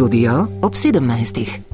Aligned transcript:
Studio 0.00 0.48
ob 0.62 0.74
17. 0.74 1.69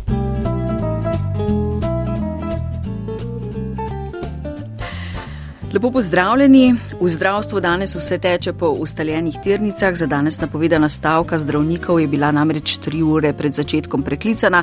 Lepo 5.76 5.90
pozdravljeni. 5.90 6.74
V 7.00 7.08
zdravstvu 7.08 7.60
danes 7.60 7.94
vse 7.96 8.18
teče 8.18 8.52
po 8.52 8.66
ustaljenih 8.66 9.34
tirnicah. 9.44 9.94
Za 9.94 10.06
danes 10.06 10.40
napovedana 10.40 10.88
stavka 10.88 11.38
zdravnikov 11.38 12.00
je 12.00 12.06
bila 12.06 12.30
namreč 12.32 12.78
tri 12.80 13.02
ure 13.02 13.32
pred 13.32 13.54
začetkom 13.54 14.02
preklicana. 14.02 14.62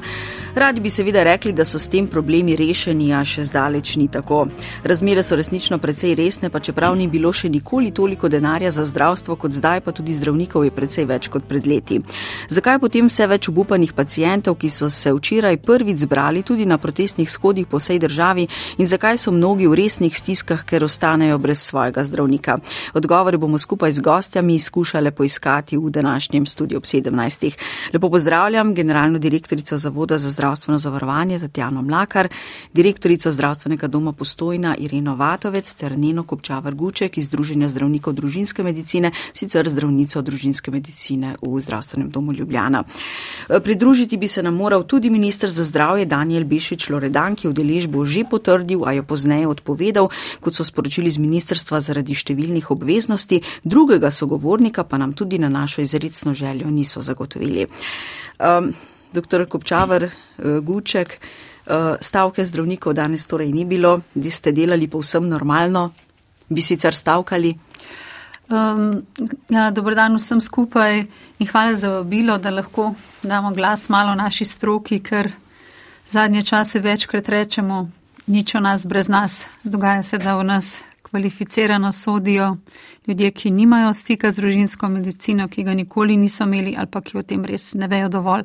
Radi 0.56 0.82
bi 0.82 0.90
seveda 0.90 1.24
rekli, 1.24 1.54
da 1.54 1.66
so 1.66 1.80
s 1.80 1.88
tem 1.88 2.08
problemi 2.08 2.56
rešeni, 2.56 3.12
a 3.14 3.22
še 3.26 3.44
zdaleč 3.44 3.96
ni 3.96 4.08
tako. 4.08 4.48
Razmere 4.84 5.24
so 5.24 5.36
resnično 5.36 5.78
precej 5.78 6.16
resne, 6.16 6.50
pa 6.50 6.60
čeprav 6.60 6.98
ni 6.98 7.08
bilo 7.08 7.34
še 7.34 7.50
nikoli 7.50 7.92
toliko 7.92 8.30
denarja 8.30 8.72
za 8.72 8.86
zdravstvo 8.86 9.36
kot 9.36 9.52
zdaj, 9.54 9.82
pa 9.86 9.92
tudi 9.92 10.18
zdravnikov 10.18 10.66
je 10.66 10.72
precej 10.72 11.06
več 11.06 11.30
kot 11.30 11.46
pred 11.46 11.70
leti. 11.70 12.02
Zakaj 12.50 12.80
potem 12.80 13.06
vse 13.06 13.30
več 13.30 13.52
obupanih 13.54 13.94
pacijentov, 13.94 14.58
ki 14.58 14.70
so 14.70 14.90
se 14.90 15.14
včeraj 15.14 15.62
prvič 15.62 16.08
zbrali 16.08 16.42
tudi 16.42 16.66
na 16.66 16.82
protestnih 16.82 17.30
shodih 17.30 17.70
po 17.70 17.78
vsej 17.78 18.02
državi 18.02 18.50
in 18.82 18.90
zakaj 18.90 19.22
so 19.22 19.32
mnogi 19.32 19.70
v 19.70 19.78
resnih 19.78 20.18
stiskah, 20.18 20.66
ker 20.66 20.82
ostajajo 20.82 21.03
ostanejo 21.04 21.38
brez 21.38 21.60
svojega 21.60 22.04
zdravnika. 22.04 22.58
Odgovore 22.94 23.38
bomo 23.38 23.58
skupaj 23.58 23.92
z 23.92 24.00
gostjami 24.00 24.60
skušali 24.60 25.12
poiskati 25.12 25.78
v 25.78 25.90
današnjem 25.90 26.46
studiu 26.46 26.78
ob 26.78 26.84
17. 26.84 27.52
Lepo 27.94 28.10
pozdravljam 28.10 28.74
generalno 28.74 29.20
direktorico 29.20 29.78
Zavoda 29.78 30.18
za 30.18 30.30
zdravstveno 30.30 30.80
zavarovanje 30.80 31.40
Tatjano 31.40 31.82
Mlakar, 31.82 32.28
direktorico 32.74 33.32
zdravstvenega 33.32 33.88
doma 33.88 34.12
Postojna 34.14 34.76
Ireno 34.80 35.16
Vatovec 35.16 35.74
ter 35.74 35.98
Neno 35.98 36.24
Kopčavar 36.24 36.74
Guček 36.76 37.18
iz 37.18 37.26
Združenja 37.26 37.70
zdravnikov 37.70 38.14
družinske 38.14 38.64
medicine, 38.64 39.12
sicer 39.34 39.70
zdravnico 39.70 40.22
družinske 40.22 40.72
medicine 40.72 41.36
v 41.42 41.60
zdravstvenem 41.60 42.10
domu 42.10 42.34
Ljubljana. 42.34 42.84
Pridružiti 43.64 44.18
bi 44.18 44.28
se 44.28 44.44
nam 44.44 44.56
moral 44.56 44.84
tudi 44.84 45.10
ministr 45.10 45.50
za 45.50 45.64
zdravje 45.64 46.06
Daniel 46.06 46.44
Bišič 46.44 46.90
Loredan, 46.90 47.36
ki 47.36 47.48
udeležbo 47.48 48.06
že 48.06 48.24
potrdil, 48.30 48.86
a 48.86 48.94
jo 48.94 49.04
pozneje 49.04 49.48
odpovedal, 49.48 50.08
kot 50.40 50.56
so 50.56 50.64
sporočili 50.64 50.93
sporočili 50.94 51.10
z 51.10 51.18
ministrstva 51.18 51.80
zaradi 51.82 52.14
številnih 52.14 52.70
obveznosti, 52.70 53.42
drugega 53.66 54.12
sogovornika 54.14 54.84
pa 54.86 54.98
nam 55.02 55.14
tudi 55.14 55.40
na 55.40 55.50
našo 55.50 55.82
izredno 55.82 56.34
željo 56.38 56.70
niso 56.70 57.02
zagotovili. 57.02 57.66
Um, 58.38 58.74
Doktor 59.14 59.48
Kopčavar, 59.50 60.04
uh, 60.06 60.60
Guček, 60.62 61.18
uh, 61.66 61.98
stavke 61.98 62.46
zdravnikov 62.46 62.94
danes 62.94 63.26
torej 63.26 63.50
ni 63.52 63.66
bilo, 63.66 64.02
vi 64.14 64.30
ste 64.30 64.52
delali 64.52 64.88
povsem 64.88 65.26
normalno, 65.26 65.94
bi 66.50 66.62
sicer 66.62 66.94
stavkali. 66.94 67.58
Um, 68.54 69.02
ja, 69.50 69.72
Dobrodan 69.72 70.14
vsem 70.14 70.42
skupaj 70.42 71.08
in 71.40 71.48
hvala 71.48 71.74
za 71.74 71.90
obilo, 72.04 72.38
da 72.38 72.54
lahko 72.54 72.94
damo 73.24 73.50
glas 73.50 73.90
malo 73.90 74.14
naši 74.14 74.46
stroki, 74.46 75.02
ker 75.02 75.32
zadnje 76.06 76.44
čase 76.44 76.80
večkrat 76.80 77.30
rečemo, 77.30 77.90
nič 78.28 78.56
o 78.56 78.60
nas 78.60 78.86
brez 78.86 79.08
nas. 79.08 79.46
Dogaja 79.64 80.04
se, 80.04 80.18
da 80.18 80.36
v 80.38 80.44
nas 80.44 80.78
kvalificirano 81.02 81.92
sodijo 81.92 82.58
ljudje, 83.08 83.32
ki 83.32 83.52
nimajo 83.52 83.94
stika 83.94 84.32
z 84.32 84.36
družinsko 84.36 84.90
medicino, 84.90 85.48
ki 85.48 85.64
ga 85.64 85.74
nikoli 85.74 86.18
niso 86.18 86.44
imeli 86.44 86.76
ali 86.78 86.88
pa 86.88 87.02
ki 87.02 87.18
o 87.18 87.22
tem 87.22 87.46
res 87.46 87.74
ne 87.74 87.88
vejo 87.88 88.10
dovolj. 88.10 88.44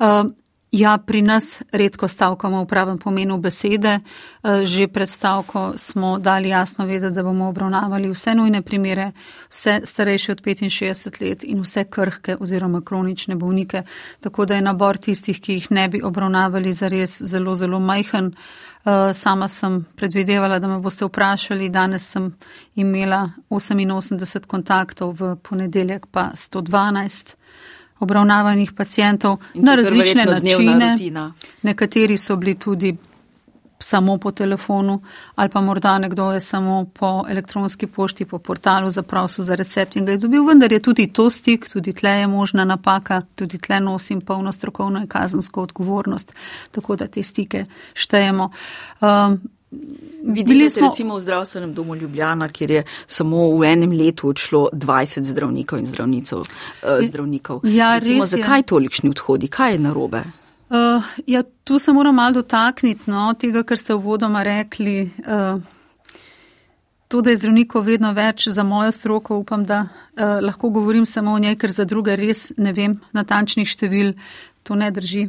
Uh, 0.00 0.32
Ja, 0.72 0.98
pri 0.98 1.20
nas 1.22 1.62
redko 1.72 2.08
stavkamo 2.08 2.62
v 2.62 2.66
pravem 2.66 2.98
pomenu 2.98 3.36
besede. 3.38 3.98
Eh, 4.00 4.64
že 4.64 4.88
pred 4.88 5.08
stavko 5.08 5.72
smo 5.76 6.18
dali 6.18 6.48
jasno 6.48 6.86
vedeti, 6.86 7.14
da 7.14 7.22
bomo 7.22 7.48
obravnavali 7.48 8.08
vse 8.08 8.34
nujne 8.34 8.62
primere, 8.62 9.12
vse 9.50 9.80
starejše 9.84 10.32
od 10.32 10.40
65 10.40 11.20
let 11.20 11.44
in 11.44 11.60
vse 11.60 11.84
krhke 11.84 12.36
oziroma 12.40 12.80
kronične 12.80 13.36
bolnike. 13.36 13.82
Tako 14.20 14.46
da 14.46 14.54
je 14.54 14.62
nabor 14.62 14.96
tistih, 14.96 15.40
ki 15.40 15.52
jih 15.52 15.70
ne 15.70 15.88
bi 15.88 16.02
obravnavali, 16.02 16.72
zares 16.72 17.22
zelo, 17.22 17.54
zelo 17.54 17.80
majhen. 17.80 18.32
Eh, 18.32 18.71
sama 19.14 19.48
sem 19.48 19.84
predvidevala, 19.96 20.58
da 20.58 20.68
me 20.68 20.78
boste 20.78 21.04
vprašali. 21.04 21.68
Danes 21.68 22.10
sem 22.10 22.32
imela 22.74 23.30
88 23.50 24.46
kontaktov, 24.46 25.14
v 25.20 25.36
ponedeljek 25.42 26.06
pa 26.10 26.30
112 26.34 27.34
obravnavanih 28.02 28.72
pacijentov 28.72 29.36
na 29.54 29.74
različne 29.74 30.24
načine. 30.24 30.96
Nekateri 31.62 32.18
so 32.18 32.36
bili 32.36 32.58
tudi 32.58 32.96
samo 33.82 34.18
po 34.18 34.30
telefonu 34.30 35.00
ali 35.34 35.48
pa 35.48 35.60
morda 35.60 35.98
nekdo 35.98 36.32
je 36.32 36.40
samo 36.40 36.84
po 36.94 37.24
elektronski 37.28 37.86
pošti, 37.86 38.24
po 38.24 38.38
portalu 38.38 38.90
zaprosil 38.90 39.44
za 39.44 39.54
recept 39.54 39.96
in 39.96 40.04
ga 40.04 40.12
je 40.12 40.18
dobil, 40.18 40.44
vendar 40.46 40.72
je 40.72 40.82
tudi 40.82 41.06
to 41.12 41.30
stik, 41.30 41.68
tudi 41.72 41.92
tle 41.92 42.10
je 42.10 42.26
možna 42.26 42.64
napaka, 42.64 43.22
tudi 43.34 43.58
tle 43.58 43.80
nosim 43.80 44.20
polno 44.20 44.52
strokovno 44.52 45.00
in 45.00 45.06
kazensko 45.06 45.62
odgovornost, 45.62 46.32
tako 46.70 46.96
da 46.96 47.06
te 47.06 47.22
stike 47.22 47.64
štejemo. 47.94 48.50
Um, 49.00 49.40
Videli 50.22 50.70
smo 50.70 50.88
recimo 50.88 51.16
v 51.16 51.20
zdravstvenem 51.20 51.74
domu 51.74 51.94
Ljubljana, 51.94 52.48
kjer 52.48 52.70
je 52.70 52.84
samo 53.06 53.56
v 53.56 53.64
enem 53.64 53.92
letu 53.92 54.28
odšlo 54.28 54.68
20 54.72 55.24
zdravnikov 55.24 55.78
in 55.78 55.86
zdravnicov. 55.86 56.46
Eh, 56.82 57.06
zdravnikov. 57.08 57.60
Ja, 57.64 57.98
recimo, 57.98 58.26
zakaj 58.26 58.62
tolikšni 58.62 59.10
odhodi? 59.10 59.48
Kaj 59.48 59.72
je 59.72 59.78
narobe? 59.78 60.22
Uh, 60.72 61.02
ja, 61.26 61.42
tu 61.64 61.78
se 61.78 61.92
moram 61.92 62.14
malo 62.14 62.32
dotakniti 62.32 63.10
no, 63.10 63.34
tega, 63.36 63.60
kar 63.62 63.76
ste 63.76 63.92
v 63.92 64.00
vodoma 64.00 64.40
rekli. 64.42 65.10
Uh, 65.20 65.60
to, 67.12 67.20
da 67.20 67.30
je 67.30 67.42
zdravnikov 67.42 67.84
vedno 67.84 68.14
več 68.16 68.46
za 68.48 68.64
mojo 68.64 68.92
stroko, 68.96 69.36
upam, 69.36 69.66
da 69.68 69.82
uh, 69.84 70.40
lahko 70.40 70.70
govorim 70.72 71.04
samo 71.06 71.34
o 71.36 71.38
njej, 71.38 71.58
ker 71.60 71.74
za 71.76 71.84
druge 71.84 72.16
res 72.16 72.54
ne 72.56 72.72
vem 72.72 72.96
natančnih 73.12 73.68
števil. 73.68 74.14
To 74.64 74.78
ne 74.78 74.88
drži. 74.90 75.26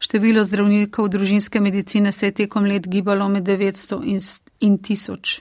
Število 0.00 0.40
zdravnikov 0.46 1.12
družinske 1.12 1.60
medicine 1.60 2.12
se 2.12 2.32
je 2.32 2.38
tekom 2.40 2.64
let 2.64 2.88
gibalo 2.88 3.28
med 3.28 3.44
900 3.44 4.00
in, 4.08 4.24
in 4.64 4.78
1000. 4.78 5.36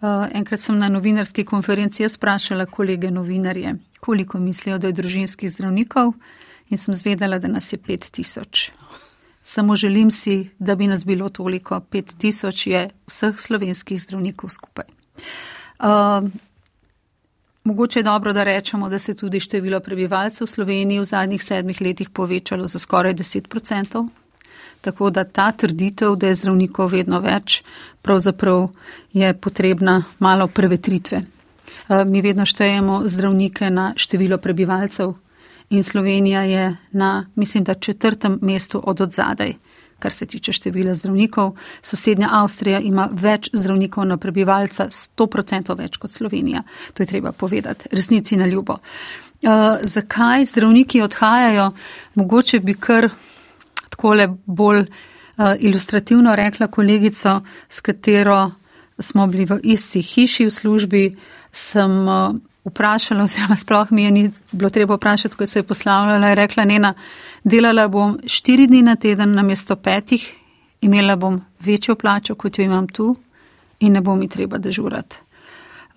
Uh, 0.00 0.24
enkrat 0.32 0.64
sem 0.64 0.80
na 0.80 0.88
novinarski 0.88 1.44
konferenci 1.44 2.08
sprašala 2.08 2.64
kolege 2.72 3.10
novinarje, 3.10 3.76
koliko 4.00 4.40
mislijo, 4.40 4.78
da 4.78 4.88
je 4.88 4.96
družinskih 5.02 5.52
zdravnikov 5.52 6.14
in 6.70 6.78
sem 6.78 6.94
zvedela, 6.94 7.38
da 7.38 7.48
nas 7.48 7.72
je 7.72 7.78
5000. 7.78 8.70
Samo 9.42 9.76
želim 9.76 10.10
si, 10.10 10.50
da 10.58 10.74
bi 10.74 10.86
nas 10.86 11.04
bilo 11.06 11.28
toliko. 11.28 11.80
5000 11.90 12.68
je 12.70 12.90
vseh 13.06 13.40
slovenskih 13.40 14.00
zdravnikov 14.00 14.50
skupaj. 14.50 14.84
Uh, 15.78 16.28
Mogoče 17.68 17.98
je 17.98 18.02
dobro, 18.02 18.32
da 18.32 18.44
rečemo, 18.44 18.88
da 18.88 18.98
se 18.98 19.12
je 19.12 19.16
tudi 19.16 19.40
število 19.40 19.80
prebivalcev 19.80 20.46
v 20.46 20.50
Sloveniji 20.50 21.00
v 21.00 21.04
zadnjih 21.04 21.42
sedmih 21.44 21.80
letih 21.80 22.10
povečalo 22.10 22.66
za 22.66 22.78
skoraj 22.78 23.14
10 23.14 23.56
odstotkov. 23.56 24.06
Tako 24.80 25.10
da 25.10 25.24
ta 25.24 25.52
trditev, 25.52 26.16
da 26.16 26.30
je 26.30 26.34
zdravnikov 26.34 26.88
vedno 26.88 27.20
več, 27.20 27.62
pravzaprav 28.02 28.68
je 29.12 29.34
potrebna 29.34 30.02
malo 30.18 30.46
prevetritve. 30.46 31.20
Eh, 31.88 32.04
mi 32.04 32.22
vedno 32.22 32.46
štejemo 32.46 33.02
zdravnike 33.04 33.70
na 33.70 33.92
število 33.96 34.38
prebivalcev 34.38 35.12
in 35.70 35.84
Slovenija 35.84 36.42
je 36.42 36.76
na, 36.92 37.26
mislim, 37.34 37.64
da 37.64 37.74
četrtem 37.74 38.38
mestu 38.42 38.82
od 38.84 39.00
odzadaj 39.00 39.54
kar 39.98 40.12
se 40.12 40.26
tiče 40.26 40.52
števila 40.52 40.94
zdravnikov. 40.94 41.56
Sosednja 41.82 42.28
Avstrija 42.32 42.80
ima 42.80 43.08
več 43.12 43.50
zdravnikov 43.52 44.06
na 44.06 44.16
prebivalca, 44.16 44.88
100% 44.90 45.76
več 45.78 45.96
kot 45.98 46.14
Slovenija. 46.14 46.62
To 46.94 47.02
je 47.02 47.06
treba 47.06 47.32
povedati, 47.32 47.88
resnici 47.92 48.36
na 48.36 48.46
ljubo. 48.46 48.78
Uh, 49.42 49.78
zakaj 49.82 50.44
zdravniki 50.50 51.02
odhajajo? 51.02 51.70
Mogoče 52.14 52.60
bi 52.60 52.74
kar 52.74 53.08
takole 53.90 54.28
bolj 54.46 54.80
uh, 54.82 55.54
ilustrativno 55.58 56.34
rekla 56.36 56.66
kolegico, 56.66 57.40
s 57.68 57.80
katero 57.80 58.50
smo 58.98 59.26
bili 59.26 59.46
v 59.46 59.60
isti 59.62 60.02
hiši 60.02 60.46
v 60.46 60.54
službi, 60.54 61.04
sem 61.54 62.00
uh, 62.08 62.34
vprašala, 62.68 63.24
oziroma 63.24 63.56
sploh 63.56 63.90
mi 63.90 64.04
je 64.04 64.10
ni 64.10 64.30
bilo 64.52 64.70
treba 64.70 64.94
vprašati, 64.94 65.36
ko 65.36 65.46
se 65.46 65.58
je 65.58 65.62
poslavljala, 65.62 66.28
je 66.28 66.34
rekla, 66.34 66.64
Nena, 66.64 66.94
delala 67.44 67.88
bom 67.88 68.18
štiri 68.26 68.66
dni 68.66 68.82
na 68.82 68.96
teden 68.96 69.34
na 69.34 69.42
mesto 69.42 69.76
petih, 69.76 70.34
imela 70.80 71.16
bom 71.16 71.40
večjo 71.60 71.94
plačo, 71.94 72.34
kot 72.34 72.58
jo 72.58 72.64
imam 72.64 72.88
tu 72.88 73.16
in 73.80 73.92
ne 73.92 74.00
bo 74.00 74.16
mi 74.16 74.28
treba 74.28 74.58
dežurati. 74.58 75.16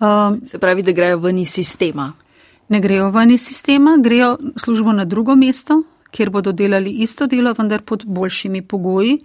Um, 0.00 0.40
se 0.46 0.58
pravi, 0.58 0.82
da 0.82 0.92
grejo 0.92 1.18
ven 1.18 1.38
iz 1.38 1.50
sistema? 1.50 2.12
Ne 2.68 2.80
grejo 2.80 3.10
ven 3.10 3.30
iz 3.30 3.42
sistema, 3.46 3.96
grejo 4.00 4.36
službo 4.56 4.92
na 4.92 5.04
drugo 5.04 5.36
mesto, 5.36 5.82
kjer 6.10 6.30
bodo 6.30 6.52
delali 6.52 6.90
isto 6.90 7.26
delo, 7.26 7.54
vendar 7.58 7.82
pod 7.82 8.04
boljšimi 8.06 8.62
pogoji. 8.62 9.18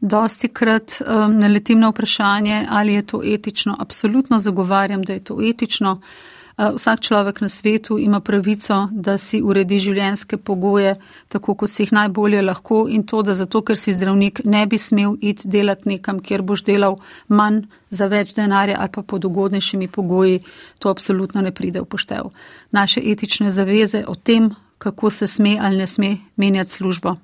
Dosti 0.00 0.48
krat 0.48 1.00
um, 1.00 1.38
naletim 1.38 1.80
na 1.80 1.88
vprašanje, 1.88 2.66
ali 2.70 2.94
je 2.94 3.02
to 3.06 3.20
etično. 3.24 3.76
Absolutno 3.78 4.40
zagovarjam, 4.40 5.02
da 5.02 5.12
je 5.12 5.24
to 5.24 5.38
etično. 5.42 6.00
Eh, 6.02 6.35
vsak 6.56 7.00
človek 7.00 7.40
na 7.40 7.48
svetu 7.48 7.98
ima 7.98 8.20
pravico, 8.20 8.88
da 8.92 9.18
si 9.18 9.42
uredi 9.44 9.78
življenjske 9.78 10.36
pogoje 10.36 10.94
tako, 11.28 11.54
kot 11.54 11.70
si 11.70 11.84
jih 11.84 11.92
najbolje 11.92 12.42
lahko 12.42 12.86
in 12.88 13.04
to, 13.04 13.20
da 13.22 13.34
zato, 13.36 13.60
ker 13.62 13.76
si 13.76 13.92
zdravnik, 13.92 14.40
ne 14.44 14.64
bi 14.66 14.78
smel 14.78 15.18
iti 15.20 15.48
delati 15.48 15.88
nekam, 15.88 16.20
kjer 16.20 16.42
boš 16.42 16.64
delal 16.64 16.96
manj 17.28 17.66
za 17.90 18.08
več 18.08 18.32
denarja 18.34 18.80
ali 18.80 18.92
pa 18.92 19.02
pod 19.02 19.24
ugodnejšimi 19.24 19.88
pogoji, 19.88 20.40
to 20.78 20.88
absolutno 20.88 21.44
ne 21.44 21.52
pride 21.52 21.80
v 21.80 21.90
poštev. 21.92 22.32
Naše 22.72 23.04
etične 23.04 23.50
zaveze 23.50 24.04
o 24.08 24.14
tem, 24.14 24.54
kako 24.78 25.10
se 25.10 25.26
sme 25.26 25.58
ali 25.60 25.76
ne 25.76 25.86
sme 25.86 26.16
menjati 26.36 26.72
službo, 26.72 27.16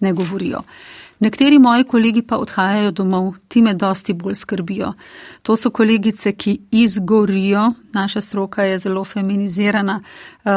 ne 0.00 0.12
govorijo. 0.12 0.60
Nekateri 1.24 1.58
moji 1.58 1.84
kolegi 1.84 2.22
pa 2.22 2.36
odhajajo 2.36 2.90
domov, 2.90 3.34
ti 3.48 3.62
me 3.62 3.72
dosti 3.74 4.12
bolj 4.12 4.34
skrbijo. 4.34 4.92
To 5.42 5.56
so 5.56 5.70
kolegice, 5.70 6.34
ki 6.36 6.58
izgorijo, 6.70 7.70
naša 7.92 8.20
stroka 8.20 8.62
je 8.62 8.78
zelo 8.78 9.04
feminizirana, 9.04 10.02
uh, 10.44 10.50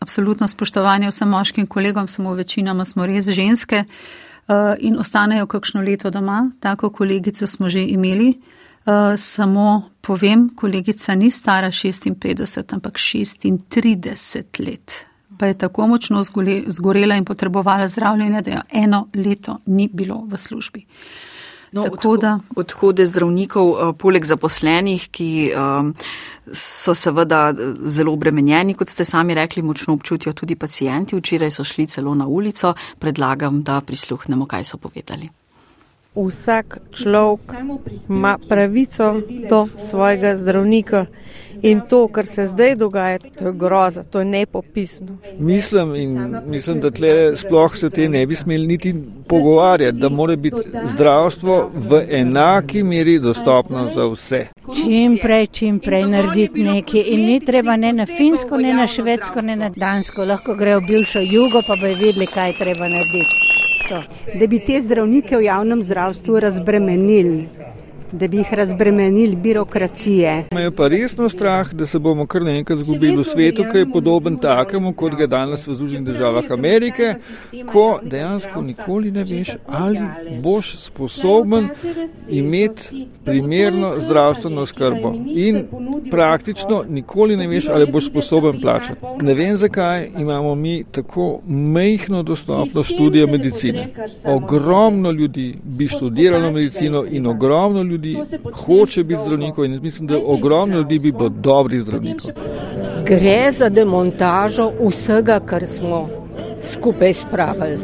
absolutno 0.00 0.48
spoštovanje 0.48 1.08
vsem 1.08 1.28
moškim 1.28 1.66
kolegom, 1.66 2.08
samo 2.08 2.34
večinoma 2.34 2.84
smo 2.84 3.06
res 3.06 3.30
ženske 3.32 3.84
uh, 3.84 4.54
in 4.78 4.98
ostanejo 5.00 5.46
kakšno 5.46 5.80
leto 5.80 6.10
doma. 6.10 6.50
Tako 6.60 6.90
kolegico 6.90 7.46
smo 7.46 7.68
že 7.68 7.86
imeli. 7.86 8.34
Uh, 8.84 8.92
samo 9.16 9.90
povem, 10.00 10.50
kolegica 10.56 11.14
ni 11.14 11.30
stara 11.30 11.70
56, 11.70 12.74
ampak 12.74 12.98
36 12.98 14.66
let 14.66 15.11
pa 15.42 15.46
je 15.46 15.54
tako 15.58 15.86
močno 15.86 16.20
zgorela 16.66 17.16
in 17.16 17.24
potrebovala 17.24 17.88
zdravljenje, 17.88 18.42
da 18.42 18.50
jo 18.50 18.60
eno 18.70 19.08
leto 19.14 19.58
ni 19.66 19.88
bilo 19.92 20.22
v 20.30 20.36
službi. 20.36 20.84
No, 21.72 21.82
odho 21.82 22.16
da, 22.16 22.38
odhode 22.56 23.06
zdravnikov, 23.06 23.72
eh, 23.72 23.92
poleg 23.98 24.24
zaposlenih, 24.24 25.08
ki 25.10 25.50
um, 25.50 25.90
so 26.46 26.94
seveda 26.94 27.42
eh, 27.50 27.74
zelo 27.90 28.14
obremenjeni, 28.14 28.78
kot 28.78 28.94
ste 28.94 29.04
sami 29.04 29.34
rekli, 29.34 29.66
močno 29.66 29.98
občutijo 29.98 30.32
tudi 30.32 30.54
pacijenti. 30.54 31.18
Včeraj 31.18 31.50
so 31.50 31.64
šli 31.64 31.86
celo 31.86 32.14
na 32.14 32.26
ulico. 32.26 32.74
Predlagam, 32.98 33.62
da 33.62 33.80
prisluhnemo, 33.80 34.46
kaj 34.46 34.64
so 34.64 34.78
povedali. 34.78 35.41
Vsak 36.14 36.78
človek 36.92 37.40
ima 38.08 38.38
pravico 38.48 39.22
do 39.48 39.68
svojega 39.76 40.36
zdravnika. 40.36 41.06
In 41.62 41.80
to, 41.88 42.08
kar 42.08 42.26
se 42.26 42.46
zdaj 42.46 42.74
dogaja, 42.74 43.18
to 43.38 43.46
je 43.46 43.52
groza, 43.52 44.02
to 44.02 44.18
je 44.18 44.24
nepopisno. 44.24 45.16
Mislim, 45.38 45.94
in 45.94 46.36
mislim, 46.46 46.80
da 46.80 46.90
tle 46.90 47.36
sploh 47.36 47.76
se 47.76 47.90
te 47.90 48.08
ne 48.08 48.26
bi 48.26 48.34
smeli 48.34 48.66
niti 48.66 48.94
pogovarjati, 49.28 49.98
da 49.98 50.08
mora 50.08 50.36
biti 50.36 50.56
zdravstvo 50.94 51.70
v 51.74 52.02
enaki 52.10 52.82
meri 52.82 53.18
dostopno 53.18 53.86
za 53.86 54.06
vse. 54.06 54.46
Čim 54.74 55.18
prej, 55.22 55.46
čim 55.46 55.80
prej 55.80 56.06
narediti 56.06 56.62
nekaj. 56.62 57.04
In 57.06 57.24
ni 57.24 57.40
treba 57.40 57.76
ne 57.76 57.92
na 57.92 58.06
Finsko, 58.06 58.56
ne 58.56 58.74
na 58.74 58.86
Švedsko, 58.86 59.40
ne 59.40 59.56
na 59.56 59.68
Dansko. 59.68 60.24
Lahko 60.24 60.54
grejo 60.54 60.80
v 60.80 60.86
bivšo 60.86 61.20
jugo, 61.20 61.62
pa 61.66 61.76
bi 61.76 61.94
videli, 61.94 62.26
kaj 62.26 62.58
treba 62.58 62.88
narediti. 62.88 63.51
To. 63.88 64.02
Da 64.38 64.46
bi 64.46 64.58
te 64.58 64.80
zdravnike 64.80 65.36
v 65.36 65.44
javnem 65.44 65.82
zdravstvu 65.82 66.40
razbremenili 66.40 67.48
da 68.12 68.28
bi 68.28 68.36
jih 68.36 68.54
razbremenili 68.54 69.36
birokracije. 69.36 70.44
Me 70.54 70.62
je 70.62 70.70
pa 70.70 70.88
resno 70.88 71.28
strah, 71.28 71.72
da 71.72 71.86
se 71.86 71.98
bomo 71.98 72.26
kar 72.26 72.42
naenkrat 72.42 72.78
zgubili 72.78 73.16
v 73.16 73.24
svetu, 73.24 73.64
ki 73.72 73.78
je 73.78 73.90
podoben 73.92 74.36
takemu, 74.38 74.92
kot 74.92 75.14
ga 75.14 75.26
danes 75.26 75.66
v 75.66 75.74
Združenih 75.74 76.06
državah 76.06 76.50
Amerike, 76.50 77.14
ko 77.72 78.00
dejansko 78.02 78.62
nikoli 78.62 79.10
ne 79.10 79.24
veš, 79.24 79.56
ali 79.66 80.00
boš 80.42 80.76
sposoben 80.78 81.68
imeti 82.28 83.06
primerno 83.24 83.94
zdravstveno 84.00 84.66
skrbo. 84.66 85.14
In 85.26 85.64
praktično 86.10 86.84
nikoli 86.88 87.36
ne 87.36 87.48
veš, 87.48 87.68
ali 87.68 87.86
boš 87.86 88.10
sposoben 88.10 88.60
plačati. 88.60 89.00
Ne 89.22 89.34
vem, 89.34 89.56
zakaj 89.56 90.08
imamo 90.18 90.54
mi 90.54 90.84
tako 90.84 91.40
mehno 91.48 92.22
dostopnost 92.22 92.92
študija 92.94 93.26
medicine. 93.26 93.88
Ogromno 94.24 95.10
ljudi 95.10 95.54
bi 95.64 95.88
študiralo 95.88 96.50
medicino 96.50 97.04
in 97.10 97.26
ogromno 97.26 97.82
ljudi 97.82 98.01
ljudi 98.02 98.38
hoče 98.52 99.04
biti 99.04 99.20
zdravnikov 99.24 99.64
in 99.64 99.78
mislim, 99.82 100.06
da 100.06 100.18
ogromno 100.26 100.76
ljudi 100.76 100.98
bi 100.98 101.12
bilo 101.12 101.28
dobrih 101.28 101.82
zdravnikov. 101.82 102.30
Gre 103.06 103.52
za 103.52 103.68
demontažo 103.68 104.72
vsega, 104.88 105.40
kar 105.40 105.66
smo 105.66 106.08
skupaj 106.60 107.12
spravili. 107.12 107.78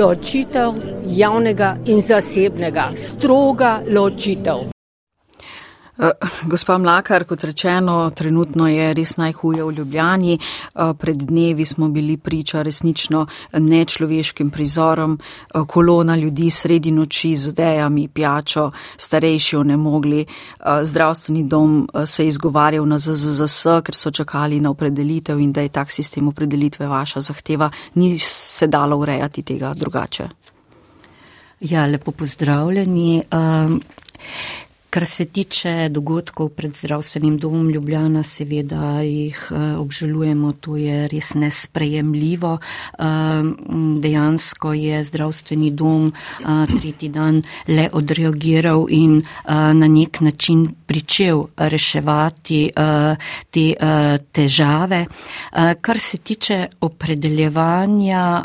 Ločitev 0.00 0.72
javnega 1.06 1.76
in 1.86 2.00
zasebnega, 2.00 2.90
stroga 2.94 3.80
ločitev. 3.90 4.77
Eh, 5.98 6.10
gospa 6.46 6.78
Mlakar, 6.78 7.24
kot 7.24 7.44
rečeno, 7.44 8.10
trenutno 8.10 8.68
je 8.68 8.92
res 8.94 9.16
najhuje 9.16 9.64
v 9.64 9.72
Ljubljani. 9.72 10.38
Eh, 10.38 10.92
pred 10.98 11.16
dnevi 11.16 11.64
smo 11.64 11.88
bili 11.88 12.16
priča 12.16 12.62
resnično 12.62 13.26
nečloveškim 13.52 14.50
prizorom. 14.50 15.18
Eh, 15.18 15.60
kolona 15.66 16.16
ljudi 16.16 16.50
sredi 16.50 16.90
noči 16.90 17.34
z 17.36 17.48
odejami, 17.48 18.08
pijačo, 18.08 18.70
starejši 18.96 19.56
onemogli. 19.56 20.26
Zdravstveni 20.82 21.42
dom 21.44 21.88
se 22.06 22.24
je 22.24 22.28
izgovarjal 22.28 22.86
na 22.86 22.98
ZZZS, 22.98 23.82
ker 23.82 23.94
so 23.94 24.10
čakali 24.10 24.60
na 24.60 24.70
opredelitev 24.70 25.40
in 25.40 25.52
da 25.52 25.60
je 25.60 25.68
tak 25.68 25.90
sistem 25.90 26.28
opredelitve 26.28 26.86
vaša 26.86 27.20
zahteva. 27.20 27.70
Ni 27.94 28.18
se 28.18 28.66
dalo 28.66 28.96
urejati 28.96 29.42
tega 29.42 29.74
drugače. 29.74 30.28
Ja, 31.60 31.86
lepo 31.86 32.10
pozdravljeni. 32.10 33.22
Um, 33.32 33.80
Kar 34.90 35.04
se 35.04 35.24
tiče 35.24 35.88
dogodkov 35.88 36.48
pred 36.48 36.76
zdravstvenim 36.76 37.38
domom 37.38 37.70
Ljubljana, 37.70 38.22
seveda 38.22 39.00
jih 39.04 39.36
eh, 39.50 39.76
obžalujemo, 39.76 40.52
to 40.52 40.76
je 40.76 41.08
res 41.08 41.34
nesprejemljivo. 41.34 42.54
Eh, 42.58 43.04
dejansko 44.00 44.72
je 44.72 45.02
zdravstveni 45.04 45.70
dom 45.70 46.06
eh, 46.08 46.44
tretji 46.80 47.08
dan 47.08 47.42
le 47.68 47.88
odreagiral 47.92 48.86
in 48.88 49.22
na 49.48 49.88
nek 49.88 50.20
način 50.20 50.68
pričel 50.86 51.44
reševati 51.56 52.70
te 53.50 53.64
težave. 54.32 55.04
Kar 55.80 55.98
se 55.98 56.18
tiče 56.18 56.66
opredeljevanja 56.80 58.44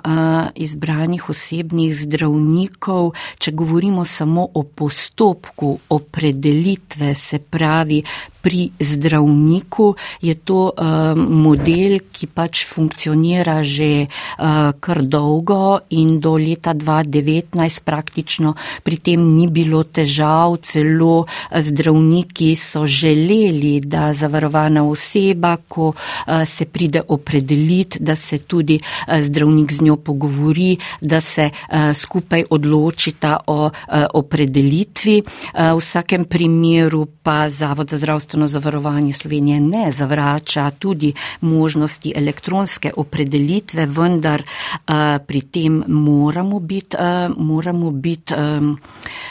izbranih 0.56 1.30
osebnih 1.30 1.96
zdravnikov, 1.96 3.12
če 3.38 3.51
govorimo 3.51 4.06
samo 4.06 4.48
o 4.54 4.63
postopku 4.63 5.78
opredeljevanja, 5.89 6.33
opredelitve, 6.34 7.16
se 7.16 7.40
pravi 7.40 8.04
pri 8.44 8.75
zdravniku, 8.75 9.95
je 10.19 10.36
to 10.36 10.75
uh, 10.75 11.16
model, 11.16 12.04
ki 12.12 12.28
pač 12.28 12.68
funkcionira 12.68 13.63
že 13.63 14.12
uh, 14.12 14.75
kar 14.75 15.00
dolgo 15.07 15.80
in 15.95 16.19
do 16.19 16.36
leta 16.36 16.75
2019 16.75 17.56
praktično 17.88 18.51
pri 18.84 19.00
tem 19.00 19.24
ni 19.24 19.48
bilo 19.48 19.88
težav, 19.88 20.60
celo 20.60 21.24
zdravniki 21.48 22.51
so 22.60 22.84
želeli, 22.84 23.79
da 23.79 24.12
zavarovana 24.12 24.84
oseba, 24.84 25.56
ko 25.56 25.94
uh, 25.96 26.44
se 26.44 26.68
pride 26.68 27.00
opredeliti, 27.08 28.03
da 28.03 28.15
se 28.20 28.44
tudi 28.44 28.75
uh, 28.75 29.24
zdravnik 29.24 29.72
z 29.72 29.88
njo 29.88 29.96
pogovori, 29.96 30.75
da 31.00 31.22
se 31.24 31.48
uh, 31.48 31.96
skupaj 31.96 32.44
odločita 32.51 33.38
o 33.48 33.72
uh, 33.72 33.72
opredelitvi. 34.13 35.24
Uh, 35.24 35.72
v 35.74 35.79
vsakem 35.79 36.25
primeru 36.27 37.08
pa 37.24 37.48
Zavod 37.50 37.89
za 37.89 37.98
zdravstvo 37.98 38.33
zdravstveno 38.34 38.48
zavarovanje 38.48 39.13
Slovenije 39.13 39.60
ne 39.60 39.92
zavrača 39.92 40.72
tudi 40.72 41.13
možnosti 41.42 42.13
elektronske 42.16 42.92
opredelitve, 42.98 43.86
vendar 43.86 44.42
uh, 44.42 44.94
pri 45.28 45.42
tem 45.42 45.84
moramo 45.88 46.60
biti, 46.60 46.98
uh, 46.98 47.38
moramo 47.38 47.92
biti 47.92 48.34
um, 48.34 48.80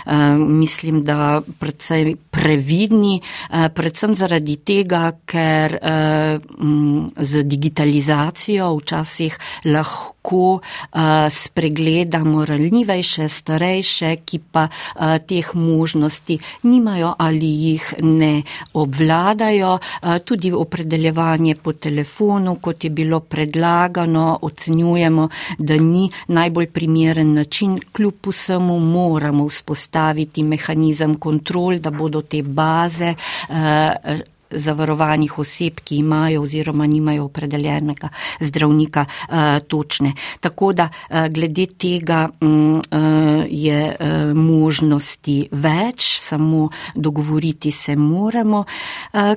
uh, 0.06 0.12
mislim, 0.38 1.04
da 1.04 1.42
predvsej 1.58 2.16
previdni, 2.30 3.20
uh, 3.50 3.66
predvsem 3.74 4.14
zaradi 4.14 4.56
tega, 4.56 5.12
ker 5.26 5.78
uh, 5.82 6.40
m, 6.60 7.10
z 7.16 7.42
digitalizacijo 7.42 8.76
včasih 8.76 9.38
lahko 9.64 10.21
lahko 10.22 10.60
uh, 10.92 11.00
spregledamo 11.30 12.44
ranljivejše, 12.44 13.28
starejše, 13.28 14.16
ki 14.24 14.38
pa 14.52 14.68
uh, 14.68 15.18
teh 15.26 15.54
možnosti 15.54 16.38
nimajo 16.62 17.14
ali 17.18 17.46
jih 17.46 17.94
ne 18.02 18.42
obvladajo. 18.72 19.78
Uh, 20.02 20.18
tudi 20.24 20.52
opredeljevanje 20.52 21.54
po 21.54 21.72
telefonu, 21.72 22.56
kot 22.56 22.84
je 22.84 22.90
bilo 22.90 23.20
predlagano, 23.20 24.38
ocenjujemo, 24.42 25.28
da 25.58 25.76
ni 25.76 26.10
najbolj 26.28 26.66
primeren 26.66 27.34
način. 27.34 27.80
Kljub 27.92 28.14
vsemu 28.26 28.78
moramo 28.78 29.48
vzpostaviti 29.48 30.42
mehanizem 30.42 31.14
kontrol, 31.14 31.78
da 31.78 31.90
bodo 31.90 32.22
te 32.22 32.42
baze 32.42 33.14
uh, 33.48 34.31
zavarovanih 34.54 35.38
oseb, 35.38 35.80
ki 35.84 35.96
imajo 35.96 36.42
oziroma 36.42 36.86
nimajo 36.86 37.24
opredeljenega 37.24 38.08
zdravnika 38.40 39.04
uh, 39.04 39.34
točne. 39.68 40.14
Tako 40.40 40.72
da 40.72 40.88
uh, 40.88 41.26
glede 41.26 41.66
tega 41.66 42.28
um, 42.40 42.76
uh, 42.76 43.44
je 43.48 43.96
možnosti 44.34 45.48
več, 45.50 46.18
samo 46.20 46.68
dogovoriti 46.94 47.70
se 47.70 47.96
moramo. 47.96 48.64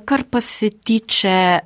Kar 0.05 0.24
pa 0.29 0.41
se 0.41 0.69
tiče 0.69 1.60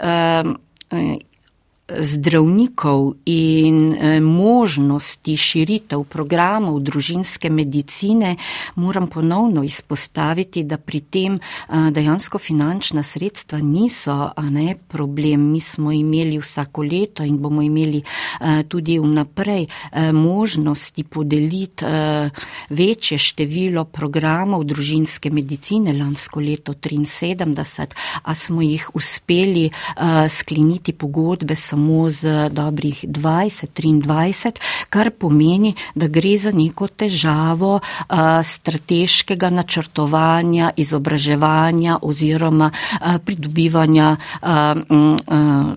zdravnikov 1.98 3.13
in 3.25 3.93
eh, 3.93 4.19
možnosti 4.19 5.38
širitev 5.38 6.03
programov 6.03 6.79
družinske 6.79 7.50
medicine, 7.50 8.36
moram 8.75 9.08
ponovno 9.08 9.63
izpostaviti, 9.63 10.63
da 10.63 10.77
pri 10.77 11.00
tem 11.00 11.36
eh, 11.36 11.91
dejansko 11.91 12.38
finančna 12.38 13.03
sredstva 13.03 13.60
niso 13.60 14.31
ne, 14.50 14.75
problem. 14.88 15.51
Mi 15.51 15.62
smo 15.62 15.91
imeli 15.91 16.38
vsako 16.38 16.84
leto 16.84 17.24
in 17.24 17.38
bomo 17.38 17.62
imeli 17.62 18.01
eh, 18.01 18.63
tudi 18.67 19.00
vnaprej 19.00 19.67
možnosti 20.13 21.03
podeliti 21.03 21.86
večje 22.69 23.17
število 23.17 23.84
programov 23.84 24.63
družinske 24.63 25.29
medicine, 25.29 25.93
lansko 25.93 26.39
leto 26.39 26.74
73, 26.74 27.88
a 28.24 28.36
smo 28.36 28.62
jih 28.62 28.89
uspeli 28.93 29.69
skleniti 30.29 30.93
pogodbe 30.93 31.55
samo 31.55 31.78
samo 31.79 32.09
z 32.09 32.50
dobrih 32.51 33.05
20-23, 33.07 34.59
kar 34.89 35.12
pomeni, 35.12 35.75
da 35.95 36.07
gre 36.07 36.38
za 36.38 36.51
neko 36.51 36.88
težavo 36.88 37.79
a, 38.07 38.43
strateškega 38.43 39.50
načrtovanja, 39.50 40.71
izobraževanja 40.75 42.00
oziroma 42.01 42.71
a, 43.00 43.19
pridobivanja 43.19 44.17
a, 44.41 44.75
m, 44.89 45.15
a, 45.27 45.75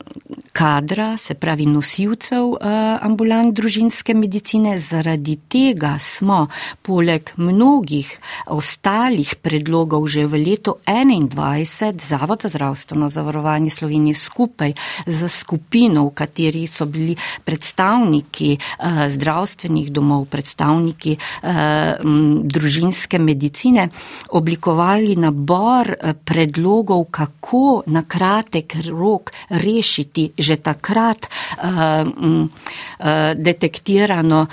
kadra, 0.53 1.17
se 1.17 1.35
pravi 1.35 1.67
nosilcev 1.67 2.59
ambulant 3.01 3.55
družinske 3.57 4.15
medicine. 4.15 4.77
Zaradi 4.79 5.39
tega 5.49 5.97
smo 5.99 6.47
poleg 6.83 7.31
mnogih 7.37 8.11
ostalih 8.47 9.35
predlogov 9.41 10.07
že 10.13 10.27
v 10.27 10.43
letu 10.45 10.77
2021 10.87 12.03
Zavod 12.03 12.43
za 12.43 12.49
zdravstveno 12.49 13.09
zavarovanje 13.09 13.71
Slovenije 13.71 14.15
skupaj 14.15 14.73
za 15.07 15.29
skupino 15.29 15.92
skupino, 15.93 16.09
v 16.09 16.15
kateri 16.15 16.67
so 16.67 16.87
bili 16.87 17.17
predstavniki 17.45 18.57
uh, 18.57 19.09
zdravstvenih 19.09 19.93
domov, 19.93 20.27
predstavniki 20.31 21.17
m, 21.43 22.43
družinske 22.45 23.19
medicine, 23.19 23.89
oblikovali 24.31 25.17
nabor 25.17 25.93
uh, 25.93 26.13
predlogov, 26.25 27.11
kako 27.11 27.83
na 27.87 28.03
kratek 28.03 28.77
rok 28.89 29.33
rešiti 29.51 30.33
že 30.39 30.57
takrat 30.57 31.27
detektirano 33.37 34.47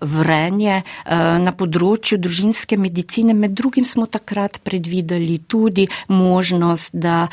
vrenje 0.00 0.82
na 1.40 1.52
področju 1.52 2.18
družinske 2.18 2.76
medicine. 2.76 3.34
Med 3.34 3.54
drugim 3.56 3.84
smo 3.84 4.06
takrat 4.06 4.60
predvideli 4.64 5.38
tudi 5.48 5.86
možnost, 6.08 6.94
da 6.94 7.26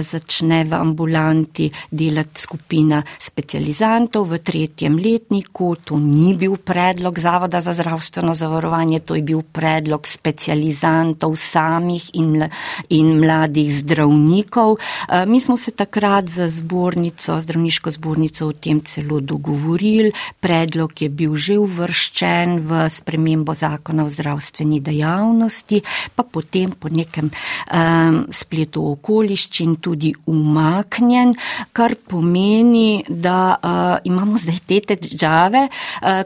začne 0.00 0.64
v 0.64 0.72
ambulanti 0.78 1.70
delati 1.90 2.40
skupaj 2.40 2.53
skupina 2.54 3.02
specializantov 3.18 4.30
v 4.30 4.38
tretjem 4.38 4.94
letniku. 4.94 5.74
To 5.82 5.98
ni 5.98 6.38
bil 6.38 6.54
predlog 6.54 7.18
Zavoda 7.18 7.58
za 7.58 7.74
zdravstveno 7.74 8.30
zavarovanje, 8.34 9.02
to 9.02 9.18
je 9.18 9.22
bil 9.26 9.42
predlog 9.42 10.06
specializantov 10.06 11.34
samih 11.34 12.14
in, 12.14 12.46
in 12.94 13.18
mladih 13.18 13.74
zdravnikov. 13.74 14.78
Eh, 14.78 15.26
mi 15.26 15.42
smo 15.42 15.56
se 15.58 15.74
takrat 15.74 16.30
za 16.30 16.46
zbornico, 16.46 17.40
zdravniško 17.40 17.90
zbornico 17.90 18.46
o 18.46 18.52
tem 18.52 18.80
celo 18.80 19.20
dogovorili. 19.20 20.14
Predlog 20.40 20.94
je 21.02 21.08
bil 21.08 21.34
že 21.34 21.58
uvrščen 21.58 22.62
v 22.62 22.86
spremembo 22.86 23.54
zakona 23.54 24.06
o 24.06 24.08
zdravstveni 24.08 24.78
dejavnosti, 24.80 25.82
pa 26.14 26.22
potem 26.22 26.70
po 26.70 26.88
nekem 26.88 27.30
um, 27.30 28.26
spletu 28.30 28.84
okoliščin 28.94 29.80
tudi 29.82 30.14
umaknjen, 30.30 31.34
kar 31.72 31.96
pomeni, 31.98 32.33
pomeni, 32.34 33.04
da 33.08 33.56
uh, 33.62 33.98
imamo 34.04 34.38
zdaj 34.38 34.58
te 34.66 34.80
težave, 34.82 35.68
uh, 36.02 36.22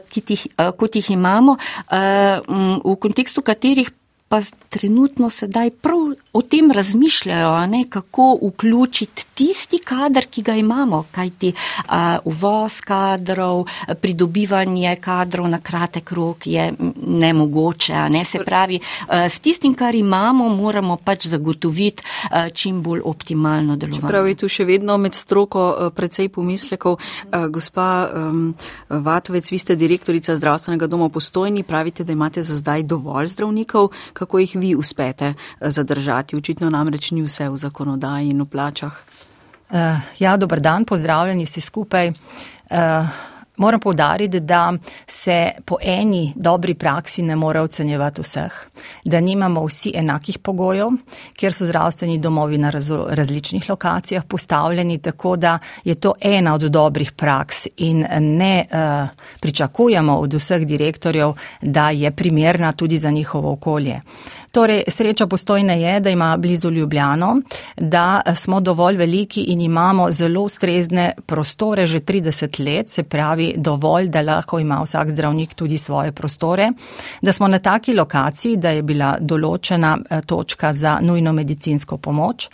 uh, 0.57 0.71
kot 0.77 0.95
jih 0.95 1.11
imamo, 1.13 1.57
uh, 1.57 2.41
v 2.83 2.95
kontekstu 2.99 3.41
katerih 3.45 3.91
pa 4.29 4.41
trenutno 4.69 5.29
sedaj 5.29 5.69
prav 5.69 6.13
o 6.33 6.41
tem 6.41 6.71
razmišljajo, 6.71 7.67
ne, 7.67 7.85
kako 7.89 8.39
vključiti 8.43 9.25
tisti 9.33 9.77
kader, 9.77 10.25
ki 10.25 10.41
ga 10.41 10.53
imamo, 10.55 11.03
kajti 11.11 11.53
uh, 11.77 11.93
uvoz 12.23 12.81
kadrov, 12.81 13.65
pridobivanje 14.01 14.95
kadrov 15.01 15.47
na 15.49 15.57
kratek 15.57 16.11
rok 16.11 16.47
je 16.47 16.73
nemogoče. 17.07 17.93
Ne, 18.09 18.25
se 18.25 18.39
pravi, 18.45 18.79
uh, 18.79 19.15
s 19.15 19.39
tistim, 19.39 19.73
kar 19.73 19.95
imamo, 19.95 20.49
moramo 20.49 20.97
pač 20.97 21.27
zagotoviti 21.27 22.03
uh, 22.03 22.53
čim 22.53 22.83
bolj 22.83 23.01
optimalno 23.03 23.75
delovanje. 23.75 24.07
Pravi 24.07 24.35
tu 24.35 24.49
še 24.49 24.65
vedno 24.65 24.97
med 24.97 25.17
stroko 25.17 25.89
precej 25.95 26.29
pomislekov. 26.29 26.99
Uh, 26.99 27.47
gospa 27.49 28.09
um, 28.13 28.53
Vatovec, 28.89 29.51
vi 29.51 29.57
ste 29.57 29.75
direktorica 29.75 30.35
zdravstvenega 30.35 30.87
doma 30.87 31.09
postojni, 31.09 31.63
pravite, 31.63 32.03
da 32.03 32.13
imate 32.13 32.43
za 32.43 32.55
zdaj 32.55 32.83
dovolj 32.83 33.33
zdravnikov 33.33 33.89
kako 34.19 34.39
jih 34.39 34.55
vi 34.55 34.75
uspete 34.75 35.33
eh, 35.33 35.71
zadržati. 35.71 36.35
Očitno 36.35 36.69
namreč 36.69 37.11
ni 37.11 37.23
vse 37.23 37.49
v 37.49 37.57
zakonodaji 37.57 38.35
in 38.35 38.43
v 38.43 38.49
plačah. 38.51 39.03
Uh, 39.69 40.01
ja, 40.17 40.33
dober 40.37 40.59
dan, 40.59 40.85
pozdravljeni 40.85 41.45
vsi 41.45 41.61
skupaj. 41.61 42.07
Uh, 43.59 43.69
Moram 43.69 43.79
povdariti, 43.79 44.39
da 44.39 44.73
se 45.07 45.51
po 45.65 45.77
eni 45.81 46.33
dobri 46.35 46.73
praksi 46.73 47.21
ne 47.21 47.35
more 47.35 47.61
ocenjevati 47.61 48.21
vseh, 48.21 48.53
da 49.05 49.19
nimamo 49.19 49.65
vsi 49.65 49.91
enakih 49.95 50.37
pogojev, 50.39 50.87
kjer 51.35 51.53
so 51.53 51.65
zdravstveni 51.65 52.17
domovi 52.17 52.57
na 52.57 52.71
različnih 53.09 53.69
lokacijah 53.69 54.23
postavljeni, 54.23 54.97
tako 54.97 55.35
da 55.35 55.59
je 55.83 55.95
to 55.95 56.13
ena 56.21 56.53
od 56.53 56.61
dobrih 56.61 57.11
praks 57.11 57.67
in 57.77 58.05
ne 58.19 58.65
uh, 58.71 59.09
pričakujemo 59.39 60.15
od 60.17 60.33
vseh 60.33 60.65
direktorjev, 60.65 61.33
da 61.61 61.89
je 61.89 62.11
primerna 62.11 62.71
tudi 62.71 62.97
za 62.97 63.09
njihovo 63.09 63.51
okolje. 63.51 64.01
Torej, 64.51 64.83
sreča 64.87 65.27
postojne 65.27 65.81
je, 65.81 65.99
da 65.99 66.09
ima 66.09 66.37
blizu 66.37 66.69
Ljubljano, 66.69 67.41
da 67.77 68.21
smo 68.35 68.59
dovolj 68.59 68.97
veliki 68.97 69.41
in 69.41 69.61
imamo 69.61 70.11
zelo 70.11 70.41
ustrezne 70.41 71.13
prostore 71.25 71.85
že 71.85 71.99
30 71.99 72.65
let, 72.65 72.89
se 72.89 73.03
pravi 73.03 73.53
dovolj, 73.57 74.07
da 74.07 74.21
lahko 74.21 74.59
ima 74.59 74.81
vsak 74.83 75.09
zdravnik 75.09 75.53
tudi 75.53 75.77
svoje 75.77 76.11
prostore, 76.11 76.71
da 77.21 77.33
smo 77.33 77.47
na 77.47 77.59
taki 77.59 77.93
lokaciji, 77.93 78.57
da 78.57 78.69
je 78.69 78.81
bila 78.81 79.17
določena 79.19 79.97
eh, 80.09 80.21
točka 80.25 80.73
za 80.73 80.99
nujno 81.01 81.33
medicinsko 81.33 81.97
pomoč. 81.97 82.49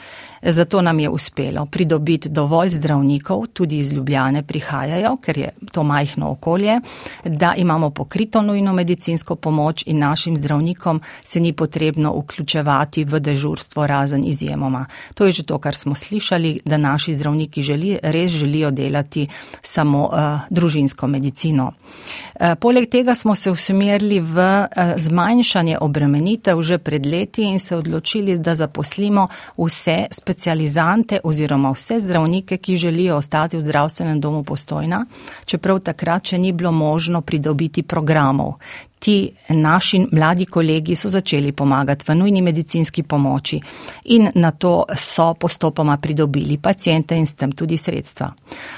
Zato 0.48 0.82
nam 0.82 1.00
je 1.00 1.10
uspelo 1.10 1.66
pridobiti 1.66 2.30
dovolj 2.30 2.70
zdravnikov, 2.70 3.48
tudi 3.48 3.80
iz 3.80 3.92
Ljubljane 3.94 4.44
prihajajo, 4.44 5.18
ker 5.18 5.38
je 5.38 5.50
to 5.72 5.84
majhno 5.84 6.30
okolje, 6.30 6.80
da 7.24 7.54
imamo 7.58 7.90
pokrito 7.90 8.42
nujno 8.42 8.74
medicinsko 8.74 9.36
pomoč 9.36 9.84
in 9.86 10.00
našim 10.00 10.38
zdravnikom 10.38 11.02
se 11.24 11.40
ni 11.40 11.54
potrebno 11.54 12.14
vključevati 12.20 13.04
v 13.04 13.20
dežurstvo 13.20 13.88
razen 13.88 14.24
izjemoma. 14.26 14.86
To 15.14 15.26
je 15.26 15.32
že 15.32 15.44
to, 15.44 15.58
kar 15.58 15.76
smo 15.76 15.96
slišali, 15.96 16.60
da 16.66 16.78
naši 16.78 17.14
zdravniki 17.14 17.62
želi, 17.62 17.98
res 18.04 18.32
želijo 18.32 18.72
delati 18.72 19.28
samo 19.62 20.06
uh, 20.06 20.40
družinsko 20.50 21.08
medicino. 21.08 21.72
Uh, 21.72 22.54
poleg 22.60 22.90
tega 22.90 23.16
smo 23.16 23.36
se 23.36 23.52
usmerili 23.52 24.20
v 24.20 24.38
uh, 24.38 24.94
zmanjšanje 24.98 25.78
obremenitev 25.82 26.62
že 26.62 26.78
pred 26.78 27.06
leti 27.06 27.44
in 27.44 27.60
se 27.60 27.76
odločili, 27.76 28.38
da 28.38 28.56
zaposlimo 28.56 29.28
vse 29.58 30.06
specialiste 30.12 30.35
specializante 30.36 31.20
oziroma 31.24 31.72
vse 31.72 32.00
zdravnike, 32.00 32.58
ki 32.58 32.76
želijo 32.76 33.16
ostati 33.16 33.58
v 33.58 33.62
zdravstvenem 33.62 34.20
domu 34.22 34.44
postojna, 34.44 35.06
čeprav 35.46 35.80
takrat 35.80 36.34
še 36.34 36.38
ni 36.38 36.52
bilo 36.52 36.72
možno 36.72 37.22
pridobiti 37.22 37.84
programov 37.84 38.58
ti 39.06 39.30
naši 39.50 40.08
mladi 40.12 40.46
kolegi 40.46 40.96
so 40.96 41.10
začeli 41.10 41.52
pomagati 41.52 42.06
v 42.08 42.16
nujni 42.16 42.42
medicinski 42.42 43.04
pomoči 43.04 43.60
in 44.04 44.32
na 44.36 44.52
to 44.52 44.86
so 44.96 45.34
postopoma 45.34 45.98
pridobili 45.98 46.58
pacijente 46.58 47.16
in 47.16 47.28
s 47.28 47.36
tem 47.36 47.52
tudi 47.52 47.78
sredstva. 47.78 48.32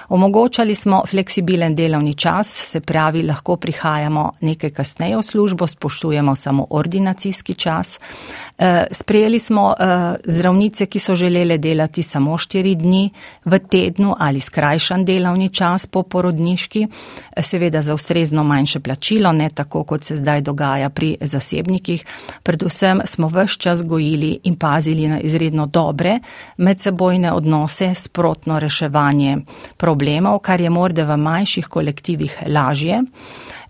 Omogočali 0.09 0.75
smo 0.75 1.03
fleksibilen 1.07 1.75
delovni 1.75 2.13
čas, 2.13 2.47
se 2.47 2.79
pravi, 2.79 3.23
lahko 3.23 3.55
prihajamo 3.55 4.31
nekaj 4.41 4.69
kasneje 4.69 5.17
v 5.17 5.23
službo, 5.23 5.67
spoštujemo 5.67 6.35
samo 6.35 6.67
ordinacijski 6.69 7.53
čas. 7.53 7.99
Eh, 8.57 8.85
sprejeli 8.91 9.39
smo 9.39 9.75
eh, 9.79 10.15
zdravnice, 10.25 10.85
ki 10.85 10.99
so 10.99 11.15
želele 11.15 11.57
delati 11.57 12.03
samo 12.03 12.37
štiri 12.37 12.75
dni 12.75 13.09
v 13.45 13.59
tednu 13.59 14.15
ali 14.19 14.39
skrajšan 14.39 15.05
delovni 15.05 15.49
čas 15.49 15.87
po 15.87 16.03
porodniški, 16.03 16.87
eh, 17.35 17.41
seveda 17.41 17.81
za 17.81 17.93
ustrezno 17.93 18.43
manjše 18.43 18.79
plačilo, 18.79 19.31
ne 19.31 19.49
tako 19.49 19.83
kot 19.83 20.03
se 20.03 20.16
zdaj 20.17 20.41
dogaja 20.41 20.89
pri 20.89 21.17
zasebnikih. 21.21 22.05
Predvsem 22.43 23.01
smo 23.05 23.27
vse 23.27 23.57
čas 23.57 23.83
gojili 23.83 24.39
in 24.43 24.55
pazili 24.55 25.07
na 25.07 25.19
izredno 25.19 25.65
dobre 25.65 26.19
medsebojne 26.57 27.33
odnose, 27.33 27.93
sprotno 27.95 28.59
reševanje 28.59 29.37
problemov, 29.77 30.39
kar 30.39 30.61
je 30.61 30.69
morda 30.69 31.03
v 31.03 31.17
manjših 31.17 31.67
kolektivih 31.67 32.37
lažje. 32.47 33.03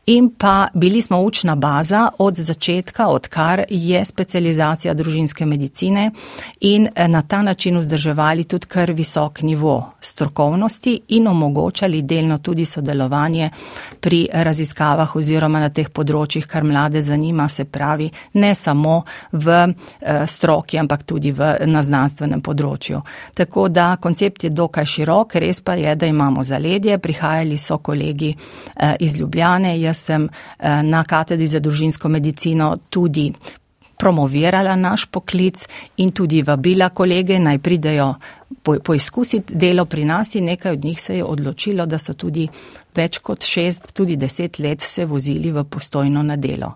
In 0.07 0.29
pa 0.37 0.67
bili 0.73 1.01
smo 1.01 1.21
učna 1.21 1.55
baza 1.55 2.09
od 2.17 2.35
začetka, 2.35 3.07
odkar 3.07 3.63
je 3.69 4.05
specializacija 4.05 4.93
družinske 4.93 5.45
medicine 5.45 6.11
in 6.59 6.87
eh, 6.95 7.07
na 7.07 7.21
ta 7.21 7.41
način 7.41 7.77
vzdrževali 7.77 8.43
tudi 8.43 8.65
kar 8.65 8.91
visok 8.91 9.41
nivo 9.41 9.91
strokovnosti 10.01 11.01
in 11.07 11.27
omogočali 11.27 12.01
delno 12.01 12.37
tudi 12.37 12.65
sodelovanje 12.65 13.49
pri 13.99 14.27
raziskavah 14.33 15.15
oziroma 15.15 15.59
na 15.59 15.69
teh 15.69 15.89
področjih, 15.89 16.47
kar 16.47 16.63
mlade 16.63 17.01
zanima, 17.01 17.49
se 17.49 17.65
pravi 17.65 18.09
ne 18.33 18.55
samo 18.55 19.03
v 19.31 19.57
eh, 19.57 20.23
stroki, 20.27 20.79
ampak 20.79 21.03
tudi 21.03 21.31
v, 21.31 21.51
na 21.65 21.83
znanstvenem 21.83 22.41
področju. 22.41 23.01
Tako 23.35 23.67
da 23.67 23.97
koncept 24.01 24.43
je 24.43 24.49
dokaj 24.49 24.85
širok, 24.85 25.35
res 25.35 25.61
pa 25.61 25.75
je, 25.75 25.95
da 25.95 26.07
imamo 26.07 26.43
zaledje, 26.43 26.97
prihajali 26.97 27.57
so 27.57 27.77
kolegi 27.77 28.31
eh, 28.31 28.95
iz 28.99 29.19
Ljubljane, 29.19 29.75
jaz 29.81 29.96
sem 29.97 30.29
na 30.61 31.03
katedri 31.03 31.47
za 31.47 31.59
družinsko 31.59 32.09
medicino 32.09 32.75
tudi 32.89 33.31
promovirala 33.97 34.75
naš 34.75 35.05
poklic 35.05 35.67
in 35.97 36.11
tudi 36.11 36.41
vabila 36.41 36.89
kolege 36.89 37.39
naj 37.39 37.59
pridejo 37.59 38.13
poizkusiti 38.83 39.55
delo 39.55 39.85
pri 39.85 40.05
nas 40.05 40.35
in 40.35 40.45
nekaj 40.45 40.71
od 40.71 40.83
njih 40.85 41.01
se 41.01 41.17
je 41.17 41.23
odločilo, 41.23 41.85
da 41.85 41.97
so 41.97 42.13
tudi 42.13 42.47
več 42.95 43.19
kot 43.19 43.43
šest, 43.45 43.91
tudi 43.93 44.15
deset 44.15 44.59
let 44.59 44.81
se 44.81 45.05
vozili 45.05 45.51
v 45.51 45.63
postojno 45.63 46.23
na 46.23 46.35
delo. 46.35 46.73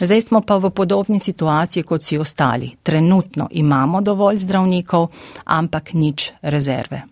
Zdaj 0.00 0.20
smo 0.20 0.40
pa 0.40 0.56
v 0.56 0.70
podobni 0.70 1.20
situaciji 1.20 1.82
kot 1.82 2.02
si 2.02 2.18
ostali. 2.18 2.72
Trenutno 2.82 3.48
imamo 3.50 4.00
dovolj 4.00 4.36
zdravnikov, 4.44 5.08
ampak 5.44 5.94
nič 5.94 6.32
rezerve. 6.42 7.02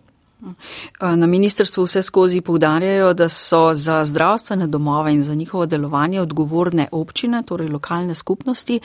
Na 1.01 1.27
ministrstvu 1.27 1.83
vse 1.83 2.01
skozi 2.01 2.41
povdarjajo, 2.41 3.13
da 3.13 3.29
so 3.29 3.73
za 3.73 4.05
zdravstvene 4.05 4.67
domove 4.67 5.13
in 5.13 5.23
za 5.23 5.35
njihovo 5.35 5.65
delovanje 5.65 6.21
odgovorne 6.21 6.87
občine, 6.91 7.43
torej 7.43 7.67
lokalne 7.67 8.15
skupnosti. 8.15 8.79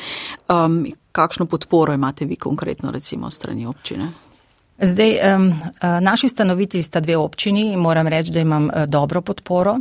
Um, 0.49 0.87
kakšno 1.13 1.47
podporo 1.47 1.95
imate 1.95 2.25
vi 2.25 2.37
konkretno 2.37 2.91
recimo 2.91 3.31
strani 3.31 3.67
občine? 3.67 4.13
Zdaj, 4.79 5.19
um, 5.37 5.55
naši 6.01 6.27
ustanovitelji 6.27 6.83
sta 6.83 7.01
dve 7.01 7.17
občini 7.17 7.73
in 7.73 7.79
moram 7.79 8.09
reči, 8.09 8.33
da 8.33 8.41
imam 8.41 8.65
uh, 8.65 8.85
dobro 8.87 9.21
podporo. 9.21 9.73
Uh, 9.73 9.81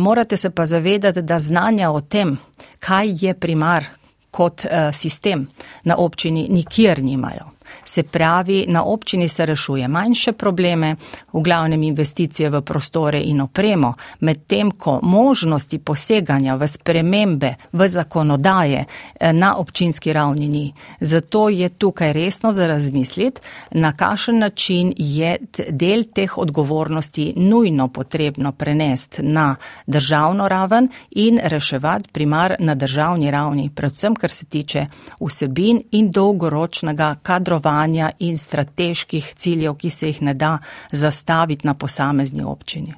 morate 0.00 0.36
se 0.36 0.50
pa 0.50 0.66
zavedati, 0.66 1.22
da 1.22 1.38
znanja 1.38 1.90
o 1.90 2.00
tem, 2.00 2.38
kaj 2.78 3.06
je 3.26 3.34
primar 3.34 3.84
kot 4.30 4.64
uh, 4.64 4.70
sistem 4.92 5.48
na 5.84 5.96
občini, 5.96 6.46
nikjer 6.50 7.02
nimajo. 7.02 7.52
Se 7.84 8.02
pravi, 8.02 8.64
na 8.68 8.84
občini 8.84 9.28
se 9.28 9.46
rešuje 9.46 9.88
manjše 9.88 10.32
probleme, 10.32 10.96
v 11.32 11.40
glavnem 11.40 11.82
investicije 11.82 12.50
v 12.50 12.60
prostore 12.62 13.20
in 13.20 13.40
opremo, 13.40 13.94
medtem 14.20 14.70
ko 14.70 15.00
možnosti 15.02 15.78
poseganja 15.78 16.54
v 16.54 16.68
spremembe 16.68 17.54
v 17.72 17.88
zakonodaje 17.88 18.84
eh, 18.84 19.32
na 19.32 19.56
občinski 19.56 20.12
ravni 20.12 20.48
ni. 20.48 20.72
Zato 21.00 21.48
je 21.48 21.68
tukaj 21.68 22.12
resno 22.12 22.52
za 22.52 22.66
razmisliti, 22.66 23.40
na 23.70 23.92
kakšen 23.92 24.38
način 24.38 24.92
je 24.96 25.38
del 25.68 26.04
teh 26.14 26.38
odgovornosti 26.38 27.32
nujno 27.36 27.88
potrebno 27.88 28.52
prenesti 28.52 29.22
na 29.22 29.56
državno 29.86 30.48
raven 30.48 30.88
in 31.10 31.40
reševati 31.42 32.08
primar 32.12 32.54
na 32.58 32.74
državni 32.74 33.30
ravni, 33.30 33.70
predvsem 33.74 34.14
kar 34.14 34.30
se 34.30 34.44
tiče 34.44 34.86
vsebin 35.20 35.80
in 35.90 36.10
dolgoročnega 36.10 37.16
kadrovanja 37.22 37.61
delovanja 37.62 38.10
in 38.18 38.38
strateških 38.38 39.34
ciljev, 39.36 39.74
ki 39.74 39.90
se 39.90 40.06
jih 40.06 40.22
ne 40.22 40.34
da 40.34 40.58
zastaviti 40.92 41.66
na 41.66 41.74
posamezni 41.74 42.44
občini. 42.44 42.94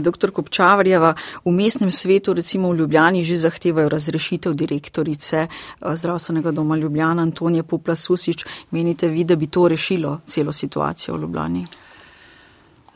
Doktor 0.00 0.30
Kopčavarjeva, 0.30 1.14
v 1.44 1.50
mestnem 1.50 1.90
svetu, 1.90 2.34
recimo 2.34 2.70
v 2.70 2.76
Ljubljani, 2.76 3.24
že 3.24 3.36
zahtevajo 3.36 3.88
razrešitev 3.88 4.54
direktorice 4.54 5.46
zdravstvenega 5.80 6.52
doma 6.52 6.76
Ljubljana 6.76 7.22
Antonije 7.22 7.62
Popla 7.62 7.96
Susič. 7.96 8.44
Menite 8.70 9.08
vi, 9.08 9.24
da 9.24 9.36
bi 9.36 9.46
to 9.46 9.68
rešilo 9.68 10.20
celo 10.26 10.52
situacijo 10.52 11.16
v 11.16 11.20
Ljubljani? 11.20 11.66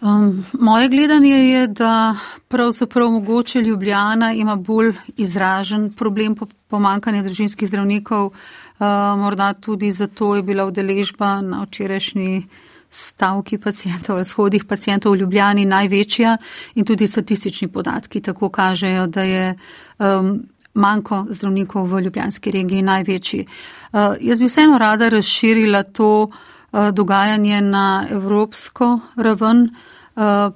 Um, 0.01 0.45
moje 0.53 0.89
gledanje 0.89 1.35
je, 1.35 1.67
da 1.67 2.17
pravzaprav 2.49 3.11
mogoče 3.11 3.61
Ljubljana 3.61 4.33
ima 4.33 4.57
bolj 4.57 4.93
izražen 5.17 5.93
problem 5.93 6.35
pomankanja 6.69 7.23
družinskih 7.23 7.69
zdravnikov. 7.69 8.31
Uh, 8.79 8.87
morda 9.19 9.53
tudi 9.55 9.91
zato 9.91 10.35
je 10.37 10.43
bila 10.43 10.67
udeležba 10.67 11.41
na 11.41 11.63
včerajšnji 11.65 12.49
stavki 12.91 13.59
pacijentov, 13.59 14.25
shodih 14.25 14.65
pacijentov 14.65 15.13
v 15.13 15.21
Ljubljani 15.21 15.65
največja 15.65 16.37
in 16.75 16.85
tudi 16.85 17.07
statistični 17.07 17.69
podatki 17.69 18.21
tako 18.21 18.49
kažejo, 18.49 19.07
da 19.07 19.23
je 19.23 19.55
um, 19.99 20.43
manjko 20.75 21.25
zdravnikov 21.31 21.89
v 21.89 22.01
ljubljanski 22.01 22.51
regiji 22.51 22.83
največji. 22.83 23.47
Uh, 23.93 24.15
jaz 24.21 24.39
bi 24.39 24.49
vseeno 24.49 24.79
rada 24.79 25.09
razširila 25.09 25.83
to 25.83 26.23
uh, 26.23 26.91
dogajanje 26.93 27.61
na 27.61 28.07
evropsko 28.11 28.99
raven. 29.17 29.63
Uh, 29.63 29.96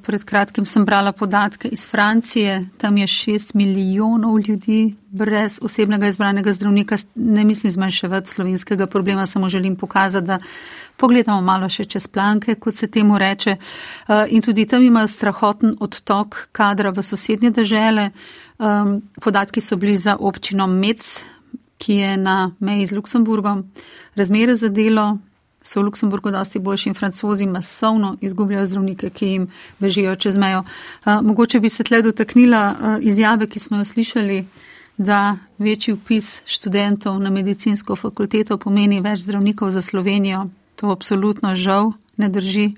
pred 0.03 0.25
kratkim 0.25 0.65
sem 0.65 0.85
brala 0.85 1.13
podatke 1.13 1.69
iz 1.69 1.87
Francije, 1.89 2.67
tam 2.79 2.97
je 2.97 3.07
šest 3.07 3.55
milijonov 3.55 4.39
ljudi 4.41 4.95
brez 5.11 5.59
osebnega 5.63 6.09
izbranega 6.09 6.53
zdravnika. 6.53 6.97
Ne 7.15 7.45
mislim 7.45 7.71
zmanjševati 7.71 8.31
slovenskega 8.31 8.87
problema, 8.87 9.27
samo 9.27 9.49
želim 9.49 9.77
pokazati, 9.77 10.27
da 10.27 10.39
pogledamo 10.97 11.41
malo 11.41 11.69
še 11.69 11.85
čez 11.85 12.09
planke, 12.09 12.55
kot 12.55 12.75
se 12.75 12.87
temu 12.87 13.19
reče. 13.19 13.57
Uh, 13.57 14.25
in 14.29 14.43
tudi 14.43 14.67
tam 14.67 14.83
imajo 14.83 15.09
strahoten 15.09 15.77
odtok 15.81 16.49
kadra 16.53 16.91
v 16.91 17.03
sosednje 17.03 17.51
države. 17.51 18.11
Um, 18.59 19.03
podatki 19.21 19.61
so 19.61 19.77
bili 19.77 19.97
za 19.97 20.17
občino 20.17 20.67
Mec, 20.67 21.25
ki 21.79 21.95
je 21.95 22.17
na 22.17 22.51
meji 22.61 22.87
z 22.87 22.97
Luksemburgom. 22.97 23.65
Razmere 24.17 24.57
za 24.57 24.69
delo 24.69 25.19
so 25.63 25.81
v 25.81 25.85
Luksemburgu 25.85 26.31
dosti 26.31 26.59
boljši 26.59 26.89
in 26.89 26.95
francozi 26.95 27.47
masovno 27.47 28.17
izgubljajo 28.21 28.67
zdravnike, 28.67 29.11
ki 29.11 29.27
jim 29.27 29.47
bežijo 29.79 30.15
čez 30.17 30.37
mejo. 30.37 30.65
Uh, 31.05 31.21
mogoče 31.23 31.61
bi 31.61 31.69
se 31.69 31.85
tle 31.85 32.03
dotaknila 32.03 32.63
uh, 32.73 32.97
izjave, 33.01 33.47
ki 33.47 33.59
smo 33.59 33.79
jo 33.79 33.85
slišali, 33.85 34.45
da 34.97 35.37
večji 35.59 35.95
upis 35.95 36.43
študentov 36.47 37.21
na 37.21 37.31
medicinsko 37.31 37.97
fakulteto 37.97 38.59
pomeni 38.59 39.01
več 39.01 39.21
zdravnikov 39.25 39.71
za 39.71 39.83
Slovenijo. 39.83 40.47
To 40.77 40.91
absolutno 40.93 41.55
žal 41.55 41.93
ne 42.17 42.29
drži. 42.29 42.75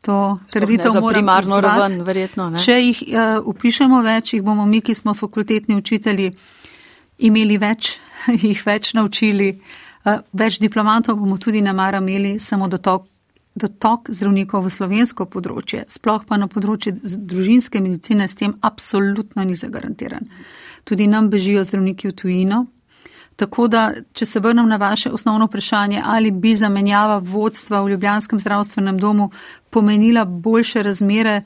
To 0.00 0.38
trditev 0.52 0.96
moramo 1.00 1.36
izvati. 1.38 2.64
Če 2.64 2.78
jih 2.80 3.02
uh, 3.08 3.44
upišemo 3.44 4.00
več, 4.02 4.32
jih 4.34 4.42
bomo 4.42 4.64
mi, 4.66 4.80
ki 4.80 4.94
smo 4.94 5.14
fakultetni 5.14 5.76
učitelji, 5.76 6.32
imeli 7.18 7.58
več, 7.60 7.98
jih 8.48 8.62
več 8.66 8.94
naučili. 8.96 9.52
Eh, 10.04 10.20
več 10.32 10.58
diplomantov 10.60 11.18
bomo 11.20 11.36
tudi 11.38 11.60
na 11.60 11.72
mara 11.72 11.98
imeli, 12.00 12.38
samo 12.40 12.68
dotok, 12.68 13.04
dotok 13.54 14.08
zdravnikov 14.08 14.64
v 14.64 14.72
slovensko 14.72 15.26
področje, 15.28 15.84
sploh 15.92 16.24
pa 16.24 16.38
na 16.40 16.48
področje 16.48 16.94
družinske 17.02 17.82
medicine 17.84 18.28
s 18.28 18.38
tem 18.38 18.54
absolutno 18.64 19.44
ni 19.44 19.54
zagarantiran. 19.54 20.24
Tudi 20.88 21.06
nam 21.06 21.28
bežijo 21.28 21.64
zdravniki 21.68 22.08
v 22.08 22.16
tujino. 22.16 22.60
Tako 23.40 23.66
da, 23.72 23.82
če 24.12 24.26
se 24.26 24.40
vrnem 24.40 24.68
na 24.68 24.76
vaše 24.76 25.12
osnovno 25.12 25.46
vprašanje, 25.48 26.00
ali 26.04 26.30
bi 26.30 26.52
zamenjava 26.56 27.20
vodstva 27.24 27.80
v 27.80 27.94
Ljubljanskem 27.94 28.40
zdravstvenem 28.40 28.98
domu 29.00 29.30
pomenila 29.70 30.24
boljše 30.24 30.82
razmere, 30.84 31.42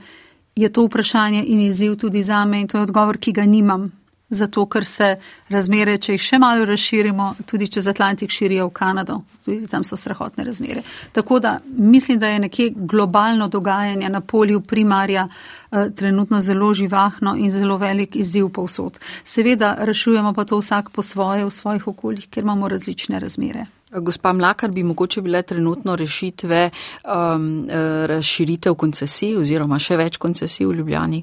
je 0.55 0.71
to 0.71 0.87
vprašanje 0.87 1.43
in 1.47 1.61
izziv 1.67 1.97
tudi 1.99 2.23
za 2.23 2.45
me 2.45 2.63
in 2.63 2.69
to 2.69 2.79
je 2.79 2.87
odgovor, 2.87 3.19
ki 3.19 3.33
ga 3.33 3.47
nimam 3.47 3.91
zato 4.29 4.67
ker 4.67 4.85
se 4.85 5.17
razmere, 5.49 5.97
če 5.99 6.17
jih 6.17 6.23
še 6.23 6.39
malo 6.41 6.65
razširimo, 6.69 7.29
tudi 7.47 7.69
čez 7.69 7.87
Atlantik 7.91 8.33
širijo 8.33 8.69
v 8.69 8.75
Kanado, 8.75 9.21
tudi 9.45 9.69
tam 9.71 9.85
so 9.85 9.97
strahotne 9.97 10.45
razmere. 10.45 10.83
Tako 11.13 11.39
da 11.41 11.59
mislim, 11.77 12.19
da 12.19 12.29
je 12.33 12.39
nekje 12.47 12.71
globalno 12.75 13.49
dogajanje 13.49 14.09
na 14.09 14.21
polju 14.21 14.61
primarja 14.61 15.29
eh, 15.29 15.91
trenutno 15.97 16.41
zelo 16.41 16.73
živahno 16.75 17.37
in 17.39 17.51
zelo 17.51 17.77
velik 17.79 18.17
izziv 18.17 18.49
povsod. 18.49 18.99
Seveda 19.25 19.77
rešujemo 19.81 20.33
pa 20.35 20.45
to 20.45 20.59
vsak 20.59 20.91
po 20.91 21.03
svoje 21.03 21.45
v 21.45 21.51
svojih 21.51 21.89
okoljih, 21.89 22.29
ker 22.29 22.45
imamo 22.45 22.69
različne 22.69 23.19
razmere. 23.21 23.67
Gospa 23.95 24.33
Mlakar, 24.33 24.71
bi 24.71 24.83
mogoče 24.83 25.23
bile 25.23 25.43
trenutno 25.43 25.97
rešitve 25.97 26.71
um, 27.05 27.69
eh, 27.69 28.07
razširitev 28.07 28.75
koncesij 28.75 29.37
oziroma 29.39 29.79
še 29.79 29.97
več 29.97 30.17
koncesij 30.17 30.67
v 30.67 30.75
Ljubljani? 30.81 31.23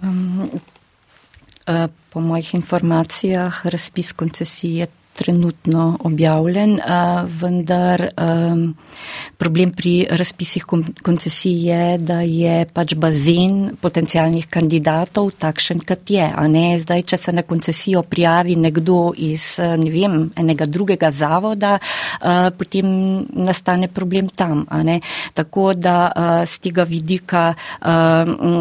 Um, 0.00 0.48
Po 2.10 2.20
mojih 2.20 2.54
informacijah 2.54 3.66
razpis 3.66 4.12
koncesije 4.12 4.86
trenutno 5.14 5.98
objavljen, 6.04 6.78
vendar 7.40 8.06
problem 9.36 9.72
pri 9.72 10.06
razpisih 10.10 10.64
koncesij 11.02 11.66
je, 11.66 11.98
da 11.98 12.20
je 12.20 12.64
pač 12.72 12.94
bazen 12.94 13.76
potencijalnih 13.80 14.46
kandidatov 14.48 15.30
takšen, 15.38 15.80
kot 15.84 16.10
je. 16.10 16.24
Zdaj, 16.80 17.02
če 17.02 17.16
se 17.16 17.32
na 17.32 17.42
koncesijo 17.42 18.02
prijavi 18.02 18.56
nekdo 18.56 19.12
iz 19.16 19.58
ne 19.60 19.90
vem, 19.92 20.30
enega 20.36 20.66
drugega 20.66 21.10
zavoda, 21.10 21.78
potem 22.58 22.86
nastane 23.34 23.88
problem 23.88 24.28
tam. 24.28 24.64
Tako 25.34 25.72
da 25.74 26.12
z 26.46 26.58
tega 26.64 26.84
vidika 26.88 27.54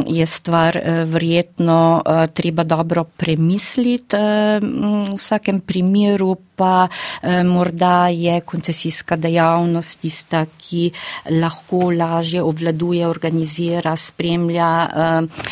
je 0.07 0.25
stvar 0.25 0.79
verjetno 1.05 2.03
treba 2.33 2.63
dobro 2.63 3.03
premisliti 3.03 4.17
v 4.19 5.15
vsakem 5.15 5.61
primeru 5.61 6.35
pa 6.55 6.87
eh, 6.87 7.43
morda 7.43 8.07
je 8.11 8.41
koncesijska 8.41 9.15
dejavnost 9.15 9.99
tista, 10.01 10.45
ki 10.57 10.91
lahko 11.31 11.91
lažje 11.91 12.41
obvladuje, 12.43 13.07
organizira, 13.07 13.95
spremlja 13.95 14.69
eh, 14.83 15.45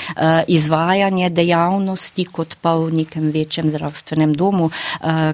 izvajanje 0.47 1.29
dejavnosti 1.29 2.25
kot 2.25 2.57
pa 2.61 2.75
v 2.75 2.91
nekem 3.03 3.31
večjem 3.31 3.69
zdravstvenem 3.69 4.33
domu, 4.33 4.69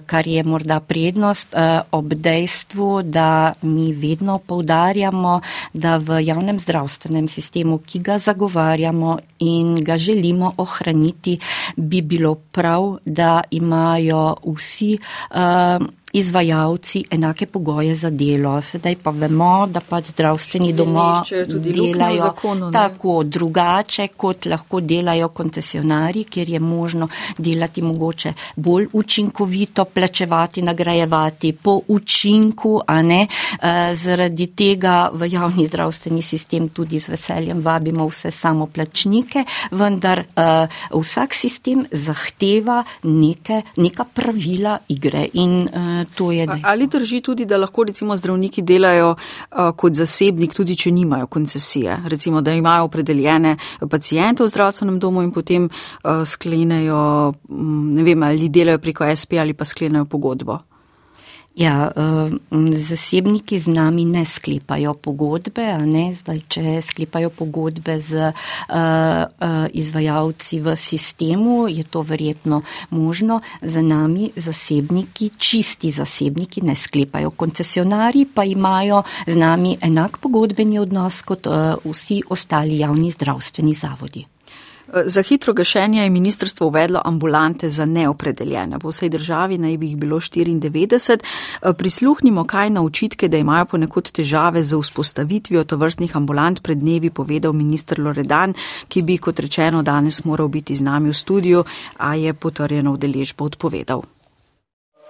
kar 0.05 0.27
je 0.27 0.43
morda 0.43 0.79
prednost 0.79 1.55
ob 1.91 2.13
dejstvu, 2.13 3.01
da 3.03 3.53
mi 3.61 3.93
vedno 3.93 4.39
poudarjamo, 4.39 5.41
da 5.73 5.97
v 5.97 6.21
javnem 6.23 6.59
zdravstvenem 6.59 7.27
sistemu, 7.27 7.77
ki 7.77 7.99
ga 7.99 8.17
zagovarjamo 8.17 9.17
in 9.39 9.75
ga 9.83 9.97
želimo 9.97 10.53
ohraniti, 10.57 11.39
bi 11.75 12.01
bilo 12.01 12.35
prav, 12.35 12.97
da 13.05 13.41
imajo 13.51 14.35
vsi 14.45 14.97
uh, 15.31 15.87
izvajalci 16.13 17.03
enake 17.11 17.45
pogoje 17.45 17.95
za 17.95 18.09
delo. 18.09 18.61
Sedaj 18.61 18.95
pa 19.03 19.09
vemo, 19.09 19.67
da 19.67 19.81
pač 19.81 20.11
zdravstveni 20.13 20.73
domovi 20.73 21.45
delajo 21.47 22.21
zakonu, 22.21 22.71
tako 22.71 23.23
drugače, 23.23 24.07
kot 24.07 24.45
lahko 24.45 24.79
delajo 24.79 25.29
koncesionari, 25.29 26.23
kjer 26.23 26.49
je 26.49 26.59
možno 26.59 27.07
delati 27.37 27.81
mogoče 27.81 28.33
bolj 28.55 28.87
učinkovito, 28.93 29.85
plačevati, 29.85 30.61
nagrajevati 30.61 31.53
po 31.53 31.79
učinku, 31.87 32.79
a 32.87 33.01
ne. 33.01 33.27
E, 33.61 33.95
zaradi 33.95 34.47
tega 34.47 35.09
v 35.13 35.31
javni 35.33 35.67
zdravstveni 35.67 36.21
sistem 36.21 36.69
tudi 36.69 36.99
z 36.99 37.09
veseljem 37.09 37.61
vabimo 37.61 38.07
vse 38.07 38.31
samoplačnike, 38.31 39.45
vendar 39.71 40.19
e, 40.19 40.47
vsak 40.93 41.33
sistem 41.33 41.85
zahteva 41.91 42.83
neke, 43.03 43.61
neka 43.77 44.05
pravila 44.13 44.77
igre 44.87 45.25
in 45.33 45.67
e, 45.67 46.02
to 46.05 46.31
je 46.31 46.47
dejstvo. 46.47 46.69
Ali 46.71 46.87
drži 46.87 47.21
tudi, 47.21 47.45
da 47.45 47.57
lahko 47.57 47.83
recimo 47.83 48.17
zdravniki 48.17 48.61
delajo 48.61 49.13
uh, 49.15 49.71
kot 49.75 49.93
zasebnik, 49.93 50.53
tudi 50.53 50.75
če 50.75 50.91
nimajo 50.91 51.27
koncesije? 51.27 51.97
Recimo, 52.07 52.41
da 52.41 52.53
imajo 52.53 52.83
opredeljene 52.89 53.57
pacijente 53.89 54.43
v 54.43 54.49
zdravstvenem 54.49 54.99
domu 54.99 55.23
in 55.23 55.31
potem 55.31 55.69
uh, 55.69 56.25
sklenejo, 56.25 57.33
ne 57.49 58.03
vem, 58.03 58.23
ali 58.23 58.49
delajo 58.49 58.79
preko 58.79 59.07
SP 59.19 59.39
ali 59.39 59.53
pa 59.53 59.65
sklenejo 59.65 60.05
pogodbo. 60.05 60.59
Ja, 61.55 61.91
eh, 61.95 62.31
zasebniki 62.77 63.59
z 63.59 63.67
nami 63.67 64.05
ne 64.05 64.25
sklepajo 64.25 64.93
pogodbe, 64.97 65.77
ne? 65.85 66.09
Zdaj, 66.09 66.39
če 66.49 66.81
sklepajo 66.81 67.29
pogodbe 67.29 67.99
z 68.01 68.33
uh, 68.33 68.33
uh, 68.73 69.69
izvajalci 69.69 70.59
v 70.65 70.73
sistemu, 70.73 71.69
je 71.69 71.85
to 71.85 72.01
verjetno 72.01 72.63
možno. 72.89 73.41
Za 73.61 73.85
nami 73.85 74.31
zasebniki, 74.35 75.29
čisti 75.37 75.93
zasebniki 75.93 76.65
ne 76.65 76.73
sklepajo. 76.75 77.29
Koncesionari 77.37 78.25
pa 78.25 78.49
imajo 78.49 79.03
z 79.27 79.37
nami 79.37 79.77
enak 79.81 80.17
pogodbeni 80.17 80.81
odnos 80.81 81.21
kot 81.21 81.45
uh, 81.45 81.77
vsi 81.85 82.23
ostali 82.33 82.81
javni 82.81 83.11
zdravstveni 83.13 83.77
zavodi. 83.77 84.32
Za 84.93 85.21
hitro 85.21 85.53
gašenje 85.53 86.03
je 86.03 86.09
ministrstvo 86.09 86.67
uvedlo 86.67 87.01
ambulante 87.05 87.69
za 87.69 87.85
neopredeljene. 87.85 88.79
Po 88.79 88.89
vsej 88.89 89.09
državi 89.09 89.57
naj 89.57 89.77
bi 89.77 89.87
jih 89.87 89.97
bilo 89.97 90.19
94. 90.19 91.17
Prisluhnimo, 91.77 92.43
kaj 92.45 92.69
na 92.69 92.83
očitke, 92.83 93.27
da 93.27 93.37
imajo 93.37 93.65
ponekod 93.65 94.11
težave 94.11 94.63
z 94.63 94.77
vzpostavitvijo 94.77 95.63
tovrstnih 95.63 96.15
ambulant 96.17 96.61
pred 96.63 96.77
dnevi 96.77 97.09
povedal 97.09 97.53
ministr 97.53 97.99
Loredan, 97.99 98.53
ki 98.87 99.01
bi, 99.01 99.17
kot 99.17 99.39
rečeno, 99.39 99.81
danes 99.81 100.23
moral 100.25 100.47
biti 100.47 100.75
z 100.75 100.81
nami 100.81 101.09
v 101.09 101.13
studiu, 101.13 101.63
a 101.97 102.15
je 102.15 102.33
potrjeno 102.33 102.93
vdeležbo 102.93 103.45
odpovedal. 103.45 104.03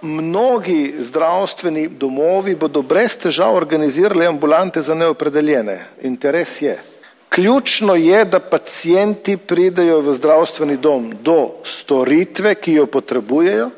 Mnogi 0.02 0.94
zdravstveni 0.98 1.88
domovi 1.88 2.56
bodo 2.56 2.82
brez 2.82 3.16
težav 3.16 3.54
organizirali 3.54 4.26
ambulante 4.26 4.82
za 4.82 4.94
neopredeljene. 4.94 5.78
Interes 6.02 6.62
je. 6.62 6.93
Ključno 7.34 7.94
je, 7.94 8.24
da 8.24 8.38
pacijenti 8.38 9.36
pridejo 9.36 9.98
v 10.00 10.12
zdravstveni 10.14 10.76
dom 10.76 11.08
do 11.22 11.48
storitve, 11.64 12.54
ki 12.54 12.72
jo 12.72 12.86
potrebujejo 12.86 13.70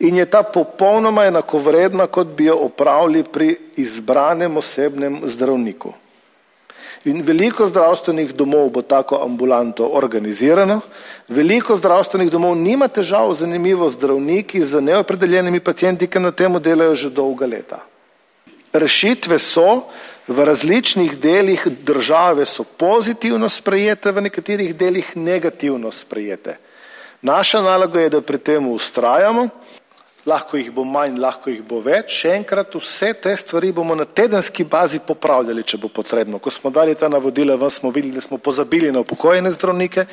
in 0.00 0.16
je 0.16 0.24
ta 0.26 0.42
popolnoma 0.42 1.24
enakovredna, 1.24 2.06
kot 2.06 2.26
bi 2.26 2.44
jo 2.50 2.56
opravili 2.66 3.22
pri 3.22 3.56
izbranem 3.76 4.56
osebnem 4.56 5.20
zdravniku. 5.24 5.92
In 7.06 7.22
veliko 7.22 7.66
zdravstvenih 7.66 8.34
domov 8.34 8.72
bo 8.74 8.82
tako 8.82 9.22
ambulanto 9.22 9.86
organizirano, 9.86 10.80
veliko 11.28 11.76
zdravstvenih 11.76 12.30
domov 12.30 12.56
nima 12.58 12.88
težav, 12.88 13.30
zanimivo, 13.38 13.86
zdravniki 13.90 14.62
z 14.62 14.80
neopredeljenimi 14.80 15.60
pacijenti, 15.60 16.10
ki 16.10 16.18
na 16.18 16.34
temu 16.34 16.58
delajo 16.58 16.94
že 16.94 17.10
dolga 17.10 17.46
leta. 17.46 17.84
Rešitve 18.72 19.38
so, 19.38 19.86
v 20.28 20.44
različnih 20.44 21.18
delih 21.18 21.66
države 21.66 22.46
so 22.46 22.64
pozitivno 22.64 23.48
sprejete, 23.48 24.12
v 24.12 24.20
nekaterih 24.20 24.74
delih 24.76 25.16
negativno 25.16 25.92
sprejete. 25.92 26.56
Naša 27.22 27.60
naloga 27.62 28.00
je, 28.00 28.10
da 28.10 28.20
pri 28.20 28.38
tem 28.38 28.68
ustrajamo, 28.68 29.48
lahko 30.26 30.56
jih 30.56 30.70
bo 30.70 30.84
manj, 30.84 31.18
lahko 31.20 31.50
jih 31.50 31.62
bo 31.62 31.78
več, 31.80 32.10
še 32.20 32.34
enkrat 32.36 32.74
vse 32.74 33.12
te 33.22 33.36
stvari 33.36 33.70
bomo 33.72 33.94
na 33.94 34.04
tedenski 34.04 34.64
bazi 34.64 35.00
popravljali, 35.06 35.62
če 35.62 35.78
bo 35.78 35.88
potrebno. 35.88 36.38
Ko 36.42 36.50
smo 36.50 36.70
dali 36.70 36.94
ta 36.94 37.08
navodila, 37.08 37.56
vam 37.56 37.70
smo 37.70 37.90
videli, 37.90 38.18
da 38.18 38.20
smo 38.20 38.38
pozabili 38.38 38.92
na 38.92 39.04
upokojene 39.06 39.50
zdravnike, 39.54 40.06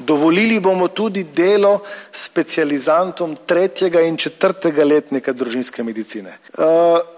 Dovolili 0.00 0.60
bomo 0.60 0.88
tudi 0.88 1.24
delo 1.24 1.82
specializantom 2.12 3.36
tretjega 3.46 4.00
in 4.00 4.16
četrtega 4.16 4.84
letnika 4.84 5.32
družinske 5.32 5.82
medicine. 5.82 6.38
Uh, 6.56 6.64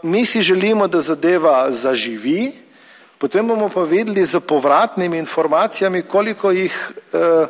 mi 0.03 0.27
si 0.27 0.43
želimo, 0.43 0.89
da 0.89 1.01
zadeva 1.01 1.71
zaživi, 1.71 2.53
potem 3.19 3.47
bomo 3.49 3.69
pa 3.69 3.83
videli 3.83 4.25
z 4.25 4.41
povratnimi 4.41 5.19
informacijami, 5.19 6.03
koliko 6.03 6.51
jih 6.51 6.91
uh, 6.91 7.47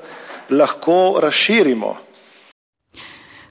lahko 0.51 1.18
razširimo. 1.21 1.97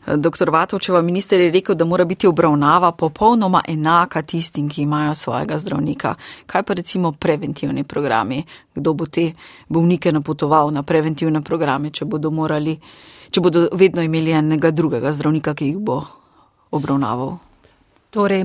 Dr. 0.05 0.49
Vatovčeva, 0.49 1.01
minister 1.01 1.39
je 1.39 1.51
rekel, 1.51 1.75
da 1.75 1.85
mora 1.85 2.05
biti 2.05 2.27
obravnava 2.27 2.91
popolnoma 2.91 3.61
enaka 3.67 4.21
tistim, 4.21 4.69
ki 4.69 4.81
imajo 4.81 5.15
svojega 5.15 5.57
zdravnika. 5.57 6.15
Kaj 6.45 6.63
pa 6.63 6.73
recimo 6.73 7.11
preventivni 7.11 7.83
programi? 7.83 8.43
Kdo 8.75 8.93
bo 8.93 9.05
te 9.05 9.31
bolnike 9.69 10.11
napotoval 10.11 10.71
na 10.71 10.83
preventivne 10.83 11.41
programe, 11.41 11.91
če 11.91 12.05
bodo 12.05 12.31
morali, 12.31 12.79
če 13.31 13.41
bodo 13.41 13.67
vedno 13.73 14.01
imeli 14.01 14.31
enega 14.31 14.71
drugega 14.71 15.11
zdravnika, 15.11 15.53
ki 15.53 15.69
jih 15.69 15.77
bo 15.77 16.01
obravnaval? 16.71 17.50
Torej, 18.11 18.41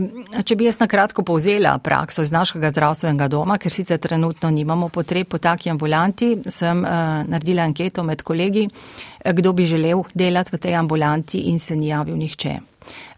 če 0.46 0.54
bi 0.54 0.68
jaz 0.68 0.76
na 0.78 0.86
kratko 0.86 1.24
povzela 1.26 1.72
prakso 1.82 2.22
iz 2.22 2.30
našega 2.30 2.70
zdravstvenega 2.70 3.26
doma, 3.28 3.56
ker 3.58 3.74
sicer 3.74 3.98
trenutno 3.98 4.50
nimamo 4.54 4.88
potreb 4.94 5.26
po 5.26 5.40
taki 5.42 5.72
ambulanti, 5.72 6.36
sem 6.54 6.84
uh, 6.84 7.24
naredila 7.26 7.66
anketo 7.66 8.04
med 8.06 8.22
kolegi, 8.22 8.68
eh, 9.24 9.32
kdo 9.34 9.52
bi 9.52 9.66
želel 9.66 10.04
delati 10.14 10.54
v 10.54 10.62
tej 10.62 10.78
ambulanti 10.78 11.48
in 11.50 11.58
se 11.58 11.76
ni 11.76 11.90
javil 11.90 12.14
nihče. 12.16 12.54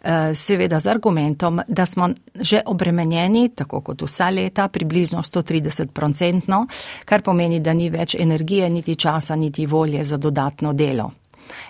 Eh, 0.00 0.34
seveda 0.34 0.80
z 0.80 0.86
argumentom, 0.86 1.60
da 1.68 1.86
smo 1.86 2.08
že 2.34 2.62
obremenjeni, 2.66 3.48
tako 3.54 3.80
kot 3.80 4.02
vsa 4.02 4.30
leta, 4.30 4.68
približno 4.68 5.22
130 5.22 5.92
procentno, 5.92 6.66
kar 7.04 7.22
pomeni, 7.22 7.60
da 7.60 7.74
ni 7.74 7.90
več 7.90 8.14
energije, 8.14 8.70
niti 8.70 8.96
časa, 8.96 9.36
niti 9.36 9.66
volje 9.66 10.04
za 10.04 10.16
dodatno 10.16 10.72
delo. 10.72 11.10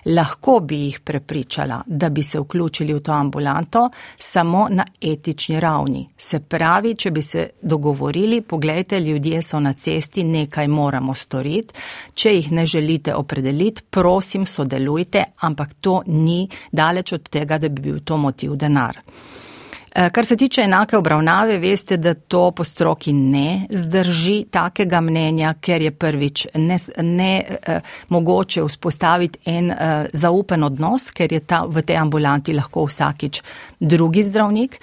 Lahko 0.05 0.59
bi 0.59 0.75
jih 0.83 0.99
prepričala, 0.99 1.81
da 1.85 2.09
bi 2.09 2.23
se 2.23 2.39
vključili 2.39 2.93
v 2.93 2.99
to 2.99 3.11
ambulanto 3.11 3.89
samo 4.17 4.67
na 4.69 4.85
etični 5.01 5.59
ravni. 5.59 6.09
Se 6.17 6.39
pravi, 6.39 6.95
če 6.95 7.11
bi 7.11 7.21
se 7.21 7.49
dogovorili, 7.61 8.41
pogledajte, 8.41 8.99
ljudje 8.99 9.41
so 9.41 9.59
na 9.59 9.73
cesti, 9.73 10.23
nekaj 10.23 10.67
moramo 10.67 11.13
storiti, 11.13 11.73
če 12.13 12.35
jih 12.35 12.51
ne 12.51 12.65
želite 12.65 13.15
opredeliti, 13.15 13.81
prosim, 13.89 14.45
sodelujte, 14.45 15.23
ampak 15.39 15.73
to 15.81 16.01
ni 16.07 16.49
daleč 16.71 17.13
od 17.13 17.29
tega, 17.29 17.57
da 17.57 17.69
bi 17.69 17.81
bil 17.81 17.99
to 17.99 18.17
motiv 18.17 18.55
denar. 18.55 18.99
Eh, 19.99 20.09
kar 20.09 20.25
se 20.25 20.35
tiče 20.35 20.61
enake 20.61 20.97
obravnave, 20.97 21.57
veste, 21.57 21.97
da 21.97 22.13
to 22.13 22.51
po 22.51 22.63
stroki 22.63 23.13
ne 23.13 23.67
zdrži 23.69 24.45
takega 24.51 25.01
mnenja, 25.01 25.53
ker 25.61 25.81
je 25.81 25.91
prvič 25.91 26.45
ne, 26.55 26.77
ne 27.03 27.33
eh, 27.43 27.81
mogoče 28.09 28.63
vzpostaviti 28.63 29.39
en 29.45 29.71
eh, 29.71 30.05
zaupen 30.13 30.63
odnos, 30.63 31.11
ker 31.11 31.33
je 31.33 31.39
ta, 31.39 31.65
v 31.67 31.83
tej 31.83 31.99
ambulanti 31.99 32.55
lahko 32.55 32.85
vsakič 32.87 33.41
drugi 33.79 34.23
zdravnik. 34.23 34.79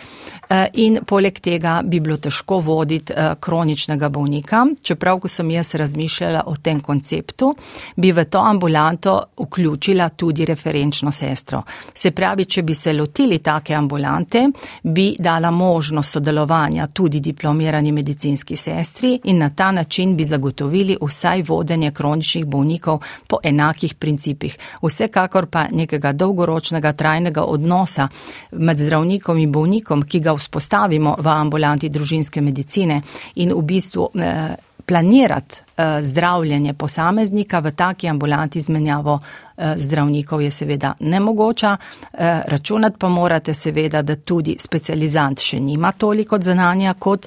Eh, 0.48 0.68
in 0.72 1.00
poleg 1.06 1.40
tega 1.42 1.80
bi 1.84 1.98
bilo 2.00 2.16
težko 2.22 2.60
voditi 2.62 3.12
eh, 3.12 3.34
kroničnega 3.40 4.08
bolnika. 4.08 4.62
Čeprav, 4.82 5.18
ko 5.20 5.28
sem 5.28 5.50
jaz 5.50 5.74
razmišljala 5.74 6.44
o 6.46 6.54
tem 6.62 6.80
konceptu, 6.80 7.50
bi 7.96 8.12
v 8.12 8.24
to 8.30 8.38
ambulanto 8.38 9.16
vključila 9.40 10.08
tudi 10.08 10.44
referenčno 10.44 11.12
sestro. 11.12 11.62
Se 11.94 12.10
pravi, 12.10 12.44
če 12.44 12.62
bi 12.62 12.74
se 12.74 12.92
lotili 12.92 13.38
take 13.38 13.74
ambulante, 13.74 14.44
bi 14.82 15.05
dala 15.18 15.50
možnost 15.50 16.12
sodelovanja 16.12 16.86
tudi 16.86 17.20
diplomirani 17.20 17.92
medicinski 17.92 18.56
sestri 18.56 19.20
in 19.24 19.38
na 19.38 19.50
ta 19.50 19.72
način 19.72 20.16
bi 20.16 20.24
zagotovili 20.24 20.96
vsaj 21.02 21.42
vodenje 21.42 21.90
kroničnih 21.90 22.46
bolnikov 22.46 23.02
po 23.26 23.38
enakih 23.42 23.94
principih. 23.94 24.58
Vsekakor 24.82 25.46
pa 25.46 25.66
nekega 25.70 26.12
dolgoročnega 26.12 26.92
trajnega 26.92 27.44
odnosa 27.44 28.08
med 28.52 28.78
zdravnikom 28.78 29.38
in 29.38 29.52
bolnikom, 29.52 30.02
ki 30.02 30.20
ga 30.20 30.34
vzpostavimo 30.34 31.16
v 31.18 31.28
ambulanti 31.28 31.88
družinske 31.88 32.40
medicine 32.40 33.02
in 33.34 33.52
v 33.52 33.62
bistvu 33.62 34.10
eh, 34.14 34.54
planirati 34.86 35.56
eh, 35.76 36.02
zdravljenje 36.02 36.74
posameznika 36.74 37.58
v 37.58 37.70
taki 37.70 38.08
ambulanti 38.08 38.58
izmenjavo 38.58 39.20
eh, 39.56 39.74
zdravnikov 39.76 40.42
je 40.42 40.50
seveda 40.50 40.94
nemogoča. 41.00 41.76
Eh, 42.12 42.42
računati 42.46 42.96
pa 42.98 43.08
morate 43.08 43.54
seveda, 43.54 44.02
da 44.02 44.16
tudi 44.16 44.56
specializant 44.58 45.40
še 45.40 45.60
nima 45.60 45.92
toliko 45.92 46.38
znanja 46.40 46.94
kot 46.98 47.26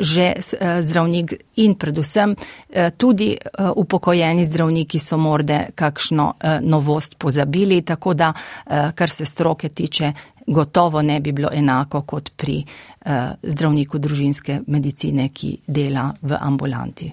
že 0.00 0.32
zdravnik 0.80 1.34
in 1.56 1.74
predvsem 1.74 2.34
tudi 2.96 3.36
upokojeni 3.76 4.44
zdravniki 4.44 4.98
so 4.98 5.16
morde 5.16 5.66
kakšno 5.74 6.32
novost 6.60 7.18
pozabili, 7.18 7.82
tako 7.82 8.14
da 8.14 8.32
kar 8.94 9.10
se 9.10 9.24
stroke 9.24 9.68
tiče, 9.68 10.12
gotovo 10.48 11.02
ne 11.02 11.20
bi 11.20 11.32
bilo 11.32 11.48
enako 11.52 12.02
kot 12.02 12.30
pri 12.36 12.58
eh, 12.64 13.32
zdravniku 13.42 13.98
družinske 13.98 14.60
medicine, 14.66 15.28
ki 15.28 15.58
dela 15.66 16.10
v 16.22 16.36
ambulanti. 16.40 17.12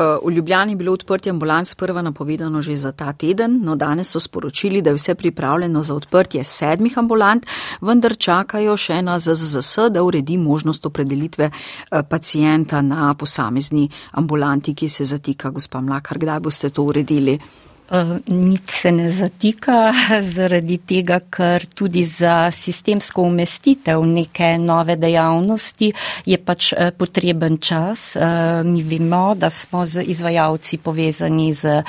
Eh, 0.00 0.18
v 0.24 0.30
Ljubljani 0.30 0.72
je 0.72 0.76
bilo 0.76 0.92
odprtje 0.92 1.30
ambulanc 1.30 1.74
prva 1.74 2.02
napovedano 2.02 2.62
že 2.62 2.76
za 2.76 2.92
ta 2.92 3.12
teden, 3.12 3.60
no 3.64 3.76
danes 3.76 4.10
so 4.10 4.20
sporočili, 4.20 4.82
da 4.82 4.90
je 4.90 4.94
vse 4.94 5.14
pripravljeno 5.14 5.82
za 5.82 5.94
odprtje 5.94 6.44
sedmih 6.44 6.98
ambulant, 6.98 7.46
vendar 7.80 8.16
čakajo 8.16 8.76
še 8.76 9.02
na 9.02 9.18
ZZS, 9.18 9.90
da 9.90 10.02
uredi 10.02 10.36
možnost 10.38 10.86
opredelitve 10.86 11.50
eh, 11.50 12.02
pacijenta 12.02 12.82
na 12.82 13.14
posamezni 13.14 13.88
ambulanti, 14.12 14.74
ki 14.74 14.88
se 14.88 15.04
zatika. 15.04 15.50
Gospa 15.50 15.80
Mlakar, 15.80 16.18
kdaj 16.18 16.40
boste 16.40 16.70
to 16.70 16.82
uredili? 16.82 17.38
Eh, 17.90 18.22
nič 18.30 18.70
se 18.70 18.92
ne 18.92 19.10
zatika 19.10 19.90
zaradi 20.34 20.78
tega, 20.78 21.18
ker 21.26 21.66
tudi 21.74 22.04
za 22.06 22.46
sistemsko 22.54 23.24
umestitev 23.26 24.04
neke 24.06 24.54
nove 24.62 24.94
dejavnosti 24.94 25.88
je 26.22 26.38
pač 26.38 26.70
eh, 26.72 26.92
potreben 26.94 27.58
čas. 27.58 28.14
Eh, 28.14 28.62
mi 28.62 28.84
vemo, 28.86 29.34
da 29.34 29.50
smo 29.50 29.82
z 29.86 30.04
izvajalci 30.06 30.78
povezani 30.78 31.50
z 31.52 31.82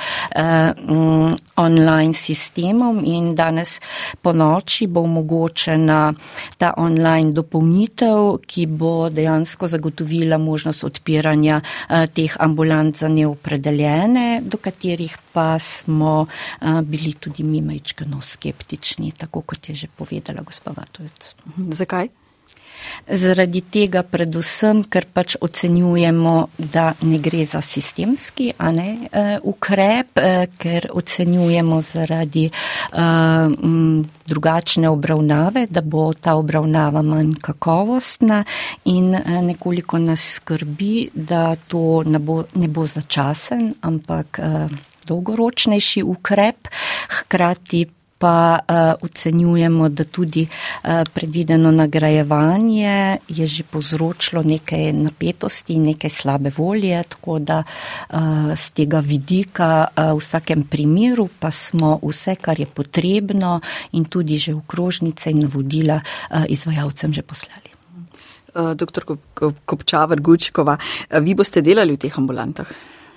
mm, 0.89 1.37
online 1.61 2.13
sistemom 2.13 3.03
in 3.05 3.35
danes 3.35 3.77
po 4.21 4.33
noči 4.33 4.87
bo 4.87 5.05
omogočena 5.05 6.13
ta 6.57 6.73
online 6.77 7.29
dopolnitev, 7.31 8.41
ki 8.47 8.65
bo 8.65 9.09
dejansko 9.09 9.67
zagotovila 9.67 10.37
možnost 10.37 10.83
odpiranja 10.83 11.61
teh 12.13 12.35
ambulant 12.39 12.97
za 12.97 13.07
neopredeljene, 13.07 14.41
do 14.41 14.57
katerih 14.57 15.17
pa 15.33 15.59
smo 15.59 15.90
bili 16.83 17.13
tudi 17.13 17.43
mi 17.43 17.61
majčkano 17.61 18.21
skeptični, 18.21 19.11
tako 19.17 19.41
kot 19.41 19.69
je 19.69 19.75
že 19.75 19.87
povedala 19.97 20.41
gospa 20.41 20.71
Vatovec. 20.77 21.35
Zakaj? 21.57 22.09
Zaradi 23.07 23.61
tega 23.73 24.03
predvsem, 24.07 24.83
ker 24.91 25.05
pač 25.13 25.35
ocenjujemo, 25.41 26.35
da 26.57 26.91
ne 27.05 27.19
gre 27.21 27.43
za 27.45 27.61
sistemski 27.65 28.51
ne, 28.73 28.89
uh, 29.09 29.31
ukrep, 29.51 30.17
uh, 30.17 30.45
ker 30.57 30.87
ocenjujemo 30.93 31.81
zaradi 31.85 32.47
uh, 32.49 33.51
drugačne 34.31 34.89
obravnave, 34.89 35.65
da 35.69 35.81
bo 35.81 36.11
ta 36.13 36.35
obravnava 36.39 37.01
manj 37.01 37.35
kakovostna 37.41 38.43
in 38.85 39.11
nekoliko 39.47 39.99
nas 39.99 40.23
skrbi, 40.37 41.09
da 41.13 41.55
to 41.55 42.03
ne 42.05 42.19
bo, 42.19 42.43
ne 42.55 42.67
bo 42.67 42.85
začasen, 42.85 43.73
ampak. 43.81 44.39
Uh, 44.41 44.87
dolgoročnejši 45.07 46.03
ukrep, 46.03 46.67
hkrati 47.09 47.87
pa 48.21 48.59
uh, 48.61 48.93
ocenjujemo, 49.01 49.89
da 49.89 50.03
tudi 50.03 50.45
uh, 50.45 51.01
predvideno 51.13 51.71
nagrajevanje 51.71 53.17
je 53.27 53.47
že 53.47 53.63
povzročilo 53.63 54.43
nekaj 54.45 54.93
napetosti, 54.93 55.79
nekaj 55.79 56.09
slabe 56.09 56.51
volje, 56.57 57.01
tako 57.09 57.39
da 57.39 57.63
uh, 57.63 58.53
z 58.53 58.71
tega 58.77 59.01
vidika 59.01 59.87
uh, 59.89 60.13
v 60.13 60.21
vsakem 60.21 60.63
primeru 60.69 61.29
pa 61.39 61.51
smo 61.51 61.97
vse, 62.03 62.35
kar 62.37 62.59
je 62.59 62.69
potrebno 62.69 63.59
in 63.97 64.05
tudi 64.05 64.37
že 64.37 64.53
okrožnice 64.53 65.31
in 65.31 65.41
navodila 65.41 65.97
uh, 65.97 66.45
izvajalcem 66.49 67.13
že 67.13 67.21
poslali. 67.21 67.73
Doktor 68.51 69.05
Kopčavar 69.65 70.19
Gučkova, 70.19 70.75
vi 71.23 71.31
boste 71.39 71.61
delali 71.63 71.95
v 71.95 72.01
teh 72.03 72.17
ambulantah? 72.19 72.67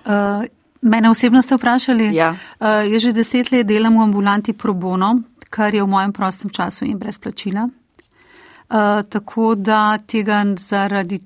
Uh, 0.07 0.47
Mene 0.85 1.11
osebno 1.11 1.43
ste 1.43 1.57
vprašali? 1.57 2.11
Ja. 2.15 2.35
Uh, 2.61 2.85
jaz 2.93 3.03
že 3.03 3.13
deset 3.17 3.51
let 3.53 3.67
delam 3.67 3.97
v 3.97 4.05
ambulanti 4.05 4.53
pro 4.53 4.75
bono, 4.75 5.23
kar 5.51 5.75
je 5.75 5.83
v 5.83 5.89
mojem 5.89 6.13
prostem 6.13 6.51
času 6.51 6.85
in 6.85 6.99
brez 6.99 7.19
plačila. 7.19 7.65
Uh, 7.65 9.01
tako 9.09 9.55
da 9.55 9.99
tega 9.99 10.45
zaradi 10.61 11.21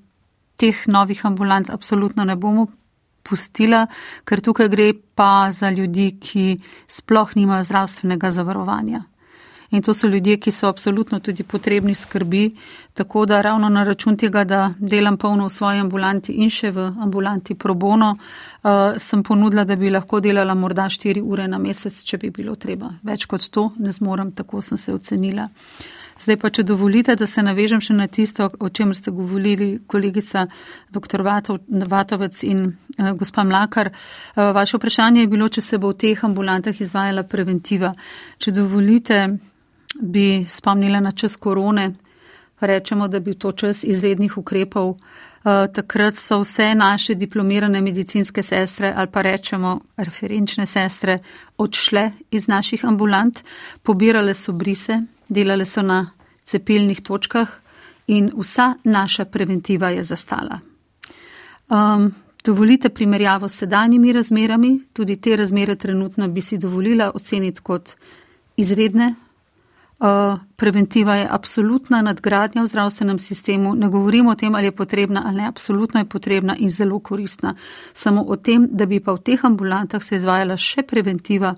teh 0.56 0.86
novih 0.86 1.26
ambulant 1.26 1.70
absolutno 1.70 2.24
ne 2.24 2.36
bomo 2.36 2.68
pustila, 3.22 3.86
ker 4.24 4.40
tukaj 4.40 4.68
gre 4.68 4.92
pa 5.14 5.50
za 5.50 5.70
ljudi, 5.70 6.12
ki 6.20 6.58
sploh 6.86 7.34
nimajo 7.36 7.66
zdravstvenega 7.66 8.30
zavarovanja. 8.30 9.02
In 9.70 9.82
to 9.82 9.94
so 9.94 10.08
ljudje, 10.08 10.36
ki 10.40 10.50
so 10.50 10.68
absolutno 10.68 11.20
tudi 11.20 11.42
potrebni 11.42 11.94
skrbi, 11.94 12.54
tako 12.94 13.26
da 13.26 13.40
ravno 13.40 13.68
na 13.68 13.84
račun 13.84 14.16
tega, 14.16 14.44
da 14.44 14.72
delam 14.78 15.16
polno 15.16 15.44
v 15.44 15.52
svoji 15.52 15.80
ambulanti 15.80 16.32
in 16.32 16.48
še 16.50 16.70
v 16.72 16.86
ambulanti 17.04 17.54
pro 17.54 17.74
bono, 17.74 18.14
uh, 18.16 18.96
sem 18.96 19.22
ponudila, 19.22 19.64
da 19.64 19.76
bi 19.76 19.90
lahko 19.90 20.20
delala 20.20 20.54
morda 20.54 20.88
4 20.88 21.20
ure 21.22 21.48
na 21.48 21.58
mesec, 21.58 22.00
če 22.04 22.18
bi 22.18 22.30
bilo 22.30 22.56
treba. 22.56 22.94
Več 23.04 23.26
kot 23.26 23.44
to 23.50 23.70
ne 23.78 23.92
zmorem, 23.92 24.32
tako 24.32 24.62
sem 24.64 24.78
se 24.78 24.94
ocenila. 24.94 25.48
Zdaj 26.18 26.36
pa, 26.40 26.50
če 26.50 26.64
dovolite, 26.66 27.14
da 27.14 27.28
se 27.30 27.44
navežem 27.44 27.84
še 27.84 27.94
na 27.94 28.08
tisto, 28.08 28.48
o 28.58 28.68
čem 28.74 28.94
ste 28.94 29.12
govorili 29.14 29.68
kolegica 29.86 30.46
dr. 30.90 31.22
Vatovec 31.92 32.42
in 32.48 32.64
uh, 32.72 33.12
gospa 33.20 33.44
Mlakar. 33.44 33.92
Uh, 33.92 34.48
vaše 34.56 34.80
vprašanje 34.80 35.26
je 35.26 35.30
bilo, 35.36 35.48
če 35.48 35.62
se 35.62 35.78
bo 35.78 35.92
v 35.92 36.00
teh 36.06 36.24
ambulantah 36.24 36.80
izvajala 36.80 37.22
preventiva. 37.28 37.92
Če 38.40 38.56
dovolite, 38.56 39.20
bi 40.00 40.46
spomnila 40.48 41.00
na 41.00 41.12
čas 41.12 41.36
korone, 41.36 41.94
rečemo, 42.60 43.08
da 43.08 43.20
bi 43.20 43.34
to 43.34 43.52
čas 43.52 43.84
izrednih 43.84 44.38
ukrepov. 44.38 44.88
Uh, 44.88 45.66
takrat 45.74 46.16
so 46.18 46.40
vse 46.40 46.74
naše 46.74 47.14
diplomirane 47.14 47.80
medicinske 47.80 48.42
sestre 48.42 48.92
ali 48.96 49.06
pa 49.06 49.22
rečemo 49.22 49.80
referenčne 49.96 50.66
sestre 50.66 51.18
odšle 51.56 52.10
iz 52.30 52.48
naših 52.48 52.84
ambulant, 52.84 53.44
pobirale 53.82 54.34
so 54.34 54.52
brise, 54.52 55.00
delale 55.28 55.64
so 55.64 55.82
na 55.82 56.10
cepilnih 56.44 57.00
točkah 57.00 57.48
in 58.06 58.32
vsa 58.36 58.74
naša 58.84 59.24
preventiva 59.24 59.90
je 59.90 60.02
zastala. 60.02 60.58
Um, 61.68 62.14
dovolite 62.44 62.88
primerjavo 62.88 63.48
s 63.48 63.58
sedanjimi 63.58 64.12
razmerami, 64.12 64.80
tudi 64.92 65.16
te 65.16 65.36
razmere 65.36 65.76
trenutno 65.76 66.28
bi 66.28 66.40
si 66.40 66.58
dovolila 66.58 67.10
oceniti 67.14 67.60
kot 67.60 67.92
izredne, 68.56 69.14
preventiva 70.56 71.14
je 71.16 71.28
absolutna 71.30 72.02
nadgradnja 72.02 72.62
v 72.62 72.66
zdravstvenem 72.66 73.18
sistemu. 73.18 73.74
Ne 73.74 73.88
govorimo 73.88 74.30
o 74.30 74.34
tem, 74.34 74.54
ali 74.54 74.70
je 74.70 74.72
potrebna 74.72 75.22
ali 75.26 75.36
ne. 75.36 75.46
Absolutno 75.48 76.00
je 76.00 76.08
potrebna 76.08 76.56
in 76.58 76.70
zelo 76.70 76.98
koristna. 76.98 77.54
Samo 77.92 78.22
o 78.22 78.36
tem, 78.36 78.68
da 78.70 78.86
bi 78.86 79.00
pa 79.00 79.12
v 79.12 79.22
teh 79.22 79.44
ambulantah 79.44 80.02
se 80.02 80.16
izvajala 80.16 80.56
še 80.56 80.82
preventiva, 80.82 81.54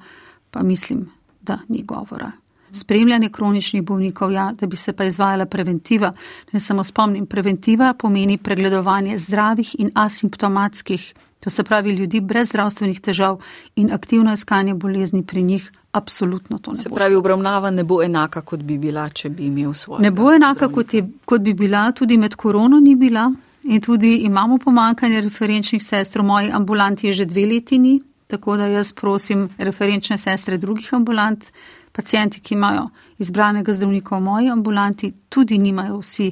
pa 0.51 0.63
mislim, 0.63 1.09
da 1.41 1.59
ni 1.69 1.83
govora. 1.83 2.33
Spremljanje 2.73 3.29
kroničnih 3.29 3.83
bolnikov, 3.83 4.33
ja, 4.33 4.53
da 4.53 4.67
bi 4.67 4.77
se 4.77 4.93
pa 4.93 5.05
izvajala 5.05 5.47
preventiva. 5.47 6.13
Ne 6.53 6.61
samo 6.61 6.85
spomnim, 6.85 7.27
preventiva 7.27 7.95
pomeni 7.99 8.39
pregledovanje 8.39 9.19
zdravih 9.19 9.75
in 9.79 9.91
asimptomatskih 9.95 11.13
To 11.41 11.51
se 11.51 11.65
pravi, 11.65 11.93
ljudi 11.97 12.21
brez 12.21 12.49
zdravstvenih 12.49 13.01
težav 13.01 13.41
in 13.77 13.93
aktivno 13.93 14.33
iskanje 14.33 14.75
bolezni 14.75 15.27
pri 15.27 15.43
njih, 15.43 15.71
absolutno 15.93 16.59
to 16.59 16.71
ne 16.71 16.77
Se 16.77 16.89
bo. 16.89 16.95
pravi, 16.95 17.15
obravnava 17.15 17.71
ne 17.71 17.85
bo 17.85 18.03
enaka, 18.03 18.41
kot 18.41 18.63
bi 18.63 18.79
bila, 18.79 19.09
če 19.09 19.29
bi 19.29 19.47
imel 19.47 19.75
svoje. 19.75 20.03
Ne 20.03 20.11
bo 20.11 20.33
enaka, 20.33 20.69
kot, 20.69 20.95
je, 20.95 21.05
kot 21.25 21.41
bi 21.41 21.55
bila, 21.55 21.93
tudi 21.93 22.19
med 22.19 22.37
korono 22.37 22.81
ni 22.81 22.95
bila. 22.97 23.31
In 23.63 23.81
tudi 23.81 24.15
imamo 24.25 24.59
pomankanje 24.59 25.21
referenčnih 25.21 25.83
sester, 25.85 26.23
v 26.23 26.25
moji 26.25 26.51
ambulanti 26.51 27.07
je 27.07 27.13
že 27.13 27.25
dve 27.27 27.47
leti 27.47 27.79
ni, 27.79 28.01
tako 28.27 28.57
da 28.57 28.67
jaz 28.67 28.93
prosim 28.93 29.49
referenčne 29.59 30.19
sestre 30.19 30.57
drugih 30.59 30.95
ambulant, 30.95 31.45
pacijenti, 31.93 32.41
ki 32.41 32.55
imajo 32.55 32.89
izbranega 33.19 33.75
zdravnika 33.75 34.17
v 34.17 34.21
moji 34.21 34.49
ambulanti, 34.49 35.13
tudi 35.29 35.59
nimajo 35.59 35.99
vsi. 36.01 36.31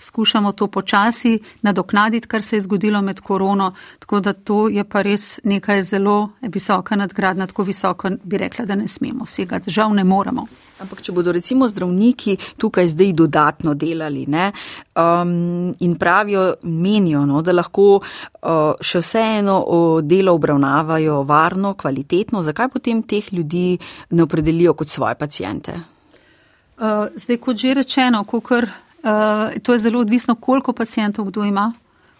Skušamo 0.00 0.52
to 0.52 0.66
počasi 0.66 1.38
nadoknaditi, 1.62 2.28
kar 2.28 2.42
se 2.42 2.56
je 2.56 2.60
zgodilo 2.60 3.02
med 3.02 3.20
korono, 3.20 3.74
tako 3.98 4.20
da 4.20 4.32
to 4.32 4.68
je 4.68 4.84
pa 4.84 5.02
res 5.02 5.38
nekaj 5.44 5.82
zelo 5.82 6.30
visoka 6.42 6.96
nadgradna, 6.96 7.46
tako 7.46 7.62
visoko 7.62 8.10
bi 8.24 8.38
rekla, 8.38 8.64
da 8.64 8.74
ne 8.74 8.88
smemo 8.88 9.26
segati, 9.26 9.70
žal 9.70 9.94
ne 9.94 10.04
moremo. 10.04 10.46
Ampak, 10.80 11.02
če 11.04 11.12
bodo 11.12 11.32
recimo 11.36 11.68
zdravniki 11.68 12.36
tukaj 12.56 12.88
zdaj 12.88 13.12
dodatno 13.12 13.74
delali 13.74 14.24
ne, 14.26 14.48
um, 14.96 15.74
in 15.84 15.96
pravijo, 16.00 16.54
menijo, 16.62 17.26
no, 17.28 17.42
da 17.44 17.52
lahko 17.52 18.00
uh, 18.00 18.80
še 18.80 19.02
vseeno 19.04 19.60
uh, 19.60 20.00
delo 20.00 20.34
obravnavajo 20.38 21.20
varno, 21.28 21.74
kvalitetno, 21.74 22.42
zakaj 22.42 22.70
potem 22.72 23.02
teh 23.02 23.32
ljudi 23.32 23.78
ne 24.10 24.24
opredelijo 24.24 24.74
kot 24.74 24.88
svoje 24.88 25.18
pacijente? 25.20 25.76
Uh, 26.80 27.12
zdaj, 27.16 27.36
kot 27.44 27.60
že 27.60 27.74
rečeno, 27.76 28.24
kukor, 28.24 28.64
uh, 29.02 29.58
to 29.62 29.72
je 29.72 29.78
zelo 29.78 30.00
odvisno, 30.00 30.34
koliko 30.34 30.72
pacijentov 30.72 31.24
kdo 31.30 31.44
ima, 31.44 31.72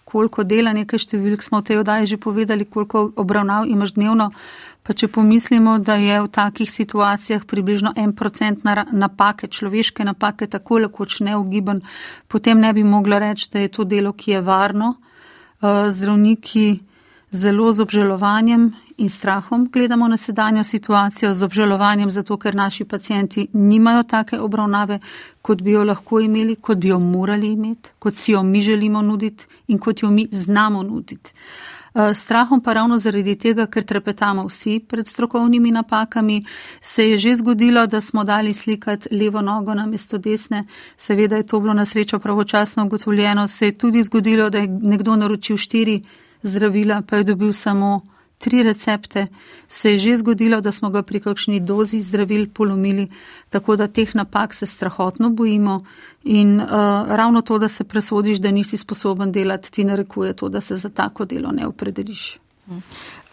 koliko 0.03 0.43
dela, 0.43 0.73
nekaj 0.73 0.99
številk 0.99 1.43
smo 1.43 1.61
v 1.61 1.67
tej 1.69 1.79
oddaji 1.81 2.11
že 2.13 2.17
povedali, 2.17 2.65
koliko 2.65 3.11
obravnav 3.15 3.69
imaš 3.69 3.95
dnevno. 3.95 4.31
Pa 4.81 4.95
če 4.97 5.11
pomislimo, 5.13 5.77
da 5.77 5.93
je 6.01 6.15
v 6.23 6.29
takih 6.33 6.65
situacijah 6.65 7.45
približno 7.45 7.93
en 7.95 8.15
procent 8.17 8.65
napake, 8.65 9.47
človeške 9.47 10.03
napake, 10.03 10.47
tako 10.49 10.81
lekoč 10.81 11.19
neugiben, 11.21 11.83
potem 12.27 12.57
ne 12.57 12.73
bi 12.73 12.83
mogla 12.83 13.19
reči, 13.21 13.45
da 13.53 13.61
je 13.61 13.69
to 13.69 13.85
delo, 13.85 14.15
ki 14.17 14.31
je 14.31 14.41
varno. 14.41 14.95
Zdravniki 15.61 16.81
zelo 17.29 17.69
z 17.71 17.85
obžalovanjem 17.85 18.71
in 19.01 19.09
strahom 19.09 19.69
gledamo 19.73 20.07
na 20.07 20.17
sedanjo 20.17 20.63
situacijo, 20.63 21.33
z 21.33 21.43
obžalovanjem 21.43 22.11
zato, 22.11 22.37
ker 22.37 22.55
naši 22.55 22.85
pacijenti 22.85 23.47
nimajo 23.53 24.03
take 24.03 24.39
obravnave, 24.39 24.99
kot 25.41 25.61
bi 25.61 25.71
jo 25.71 25.83
lahko 25.83 26.19
imeli, 26.19 26.55
kot 26.55 26.77
bi 26.77 26.87
jo 26.87 26.99
morali 26.99 27.51
imeti, 27.51 27.89
kot 27.99 28.15
si 28.15 28.31
jo 28.31 28.43
mi 28.43 28.61
želimo 28.61 29.01
nuditi 29.01 29.45
in 29.67 29.79
kot 29.79 30.03
jo 30.03 30.09
mi 30.09 30.27
znamo 30.31 30.83
nuditi. 30.83 31.33
Strahom 32.13 32.61
pa 32.61 32.73
ravno 32.73 32.97
zaradi 32.97 33.35
tega, 33.35 33.65
ker 33.67 33.83
trepetamo 33.83 34.45
vsi 34.47 34.77
pred 34.87 35.07
strokovnimi 35.07 35.71
napakami, 35.71 36.43
se 36.81 37.09
je 37.09 37.17
že 37.17 37.35
zgodilo, 37.35 37.87
da 37.87 38.01
smo 38.01 38.23
dali 38.23 38.53
slikati 38.53 39.15
levo 39.15 39.41
nogo 39.41 39.73
na 39.73 39.85
mesto 39.85 40.17
desne. 40.17 40.65
Seveda 40.97 41.35
je 41.35 41.47
to 41.47 41.59
bilo 41.59 41.73
na 41.73 41.85
srečo 41.85 42.19
pravočasno 42.19 42.85
ugotovljeno. 42.85 43.47
Se 43.47 43.65
je 43.65 43.77
tudi 43.77 44.03
zgodilo, 44.03 44.49
da 44.49 44.57
je 44.57 44.67
nekdo 44.67 45.15
naročil 45.15 45.57
štiri 45.57 46.01
zdravila, 46.43 47.01
pa 47.01 47.17
je 47.17 47.23
dobil 47.23 47.53
samo 47.53 48.01
tri 48.41 48.63
recepte. 48.63 49.27
Se 49.67 49.91
je 49.91 49.97
že 49.97 50.17
zgodilo, 50.17 50.61
da 50.61 50.71
smo 50.71 50.89
ga 50.89 51.03
pri 51.03 51.19
kakšni 51.21 51.59
dozi 51.59 52.01
zdravil 52.01 52.47
polomili, 52.53 53.07
tako 53.49 53.75
da 53.75 53.87
teh 53.87 54.15
napak 54.15 54.53
se 54.53 54.65
strahotno 54.65 55.29
bojimo 55.29 55.83
in 56.23 56.59
uh, 56.61 56.67
ravno 57.07 57.41
to, 57.41 57.59
da 57.59 57.67
se 57.67 57.83
presodiš, 57.83 58.37
da 58.37 58.51
nisi 58.51 58.77
sposoben 58.77 59.31
delati, 59.31 59.71
ti 59.71 59.83
narekuje 59.83 60.33
to, 60.33 60.49
da 60.49 60.61
se 60.61 60.77
za 60.77 60.89
tako 60.89 61.25
delo 61.25 61.51
ne 61.51 61.67
opredeliš. 61.67 62.37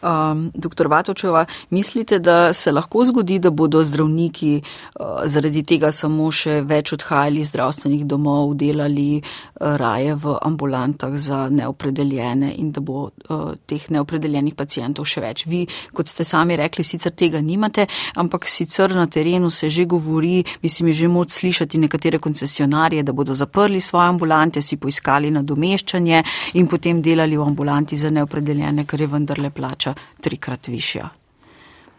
Um, 0.02 0.50
doktor 0.54 0.87
Vatočeva, 0.87 1.44
mislite, 1.70 2.18
da 2.18 2.52
se 2.54 2.72
lahko 2.72 3.04
zgodi, 3.04 3.38
da 3.38 3.50
bodo 3.50 3.82
zdravniki 3.82 4.61
uh, 5.00 5.06
zaradi 5.24 5.64
tega 5.66 5.90
samo 5.92 6.28
še 6.30 6.61
več 6.62 6.92
odhajali 6.94 7.40
iz 7.42 7.48
zdravstvenih 7.50 8.04
domov, 8.06 8.52
delali 8.54 9.16
uh, 9.18 9.72
raje 9.80 10.14
v 10.14 10.37
ambulantah 10.46 11.16
za 11.18 11.48
neopredeljene 11.50 12.52
in 12.62 12.68
da 12.70 12.80
bo 12.80 13.08
uh, 13.08 13.56
teh 13.66 13.88
neopredeljenih 13.90 14.54
pacijentov 14.54 15.08
še 15.11 15.24
več? 15.24 15.42
Vi, 15.50 15.64
kot 15.90 16.06
ste 16.06 16.22
sami 16.22 16.54
rekli, 16.62 16.87
sicer 16.87 17.16
tega 17.18 17.42
nimate, 17.42 17.88
ampak 18.22 18.46
sicer 18.46 18.94
na 18.94 19.08
terenu 19.11 19.50
se 19.50 19.66
že 19.66 19.82
govori, 19.84 20.44
mislim, 20.62 20.92
je 20.92 21.00
že 21.00 21.11
moč 21.11 21.34
slišati 21.40 21.82
nekatere 21.88 22.22
koncesionarje, 22.22 23.02
da 23.02 23.12
bodo 23.12 23.34
zaprli 23.34 23.82
svoje 23.82 24.14
ambulante, 24.14 24.62
si 24.62 24.78
poiskali 24.78 25.34
nadomeščanje 25.34 26.22
in 26.54 26.70
potem 26.70 27.02
delali 27.02 27.34
v 27.34 27.50
ambulanti 27.50 27.98
za 27.98 28.14
neopredeljene, 28.14 28.87
kar 28.87 29.00
je 29.00 29.11
vendarle 29.11 29.50
plača 29.50 29.88
наша 29.88 29.96
трикрат 30.20 30.68
вища. 30.68 31.11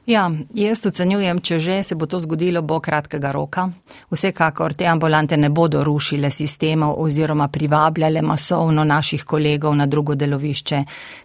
Ja, 0.10 0.24
jaz 0.58 0.80
ocenjujem, 0.90 1.38
če 1.46 1.58
že 1.62 1.76
se 1.86 1.96
bo 1.96 2.08
to 2.10 2.18
zgodilo, 2.20 2.64
bo 2.66 2.80
kratkega 2.82 3.30
roka. 3.32 3.68
Vsekakor 4.10 4.74
te 4.74 4.88
ambulante 4.90 5.38
ne 5.38 5.52
bodo 5.54 5.84
rušile 5.86 6.32
sistemov 6.34 6.96
oziroma 6.98 7.46
privabljale 7.48 8.24
masovno 8.26 8.84
naših 8.84 9.24
kolegov 9.24 9.76
na 9.78 9.86
drugo 9.86 10.16
delovišče, 10.16 10.80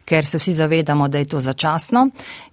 ker 0.04 0.26
se 0.26 0.38
vsi 0.38 0.52
zavedamo, 0.52 1.08
da 1.08 1.18
je 1.18 1.28
to 1.32 1.40
začasno, 1.40 2.10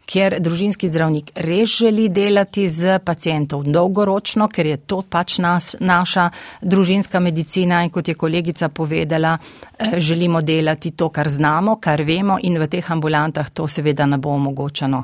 ker 0.08 0.38
družinski 0.40 0.88
zdravnik 0.88 1.34
res 1.36 1.76
želi 1.82 2.08
delati 2.10 2.64
z 2.68 3.00
pacijentom 3.04 3.68
dolgoročno, 3.72 4.48
ker 4.48 4.72
je 4.72 4.78
to 4.78 5.02
pač 5.02 5.38
nas, 5.44 5.76
naša 5.80 6.30
družinska 6.62 7.20
medicina 7.20 7.84
in 7.84 7.92
kot 7.92 8.08
je 8.08 8.16
kolegica 8.16 8.70
povedala, 8.70 9.38
želimo 9.98 10.42
delati 10.42 10.92
to, 10.92 11.10
kar 11.10 11.30
znamo, 11.30 11.76
kar 11.76 12.02
vemo 12.08 12.38
in 12.42 12.60
v 12.60 12.68
teh 12.68 12.92
ambulantah 12.92 13.50
to 13.50 13.68
seveda 13.68 14.06
ne 14.06 14.18
bo 14.18 14.32
omogočeno. 14.36 15.04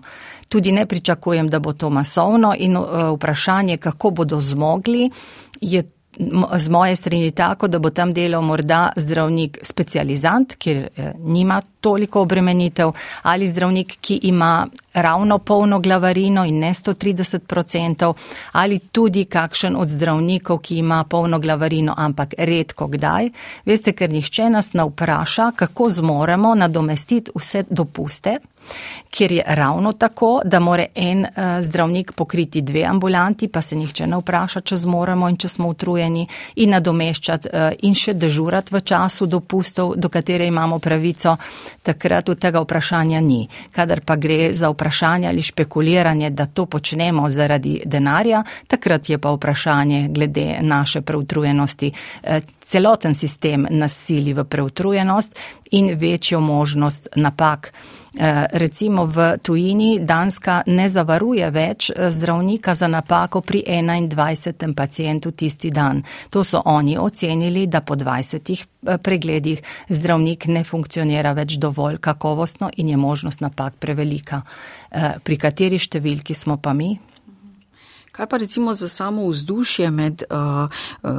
Tudi 0.50 0.72
ne 0.72 0.86
pričakujem, 0.86 1.50
da 1.50 1.60
bo 1.60 1.74
to 1.74 1.90
masovno 1.90 2.56
in 2.58 2.78
vprašanje, 3.16 3.78
kako 3.78 4.10
bodo 4.10 4.42
zmogli, 4.42 5.10
je 5.62 5.84
z 6.58 6.70
moje 6.70 6.96
strani 6.96 7.32
tako, 7.32 7.68
da 7.68 7.80
bo 7.80 7.90
tam 7.90 8.14
delal 8.14 8.42
morda 8.42 8.92
zdravnik 8.96 9.60
specializant, 9.62 10.56
ker 10.56 10.88
nima 11.20 11.62
toliko 11.82 12.22
obremenitev, 12.22 12.92
ali 13.22 13.48
zdravnik, 13.48 13.98
ki 14.02 14.20
ima 14.24 14.68
ravno 14.94 15.38
polno 15.38 15.80
glavarino 15.80 16.46
in 16.46 16.60
ne 16.60 16.74
130 16.74 17.40
odstotkov, 17.58 18.16
ali 18.52 18.80
tudi 18.80 19.26
kakšen 19.26 19.76
od 19.76 19.88
zdravnikov, 19.88 20.58
ki 20.58 20.78
ima 20.78 21.04
polno 21.04 21.40
glavarino, 21.40 21.94
ampak 21.98 22.34
redko 22.38 22.88
kdaj. 22.88 23.30
Veste, 23.66 23.94
ker 23.94 24.10
nihče 24.10 24.50
nas 24.50 24.74
ne 24.74 24.84
vpraša, 24.84 25.52
kako 25.56 25.90
zmoremo 25.90 26.56
nadomestiti 26.56 27.32
vse 27.36 27.64
dopuste. 27.70 28.38
Ker 29.10 29.32
je 29.32 29.43
ravno 29.47 29.93
tako, 29.93 30.41
da 30.45 30.60
more 30.60 30.88
en 30.95 31.19
uh, 31.19 31.43
zdravnik 31.62 32.12
pokriti 32.12 32.62
dve 32.62 32.84
ambulanti, 32.84 33.47
pa 33.47 33.62
se 33.62 33.75
nihče 33.75 34.08
ne 34.08 34.17
vpraša, 34.17 34.62
če 34.62 34.77
zmoremo 34.77 35.30
in 35.30 35.38
če 35.38 35.49
smo 35.49 35.69
utrujeni, 35.69 36.27
in 36.56 36.75
nadomeščati 36.75 37.49
uh, 37.49 37.69
in 37.88 37.95
še 37.95 38.13
dežurati 38.13 38.75
v 38.75 38.82
času 38.82 39.25
dopustov, 39.25 39.95
do 39.97 40.10
katere 40.10 40.47
imamo 40.47 40.80
pravico, 40.80 41.38
takrat 41.84 42.30
od 42.30 42.39
tega 42.39 42.62
vprašanja 42.62 43.21
ni. 43.21 43.47
Kadar 43.71 44.01
pa 44.06 44.15
gre 44.15 44.53
za 44.53 44.69
vprašanje 44.69 45.27
ali 45.27 45.41
špekuliranje, 45.41 46.30
da 46.30 46.45
to 46.45 46.65
počnemo 46.65 47.30
zaradi 47.30 47.82
denarja, 47.86 48.43
takrat 48.67 49.10
je 49.10 49.17
pa 49.17 49.32
vprašanje 49.32 50.08
glede 50.12 50.60
naše 50.62 51.01
preutrujenosti. 51.01 51.91
Celoten 52.67 53.15
sistem 53.15 53.67
nas 53.69 53.95
sili 53.95 54.34
v 54.34 54.43
preutrujenost 54.43 55.39
in 55.71 55.95
večjo 55.95 56.39
možnost 56.39 57.08
napak. 57.15 57.71
Recimo 58.51 59.06
v 59.06 59.38
tujini 59.43 59.99
Danska 59.99 60.63
ne 60.65 60.89
zavaruje 60.89 61.51
več 61.51 61.91
zdravnika 62.10 62.75
za 62.75 62.88
napako 62.88 63.41
pri 63.41 63.63
21. 63.67 64.73
pacijentu 64.73 65.32
tisti 65.32 65.71
dan. 65.71 66.03
To 66.30 66.43
so 66.43 66.62
oni 66.65 66.97
ocenili, 66.97 67.67
da 67.67 67.82
po 67.82 67.95
20 67.95 68.65
pregledih 69.03 69.62
zdravnik 69.89 70.47
ne 70.47 70.63
funkcionira 70.63 71.32
več 71.34 71.58
dovolj 71.58 71.97
kakovostno 71.97 72.69
in 72.77 72.89
je 72.89 72.97
možnost 72.97 73.41
napak 73.41 73.75
prevelika. 73.80 74.41
Pri 75.23 75.38
kateri 75.38 75.80
številki 75.80 76.34
smo 76.34 76.58
pa 76.58 76.73
mi? 76.73 76.97
Kaj 78.17 78.27
pa 78.27 78.38
recimo 78.38 78.73
za 78.73 78.89
samo 78.89 79.27
vzdušje 79.30 79.91
med, 79.91 80.23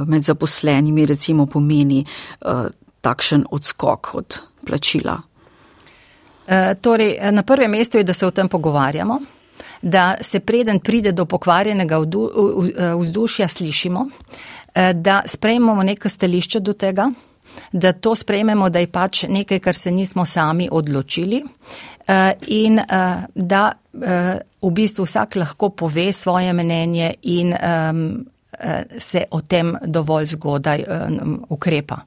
med 0.07 0.23
zaposlenimi 0.23 1.05
recimo 1.05 1.45
pomeni 1.45 2.05
takšen 3.01 3.45
odskok 3.51 4.09
od 4.13 4.39
plačila? 4.67 5.21
Torej, 6.81 7.17
na 7.31 7.43
prvem 7.43 7.71
mestu 7.71 7.97
je, 7.97 8.03
da 8.03 8.13
se 8.13 8.27
o 8.27 8.31
tem 8.31 8.49
pogovarjamo, 8.49 9.19
da 9.81 10.15
se 10.21 10.39
preden 10.39 10.79
pride 10.79 11.11
do 11.11 11.25
pokvarjenega 11.25 12.01
vzdušja 12.99 13.47
slišimo, 13.47 14.05
da 14.93 15.21
sprejmemo 15.25 15.83
neko 15.83 16.09
stališče 16.09 16.59
do 16.59 16.73
tega, 16.73 17.11
da 17.71 17.93
to 17.93 18.15
sprejmemo, 18.15 18.69
da 18.69 18.79
je 18.79 18.91
pač 18.91 19.23
nekaj, 19.23 19.59
kar 19.59 19.75
se 19.75 19.91
nismo 19.91 20.25
sami 20.25 20.67
odločili 20.71 21.43
in 22.47 22.79
da 23.35 23.63
v 24.61 24.71
bistvu 24.71 25.05
vsak 25.05 25.35
lahko 25.35 25.69
pove 25.69 26.11
svoje 26.13 26.53
mnenje 26.53 27.13
in 27.21 27.53
se 28.97 29.23
o 29.31 29.41
tem 29.41 29.75
dovolj 29.85 30.25
zgodaj 30.25 30.83
ukrepa. 31.49 31.99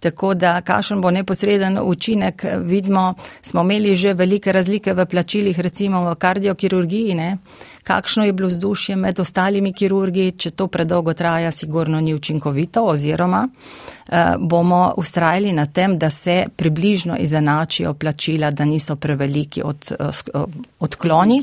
Tako 0.00 0.34
da, 0.34 0.60
kakšen 0.64 1.00
bo 1.00 1.10
neposreden 1.10 1.78
učinek, 1.82 2.44
vidimo, 2.64 3.14
smo 3.42 3.60
imeli 3.60 3.94
že 3.94 4.14
velike 4.14 4.52
razlike 4.52 4.94
v 4.94 5.06
plačilih, 5.06 5.60
recimo 5.60 6.04
v 6.04 6.14
kardiokirurgiji, 6.16 7.14
ne? 7.14 7.36
Kakšno 7.82 8.24
je 8.24 8.32
bilo 8.32 8.48
vzdušje 8.48 8.96
med 8.96 9.20
ostalimi 9.20 9.72
kirurgi, 9.72 10.32
če 10.32 10.50
to 10.50 10.66
predolgo 10.66 11.14
traja, 11.14 11.50
sigurno 11.50 12.00
ni 12.00 12.14
učinkovito 12.14 12.84
oziroma 12.84 13.48
eh, 13.48 14.34
bomo 14.38 14.94
ustrajali 14.96 15.52
na 15.52 15.66
tem, 15.66 15.98
da 15.98 16.10
se 16.10 16.44
približno 16.56 17.16
izenačijo 17.16 17.94
plačila, 17.94 18.50
da 18.50 18.64
niso 18.64 18.96
preveliki 18.96 19.62
od, 19.62 19.92
eh, 20.00 20.44
odkloni. 20.80 21.42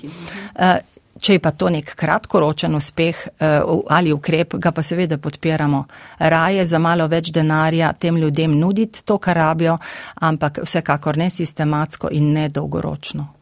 Eh, 0.56 0.80
Če 1.20 1.38
je 1.38 1.42
pa 1.42 1.52
to 1.52 1.70
nek 1.74 1.94
kratkoročen 1.98 2.76
uspeh 2.78 3.22
eh, 3.28 3.62
ali 3.90 4.14
ukrep, 4.14 4.56
ga 4.62 4.72
pa 4.72 4.84
seveda 4.84 5.18
podpiramo. 5.18 5.84
Raje 6.20 6.66
za 6.66 6.80
malo 6.80 7.08
več 7.08 7.32
denarja 7.34 7.94
tem 7.94 8.18
ljudem 8.18 8.54
nuditi 8.60 9.04
to, 9.06 9.18
kar 9.18 9.38
rabijo, 9.38 9.78
ampak 10.22 10.62
vsekakor 10.66 11.18
ne 11.18 11.30
sistematsko 11.34 12.14
in 12.14 12.32
ne 12.34 12.50
dolgoročno. 12.50 13.37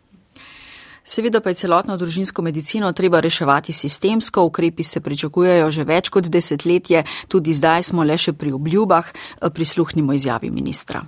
Seveda 1.06 1.40
pa 1.40 1.50
je 1.54 1.56
celotno 1.62 1.98
družinsko 2.02 2.42
medicino 2.42 2.90
treba 2.94 3.20
reševati 3.22 3.74
sistemsko, 3.74 4.42
ukrepi 4.42 4.84
se 4.84 5.00
pričakujejo 5.02 5.72
že 5.72 5.84
več 5.84 6.10
kot 6.10 6.26
desetletje, 6.34 7.04
tudi 7.28 7.54
zdaj 7.54 7.84
smo 7.92 8.04
le 8.04 8.18
še 8.18 8.34
pri 8.34 8.52
obljubah, 8.58 9.06
prisluhnimo 9.54 10.14
izjavi 10.14 10.50
ministra. 10.50 11.04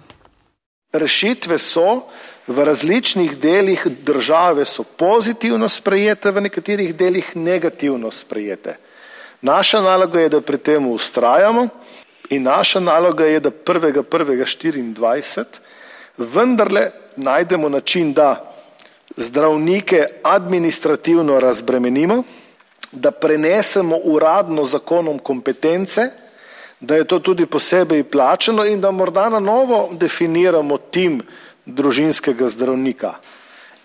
Rešitve 0.93 1.57
so 1.57 2.05
v 2.47 2.63
različnih 2.63 3.37
delih 3.41 3.87
države 4.05 4.65
so 4.65 4.83
pozitivno 4.83 5.69
sprejete, 5.69 6.31
v 6.31 6.41
nekaterih 6.45 6.95
delih 6.95 7.35
negativno 7.35 8.11
sprejete. 8.11 8.77
Naša 9.41 9.81
naloga 9.81 10.19
je, 10.21 10.29
da 10.29 10.41
pri 10.41 10.57
tem 10.57 10.87
ustrajamo 10.87 11.67
in 12.29 12.43
naša 12.43 12.79
naloga 12.79 13.25
je, 13.25 13.39
da 13.39 13.49
1.1.24 13.51 15.45
vendarle 16.17 16.91
najdemo 17.17 17.69
način, 17.69 18.13
da 18.13 18.46
zdravnike 19.17 20.05
administrativno 20.23 21.39
razbremenimo, 21.39 22.23
da 22.91 23.11
prenesemo 23.11 23.97
uradno 24.03 24.65
zakonom 24.65 25.19
kompetence, 25.19 26.09
da 26.79 26.95
je 26.95 27.03
to 27.03 27.19
tudi 27.19 27.45
posebej 27.45 28.03
plačeno 28.03 28.65
in 28.65 28.81
da 28.81 28.91
morda 28.91 29.29
na 29.29 29.39
novo 29.39 29.89
definiramo 29.91 30.77
tim 30.77 31.21
družinskega 31.65 32.47
zdravnika. 32.47 33.13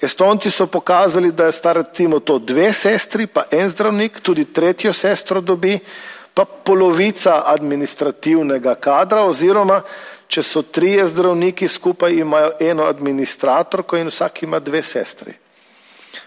Estonci 0.03 0.51
so 0.51 0.67
pokazali, 0.67 1.33
da 1.33 1.47
je 1.47 1.53
star 1.53 1.77
recimo 1.77 2.21
to 2.21 2.39
dve 2.39 2.73
sestri, 2.73 3.27
pa 3.27 3.45
en 3.51 3.69
zdravnik, 3.69 4.21
tudi 4.21 4.45
tretjo 4.45 4.93
sestro 4.93 5.41
dobi, 5.41 5.79
pa 6.35 6.45
polovica 6.45 7.43
administrativnega 7.47 8.75
kadra 8.75 9.25
oziroma 9.25 9.83
če 10.33 10.43
so 10.43 10.63
trije 10.65 11.05
zdravniki 11.07 11.69
skupaj 11.69 12.15
imajo 12.17 12.53
eno 12.61 12.87
administratorko 12.89 13.99
in 14.01 14.09
vsak 14.09 14.43
ima 14.47 14.61
dve 14.65 14.81
sestri. 14.83 15.35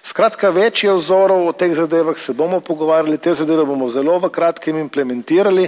Skratka, 0.05 0.51
več 0.53 0.83
je 0.83 0.93
vzorov 0.93 1.47
o 1.47 1.53
teh 1.57 1.73
zadevah, 1.73 2.17
se 2.17 2.33
bomo 2.37 2.59
pogovarjali, 2.61 3.17
te 3.17 3.33
zadeve 3.33 3.65
bomo 3.65 3.89
zelo 3.89 4.19
v 4.21 4.29
kratkem 4.29 4.77
implementirali 4.77 5.65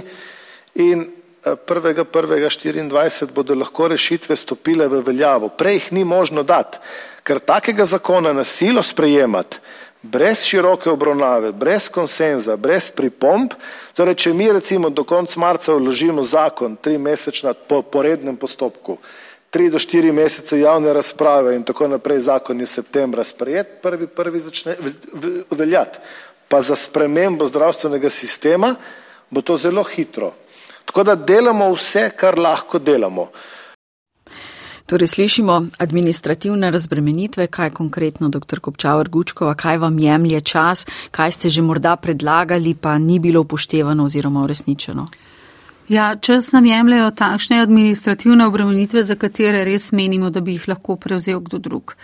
in 0.78 1.08
1.1.24 1.44 3.26
eh, 3.26 3.32
bodo 3.34 3.54
lahko 3.58 3.88
rešitve 3.88 4.36
stopile 4.36 4.86
v 4.88 5.02
veljavo. 5.06 5.48
Prej 5.48 5.80
jih 5.80 5.92
ni 5.98 6.04
možno 6.04 6.42
dati, 6.46 6.78
ker 7.26 7.42
takega 7.42 7.84
zakona 7.84 8.32
na 8.32 8.44
silo 8.44 8.82
sprejemati, 8.82 9.58
brez 10.02 10.42
široke 10.46 10.90
obravnave, 10.90 11.52
brez 11.52 11.88
konsenza, 11.88 12.56
brez 12.56 12.90
pripomb, 12.94 13.54
torej 13.96 14.14
če 14.14 14.34
mi 14.34 14.50
recimo 14.52 14.90
do 14.90 15.04
konca 15.04 15.40
marca 15.40 15.74
vložimo 15.74 16.22
zakon, 16.22 16.76
tri 16.76 16.98
mesečna 16.98 17.54
po 17.54 17.82
porednem 17.82 18.36
postopku, 18.36 18.98
tri 19.50 19.70
do 19.70 19.78
štiri 19.78 20.12
mesece 20.12 20.60
javne 20.60 20.92
razprave 20.92 21.56
in 21.56 21.64
tako 21.64 21.88
naprej 21.88 22.20
zakon 22.28 22.60
je 22.60 22.66
septembra 22.66 23.24
sprejet, 23.24 23.78
prvi 23.82 24.06
prvi 24.06 24.40
začne 24.40 24.76
veljati. 25.50 25.98
Pa 26.48 26.60
za 26.62 26.76
spremembo 26.76 27.46
zdravstvenega 27.46 28.10
sistema 28.10 28.74
bo 29.30 29.42
to 29.42 29.56
zelo 29.56 29.82
hitro. 29.82 30.32
Tako 30.84 31.02
da 31.04 31.14
delamo 31.14 31.72
vse, 31.74 32.10
kar 32.16 32.38
lahko 32.38 32.78
delamo. 32.78 33.28
Torej 34.88 35.06
slišimo 35.06 35.66
administrativne 35.78 36.70
razbremenitve, 36.70 37.46
kaj 37.46 37.70
konkretno, 37.70 38.28
dr. 38.28 38.60
Kopčavar 38.60 39.08
Gučkova, 39.08 39.54
kaj 39.54 39.76
vam 39.78 39.98
jemlje 39.98 40.40
čas, 40.40 40.86
kaj 41.10 41.32
ste 41.32 41.50
že 41.50 41.62
morda 41.62 41.96
predlagali, 41.96 42.74
pa 42.74 42.98
ni 42.98 43.18
bilo 43.18 43.40
upoštevano 43.40 44.04
oziroma 44.04 44.42
uresničeno. 44.42 45.04
Ja, 45.88 46.16
čas 46.16 46.52
nam 46.52 46.66
jemljajo 46.66 47.10
takšne 47.10 47.60
administrativne 47.60 48.46
obremenitve, 48.46 49.02
za 49.02 49.14
katere 49.14 49.64
res 49.64 49.92
menimo, 49.92 50.30
da 50.30 50.40
bi 50.40 50.56
jih 50.56 50.68
lahko 50.68 50.96
prevzel 50.96 51.40
kdo 51.40 51.58
drug. 51.58 51.94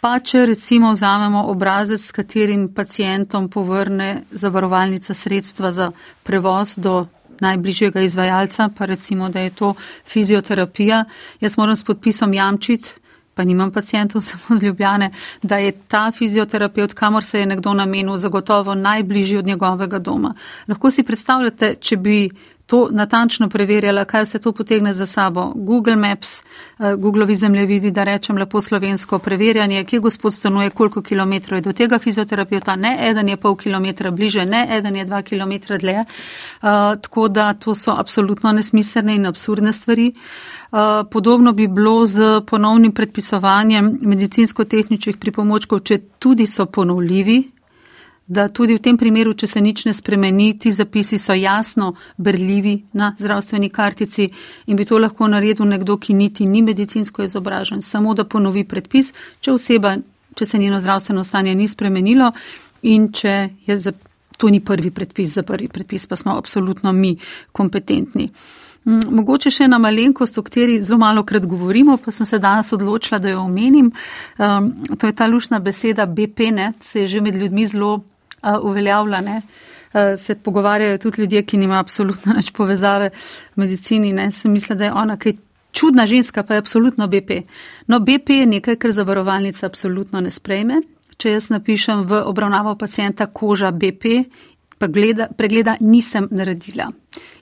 Pa 0.00 0.18
če 0.20 0.46
recimo 0.46 0.92
vzamemo 0.92 1.44
obrazec, 1.52 2.00
s 2.00 2.12
katerim 2.12 2.70
pacijentom 2.74 3.50
povrne 3.50 4.22
zavarovalnica 4.30 5.14
sredstva 5.14 5.72
za 5.72 5.92
prevoz 6.22 6.74
do 6.76 7.06
najbližjega 7.44 8.02
izvajalca, 8.04 8.68
pa 8.78 8.88
recimo, 8.90 9.28
da 9.28 9.40
je 9.44 9.50
to 9.50 9.74
fizioterapija, 10.08 11.04
jaz 11.40 11.58
moram 11.58 11.76
s 11.76 11.84
podpisom 11.84 12.34
jamčiti, 12.34 12.94
pa 13.34 13.44
nimam 13.44 13.70
pacijentov 13.72 14.20
samo 14.28 14.58
z 14.58 14.62
Ljubljane, 14.62 15.10
da 15.42 15.58
je 15.58 15.72
ta 15.72 16.10
fizioterapeut, 16.12 16.94
kamor 16.94 17.24
se 17.24 17.40
je 17.40 17.46
nekdo 17.46 17.74
namenil, 17.74 18.16
zagotovo 18.16 18.74
najbližji 18.74 19.38
od 19.38 19.46
njegovega 19.46 19.98
doma. 19.98 20.34
Lahko 20.68 20.90
si 20.90 21.02
predstavljate, 21.02 21.74
če 21.80 21.96
bi 21.96 22.30
to 22.66 22.88
natančno 22.90 23.48
preverjala, 23.48 24.04
kaj 24.04 24.22
vse 24.22 24.38
to 24.38 24.52
potegne 24.52 24.92
za 24.92 25.06
sabo. 25.06 25.52
Google 25.54 25.96
Maps, 25.96 26.38
eh, 26.38 26.94
Googlovi 26.96 27.36
zemljevidi, 27.36 27.90
da 27.90 28.04
rečem 28.04 28.38
lepo 28.38 28.60
slovensko 28.60 29.18
preverjanje, 29.18 29.84
kje 29.84 30.00
gospod 30.00 30.34
stanuje, 30.34 30.70
koliko 30.70 31.02
kilometrov 31.02 31.58
je 31.58 31.62
do 31.62 31.72
tega 31.72 31.98
fizioterapeuta, 31.98 32.76
ne 32.76 32.96
eden 33.00 33.28
je 33.28 33.36
pol 33.36 33.56
kilometra 33.56 34.10
bliže, 34.10 34.44
ne 34.44 34.66
eden 34.70 34.96
je 34.96 35.04
dva 35.04 35.22
kilometra 35.22 35.78
dlje. 35.78 36.00
Uh, 36.00 36.68
tako 37.02 37.28
da 37.28 37.54
to 37.54 37.74
so 37.74 37.92
absolutno 37.98 38.52
nesmiselne 38.52 39.14
in 39.14 39.26
absurdne 39.26 39.72
stvari. 39.72 40.12
Uh, 40.72 40.78
podobno 41.10 41.52
bi 41.52 41.68
bilo 41.68 42.06
z 42.06 42.40
ponovnim 42.46 42.92
predpisovanjem 42.92 43.98
medicinsko-tehničnih 44.02 45.16
pripomočkov, 45.16 45.80
če 45.80 45.98
tudi 46.18 46.46
so 46.46 46.66
ponovljivi, 46.66 47.42
da 48.26 48.48
tudi 48.48 48.74
v 48.74 48.80
tem 48.80 48.96
primeru, 48.96 49.34
če 49.36 49.46
se 49.46 49.60
nič 49.60 49.84
ne 49.84 49.92
spremeni, 49.94 50.54
ti 50.58 50.72
zapisi 50.72 51.18
so 51.20 51.34
jasno 51.36 51.92
berljivi 52.16 52.78
na 52.96 53.12
zdravstveni 53.18 53.68
kartici 53.68 54.30
in 54.66 54.76
bi 54.76 54.84
to 54.88 54.98
lahko 54.98 55.28
naredil 55.28 55.68
nekdo, 55.68 55.98
ki 56.00 56.14
niti 56.14 56.46
ni 56.46 56.62
medicinsko 56.62 57.22
izobražen, 57.24 57.82
samo 57.82 58.14
da 58.14 58.24
ponovi 58.24 58.64
predpis, 58.64 59.12
če 59.40 59.52
oseba, 59.52 59.96
če 60.34 60.46
se 60.46 60.58
njeno 60.58 60.80
zdravstveno 60.80 61.24
stanje 61.24 61.54
ni 61.54 61.68
spremenilo 61.68 62.32
in 62.82 63.10
če 63.12 63.34
je 63.66 63.78
za, 63.78 63.92
to 64.38 64.48
ni 64.48 64.60
prvi 64.60 64.90
predpis, 64.90 65.36
za 65.36 65.42
prvi 65.42 65.68
predpis 65.68 66.06
pa 66.06 66.16
smo 66.16 66.38
absolutno 66.38 66.92
mi 66.92 67.16
kompetentni. 67.52 68.30
Mm, 68.84 69.14
mogoče 69.16 69.52
še 69.52 69.64
ena 69.64 69.78
malenkost, 69.80 70.38
o 70.38 70.42
kateri 70.44 70.80
zelo 70.84 70.98
malo 71.00 71.22
krat 71.24 71.44
govorimo, 71.48 71.96
pa 71.96 72.12
sem 72.12 72.28
se 72.28 72.38
danes 72.38 72.72
odločila, 72.72 73.18
da 73.18 73.30
jo 73.32 73.44
omenim. 73.44 73.92
Um, 74.36 74.72
to 74.98 75.08
je 75.08 75.16
ta 75.16 75.28
lušna 75.28 75.60
beseda 75.64 76.04
BP, 76.06 76.50
ne, 76.52 76.72
se 76.80 77.04
je 77.04 77.06
že 77.14 77.20
med 77.24 77.36
ljudmi 77.36 77.64
zelo 77.68 78.02
uveljavljane. 78.62 79.42
Se 80.18 80.34
pogovarjajo 80.34 80.98
tudi 80.98 81.20
ljudje, 81.20 81.42
ki 81.46 81.56
nima 81.56 81.78
absolutno 81.78 82.32
nič 82.32 82.50
povezave 82.50 83.10
v 83.54 83.60
medicini. 83.60 84.12
Ne? 84.12 84.30
Se 84.30 84.48
misli, 84.48 84.76
da 84.76 84.84
je 84.84 84.92
ona 84.92 85.16
kaj 85.16 85.36
čudna 85.72 86.06
ženska, 86.06 86.42
pa 86.42 86.54
je 86.54 86.58
absolutno 86.58 87.06
BP. 87.06 87.30
No, 87.86 88.00
BP 88.00 88.30
je 88.30 88.46
nekaj, 88.46 88.76
kar 88.76 88.90
zavarovalnica 88.90 89.66
absolutno 89.66 90.20
ne 90.20 90.30
sprejme. 90.30 90.82
Če 91.16 91.30
jaz 91.30 91.48
napišem 91.50 92.06
v 92.10 92.22
obravnavo 92.26 92.74
pacijenta 92.78 93.26
koža 93.26 93.70
BP, 93.70 94.24
pa 94.78 94.86
gleda, 94.86 95.28
pregleda 95.36 95.76
nisem 95.80 96.28
naredila. 96.30 96.90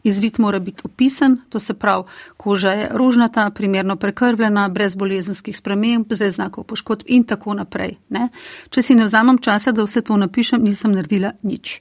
Izvid 0.02 0.34
mora 0.38 0.58
biti 0.58 0.82
opisan, 0.84 1.38
to 1.48 1.60
se 1.60 1.74
pravi, 1.74 2.04
koža 2.36 2.70
je 2.70 2.88
rožnata, 2.92 3.50
primerno 3.50 3.96
prekrvljena, 3.96 4.68
brez 4.68 4.94
bolezenskih 4.96 5.56
sprememb, 5.56 6.06
brez 6.08 6.34
znakov 6.34 6.64
poškodb 6.64 7.06
in 7.06 7.24
tako 7.24 7.54
naprej. 7.54 7.96
Ne? 8.08 8.28
Če 8.70 8.82
si 8.82 8.94
ne 8.94 9.06
vzamem 9.06 9.38
časa, 9.38 9.72
da 9.72 9.86
vse 9.86 10.02
to 10.02 10.16
napišem, 10.16 10.62
nisem 10.62 10.92
naredila 10.92 11.32
nič. 11.42 11.78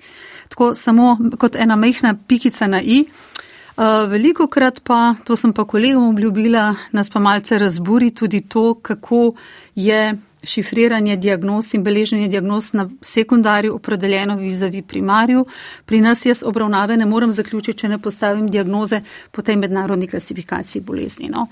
Tako 0.49 0.76
samo 0.76 1.18
kot 1.39 1.56
ena 1.56 1.76
mehna 1.76 2.16
pikica 2.28 2.68
na 2.68 2.82
i. 2.82 3.04
Uh, 3.06 4.10
Veliko 4.10 4.47
krat 4.47 4.82
pa, 4.84 5.16
to 5.26 5.36
sem 5.36 5.54
pa 5.54 5.64
kolegom 5.66 6.10
obljubila, 6.12 6.76
nas 6.91 7.10
pa 7.10 7.20
malce 7.20 7.58
razburi 7.58 8.12
tudi 8.12 8.41
to, 8.41 8.74
kako 8.82 9.32
je 9.76 10.18
šifriranje 10.44 11.16
diagnoz 11.18 11.74
in 11.74 11.84
beleženje 11.84 12.28
diagnoz 12.28 12.74
na 12.74 12.89
sekundarju 13.02 13.76
opredeljeno 13.76 14.36
vizavi 14.36 14.82
primarju. 14.82 15.46
Pri 15.86 16.02
nas 16.02 16.26
jaz 16.26 16.44
obravnave 16.44 16.98
ne 16.98 17.06
morem 17.06 17.32
zaključiti, 17.32 17.78
če 17.78 17.89
ne 17.89 18.00
postavim 18.02 18.50
diagnoze 18.52 19.02
po 19.32 19.42
tej 19.42 19.56
mednarodni 19.56 20.08
klasifikaciji 20.08 20.82
bolezni. 20.82 21.30
No. 21.30 21.48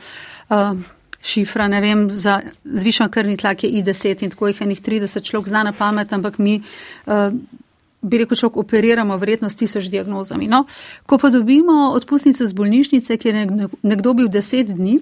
Uh, 0.50 0.78
šifra, 1.22 1.68
ne 1.68 1.82
vem, 1.82 2.10
za 2.10 2.40
zvišan 2.64 3.10
krvni 3.12 3.38
tlak 3.38 3.64
je 3.64 3.70
I10 3.70 4.24
in 4.24 4.32
tako 4.32 4.48
jih 4.48 4.62
enih 4.62 4.82
30 4.82 5.24
človek 5.24 5.48
zna 5.48 5.64
na 5.64 5.74
pamet, 5.74 6.14
ampak 6.14 6.38
mi 6.38 6.62
uh, 7.06 7.34
bi 8.02 8.18
rekel, 8.18 8.38
človek 8.38 8.58
operiramo 8.58 9.18
verjetno 9.18 9.50
s 9.50 9.56
tisoč 9.56 9.90
diagnozami. 9.92 10.48
No, 10.48 10.64
ko 11.06 11.18
pa 11.18 11.30
dobimo 11.30 11.92
odpustnico 11.94 12.48
z 12.48 12.54
bolnišnice, 12.54 13.18
kjer 13.18 13.36
je 13.36 13.70
nekdo 13.84 14.14
bil 14.14 14.30
deset 14.32 14.72
dni, 14.72 15.00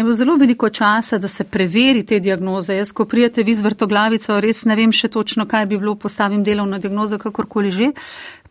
je 0.00 0.04
bilo 0.04 0.14
zelo 0.14 0.36
veliko 0.36 0.68
časa, 0.68 1.18
da 1.18 1.28
se 1.28 1.44
preveri 1.44 2.02
te 2.06 2.20
diagnoze. 2.20 2.74
Jaz, 2.74 2.92
ko 2.92 3.04
prijete 3.04 3.42
vi 3.42 3.54
z 3.54 3.62
vrtoglavico, 3.62 4.40
res 4.40 4.64
ne 4.64 4.76
vem 4.76 4.92
še 4.92 5.08
točno, 5.12 5.44
kaj 5.46 5.66
bi 5.66 5.78
bilo, 5.78 5.94
postavim 5.94 6.44
delovno 6.44 6.78
diagnozo, 6.78 7.18
kakorkoli 7.18 7.70
že. 7.70 7.90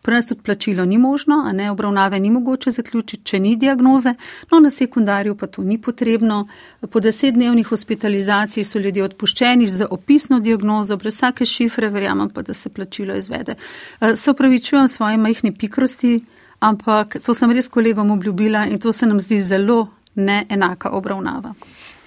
Pri 0.02 0.14
nas 0.14 0.30
tudi 0.30 0.40
plačilo 0.46 0.84
ni 0.84 0.98
možno, 0.98 1.42
a 1.46 1.52
ne 1.52 1.70
obravnave 1.70 2.20
ni 2.20 2.30
mogoče 2.30 2.70
zaključiti, 2.70 3.24
če 3.24 3.40
ni 3.40 3.56
diagnoze, 3.56 4.14
no 4.52 4.60
na 4.60 4.70
sekundarju 4.70 5.34
pa 5.36 5.46
to 5.46 5.62
ni 5.62 5.76
potrebno. 5.78 6.46
Po 6.90 7.00
desetdnevnih 7.00 7.66
hospitalizaciji 7.66 8.64
so 8.64 8.78
ljudje 8.78 9.04
odpuščeni 9.04 9.66
z 9.66 9.90
opisno 9.90 10.40
diagnozo, 10.40 10.96
brez 10.96 11.18
vsake 11.18 11.44
šifre, 11.46 11.90
verjamem 11.90 12.30
pa, 12.30 12.42
da 12.42 12.54
se 12.54 12.70
plačilo 12.70 13.16
izvede. 13.16 13.58
Eh, 14.00 14.16
se 14.16 14.30
upravičujem 14.30 14.88
svoje 14.88 15.18
majhne 15.18 15.52
pikrosti, 15.52 16.20
ampak 16.60 17.18
to 17.22 17.34
sem 17.34 17.52
res 17.52 17.68
kolegom 17.68 18.10
obljubila 18.10 18.66
in 18.66 18.78
to 18.78 18.92
se 18.92 19.06
nam 19.06 19.20
zdi 19.20 19.40
zelo 19.40 19.88
neenaka 20.20 20.92
obravnava. 20.96 21.54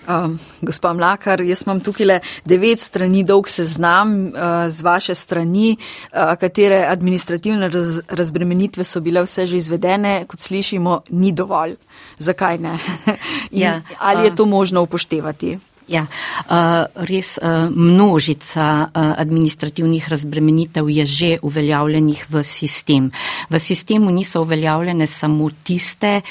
Uh, 0.04 0.34
gospa 0.62 0.92
Mlakar, 0.94 1.40
jaz 1.48 1.62
imam 1.64 1.80
tukaj 1.80 2.06
le 2.06 2.18
devet 2.44 2.82
strani 2.84 3.22
dolg 3.24 3.48
seznam 3.48 4.12
uh, 4.28 4.66
z 4.68 4.84
vaše 4.84 5.16
strani, 5.16 5.78
uh, 5.78 6.34
katere 6.40 6.82
administrativne 6.90 7.70
raz, 7.72 8.02
razbremenitve 8.12 8.84
so 8.84 9.00
bile 9.00 9.24
vse 9.24 9.48
že 9.48 9.62
izvedene, 9.62 10.26
kot 10.28 10.44
slišimo, 10.44 11.02
ni 11.16 11.32
dovolj. 11.32 11.78
Zakaj 12.20 12.60
ne? 12.60 12.78
ja, 13.64 13.80
ali 14.00 14.28
je 14.28 14.36
to 14.36 14.46
možno 14.46 14.84
upoštevati? 14.84 15.58
Ja, 15.88 16.06
uh, 16.08 16.86
res 16.96 17.36
uh, 17.42 17.68
množica 17.68 18.88
uh, 18.88 19.14
administrativnih 19.20 20.10
razbremenitev 20.10 20.90
je 20.90 21.06
že 21.06 21.32
uveljavljenih 21.42 22.26
v 22.30 22.44
sistem. 22.44 23.12
V 23.50 23.60
sistemu 23.60 24.12
niso 24.12 24.42
uveljavljene 24.42 25.08
samo 25.08 25.50
tiste, 25.64 26.22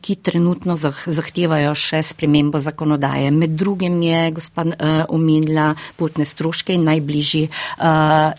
ki 0.00 0.14
trenutno 0.16 0.76
zahtevajo 0.76 1.74
še 1.74 2.02
spremembo 2.02 2.60
zakonodaje. 2.60 3.30
Med 3.30 3.50
drugim 3.50 4.00
je 4.02 4.30
gospod 4.30 4.72
uh, 4.72 5.04
omenila 5.08 5.74
potne 5.96 6.24
stroške 6.24 6.74
in 6.74 6.84
najbližji 6.88 7.48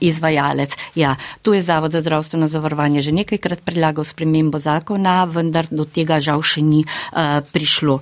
izvajalec. 0.01 0.75
Ja, 0.95 1.15
tu 1.41 1.53
je 1.53 1.61
Zavod 1.61 1.91
za 1.91 2.01
zdravstveno 2.01 2.47
zavarovanje 2.47 3.01
že 3.01 3.11
nekajkrat 3.11 3.61
predlagal 3.65 4.03
spremembo 4.03 4.59
zakona, 4.59 5.23
vendar 5.25 5.67
do 5.71 5.85
tega 5.85 6.19
žal 6.19 6.41
še 6.41 6.61
ni 6.61 6.83
prišlo. 7.53 7.99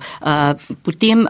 Potem, 0.82 1.26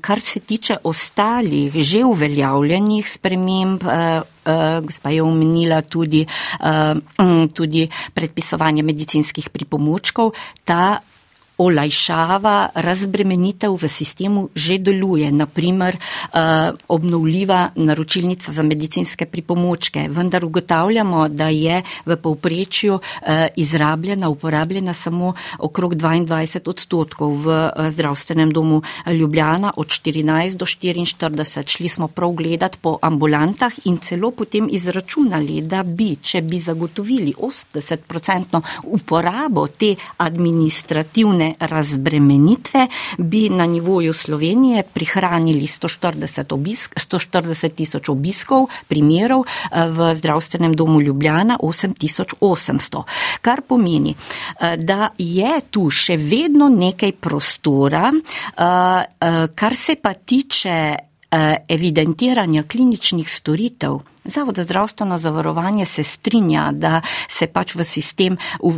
kar 0.00 0.20
se 0.20 0.35
tiče 0.40 0.76
ostalih 0.84 1.72
že 1.74 2.04
uveljavljenih 2.04 3.10
sprememb, 3.10 3.82
eh, 3.82 4.20
eh, 4.46 4.80
gospa 4.82 5.10
je 5.10 5.22
omenila 5.22 5.82
tudi, 5.82 6.26
eh, 6.26 6.94
tudi 7.54 7.88
predpisovanje 8.14 8.82
medicinskih 8.82 9.50
pripomočkov, 9.50 10.32
ta 10.64 10.98
olajšava 11.58 12.68
razbremenitev 12.74 13.72
v 13.72 13.88
sistemu 13.88 14.48
že 14.54 14.78
deluje. 14.78 15.32
Naprimer, 15.32 15.96
eh, 15.96 16.72
obnovljiva 16.88 17.70
naročilnica 17.74 18.52
za 18.52 18.62
medicinske 18.62 19.26
pripomočke. 19.26 20.08
Vendar 20.08 20.44
ugotavljamo, 20.44 21.28
da 21.28 21.48
je 21.48 21.82
v 22.06 22.16
povprečju 22.16 22.98
eh, 22.98 23.48
izrabljena, 23.56 24.28
uporabljena 24.28 24.94
samo 24.94 25.34
okrog 25.58 25.94
22 25.94 26.68
odstotkov 26.68 27.30
v 27.44 27.48
eh, 27.50 27.90
zdravstvenem 27.90 28.50
domu 28.50 28.82
Ljubljana 29.06 29.72
od 29.76 29.86
14 29.86 30.56
do 30.56 30.66
44. 30.66 31.68
Šli 31.68 31.88
smo 31.88 32.08
prav 32.08 32.30
gledat 32.30 32.76
po 32.80 32.98
ambulantah 33.02 33.72
in 33.84 33.98
celo 33.98 34.30
potem 34.30 34.68
izračunali, 34.70 35.62
da 35.62 35.82
bi, 35.82 36.16
če 36.22 36.42
bi 36.42 36.60
zagotovili 36.60 37.34
80% 37.38 38.60
uporabo 38.84 39.66
te 39.66 39.94
administrativne 40.16 41.45
razbremenitve 41.60 42.86
bi 43.18 43.48
na 43.48 43.66
nivoju 43.66 44.12
Slovenije 44.12 44.82
prihranili 44.82 45.66
140, 45.66 46.54
obisk, 46.54 46.94
140 46.94 47.74
tisoč 47.74 48.08
obiskov 48.08 48.66
primerov 48.88 49.44
eh, 49.44 49.86
v 49.88 50.14
zdravstvenem 50.14 50.74
domu 50.74 51.00
Ljubljana 51.00 51.58
8800. 51.62 53.02
Kar 53.40 53.62
pomeni, 53.68 54.14
eh, 54.14 54.76
da 54.76 55.08
je 55.18 55.60
tu 55.70 55.90
še 55.90 56.16
vedno 56.16 56.68
nekaj 56.68 57.12
prostora, 57.12 58.12
eh, 58.12 59.46
kar 59.54 59.76
se 59.76 59.96
pa 60.02 60.14
tiče 60.14 60.96
evidentiranja 61.68 62.62
kliničnih 62.62 63.30
storitev. 63.30 63.98
Zavod 64.26 64.56
za 64.56 64.62
zdravstveno 64.62 65.18
zavarovanje 65.18 65.86
se 65.86 66.02
strinja, 66.02 66.70
da 66.72 67.00
se 67.28 67.46
pač 67.46 67.74
v 67.74 67.84
sistem 67.84 68.36
uh, 68.60 68.72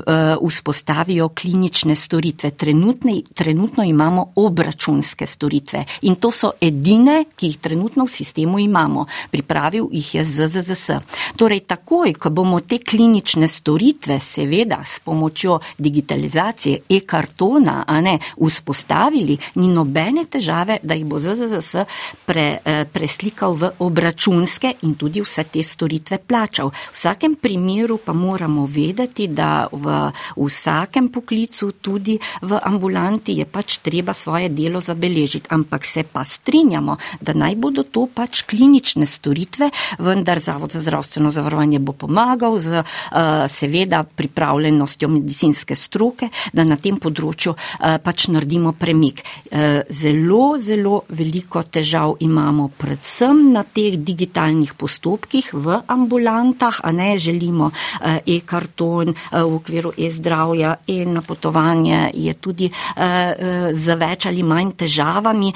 vzpostavijo 0.48 1.28
klinične 1.28 1.94
storitve. 1.94 2.50
Trenutne, 2.50 3.22
trenutno 3.34 3.84
imamo 3.84 4.32
obračunske 4.36 5.26
storitve 5.26 5.84
in 6.02 6.14
to 6.14 6.30
so 6.30 6.50
edine, 6.60 7.24
ki 7.36 7.46
jih 7.46 7.58
trenutno 7.58 8.04
v 8.04 8.12
sistemu 8.12 8.58
imamo. 8.58 9.06
Pripravil 9.30 9.88
jih 9.92 10.14
je 10.14 10.24
ZZZS. 10.24 10.90
Torej, 11.36 11.60
takoj, 11.60 12.12
ko 12.14 12.30
bomo 12.30 12.60
te 12.60 12.78
klinične 12.78 13.48
storitve, 13.48 14.20
seveda 14.20 14.82
s 14.84 15.00
pomočjo 15.00 15.58
digitalizacije 15.78 16.80
e-kartona, 16.88 17.84
a 17.86 18.00
ne 18.00 18.18
vzpostavili, 18.36 19.38
ni 19.54 19.68
nobene 19.68 20.24
težave, 20.24 20.78
da 20.82 20.94
jih 20.94 21.06
bo 21.06 21.18
ZZZS 21.18 21.86
pre, 22.26 22.58
uh, 22.58 22.84
preslikal 22.92 23.56
v 23.56 23.72
obračunske 23.78 24.74
in 24.82 24.94
tudi 24.94 25.22
vse 25.24 25.37
vse 25.38 25.50
te 25.50 25.62
storitve 25.62 26.18
plačal. 26.18 26.70
V 26.70 26.92
vsakem 26.92 27.34
primeru 27.34 27.98
pa 27.98 28.12
moramo 28.12 28.66
vedeti, 28.66 29.28
da 29.28 29.68
v 29.72 30.10
vsakem 30.36 31.08
poklicu, 31.08 31.72
tudi 31.80 32.18
v 32.42 32.58
ambulanti, 32.62 33.38
je 33.38 33.44
pač 33.46 33.78
treba 33.78 34.12
svoje 34.12 34.48
delo 34.48 34.80
zabeležiti. 34.80 35.48
Ampak 35.50 35.84
se 35.84 36.02
pa 36.02 36.24
strinjamo, 36.24 36.96
da 37.20 37.32
naj 37.32 37.54
bodo 37.56 37.82
to 37.82 38.08
pač 38.14 38.42
klinične 38.42 39.06
storitve, 39.06 39.70
vendar 39.98 40.40
Zavod 40.40 40.72
za 40.72 40.80
zdravstveno 40.80 41.30
zavarovanje 41.30 41.78
bo 41.78 41.92
pomagal 41.92 42.58
z 42.60 42.82
uh, 42.82 43.46
seveda 43.46 44.02
pripravljenostjo 44.04 45.08
medicinske 45.08 45.76
stroke, 45.76 46.28
da 46.52 46.64
na 46.64 46.76
tem 46.76 46.96
področju 46.98 47.54
uh, 47.54 47.98
pač 48.02 48.28
naredimo 48.32 48.72
premik. 48.72 49.22
Uh, 49.50 49.84
zelo, 49.90 50.58
zelo 50.58 51.02
veliko 51.08 51.62
težav 51.62 52.16
imamo 52.24 52.70
predvsem 52.78 53.52
na 53.52 53.62
teh 53.62 53.98
digitalnih 53.98 54.74
postopkih, 54.74 55.27
postopkih 55.28 55.52
v 55.52 55.82
ambulantah, 55.86 56.80
a 56.82 56.92
ne 56.92 57.18
želimo 57.18 57.70
eh, 58.00 58.20
e-karton 58.26 59.08
eh, 59.08 59.42
v 59.42 59.54
okviru 59.54 59.92
e-zdravja 59.96 60.76
in 60.86 61.12
napotovanje 61.12 62.10
je 62.14 62.34
tudi 62.34 62.70
eh, 62.96 63.72
za 63.72 63.94
več 63.94 64.26
ali 64.26 64.42
manj 64.42 64.72
težavami. 64.76 65.52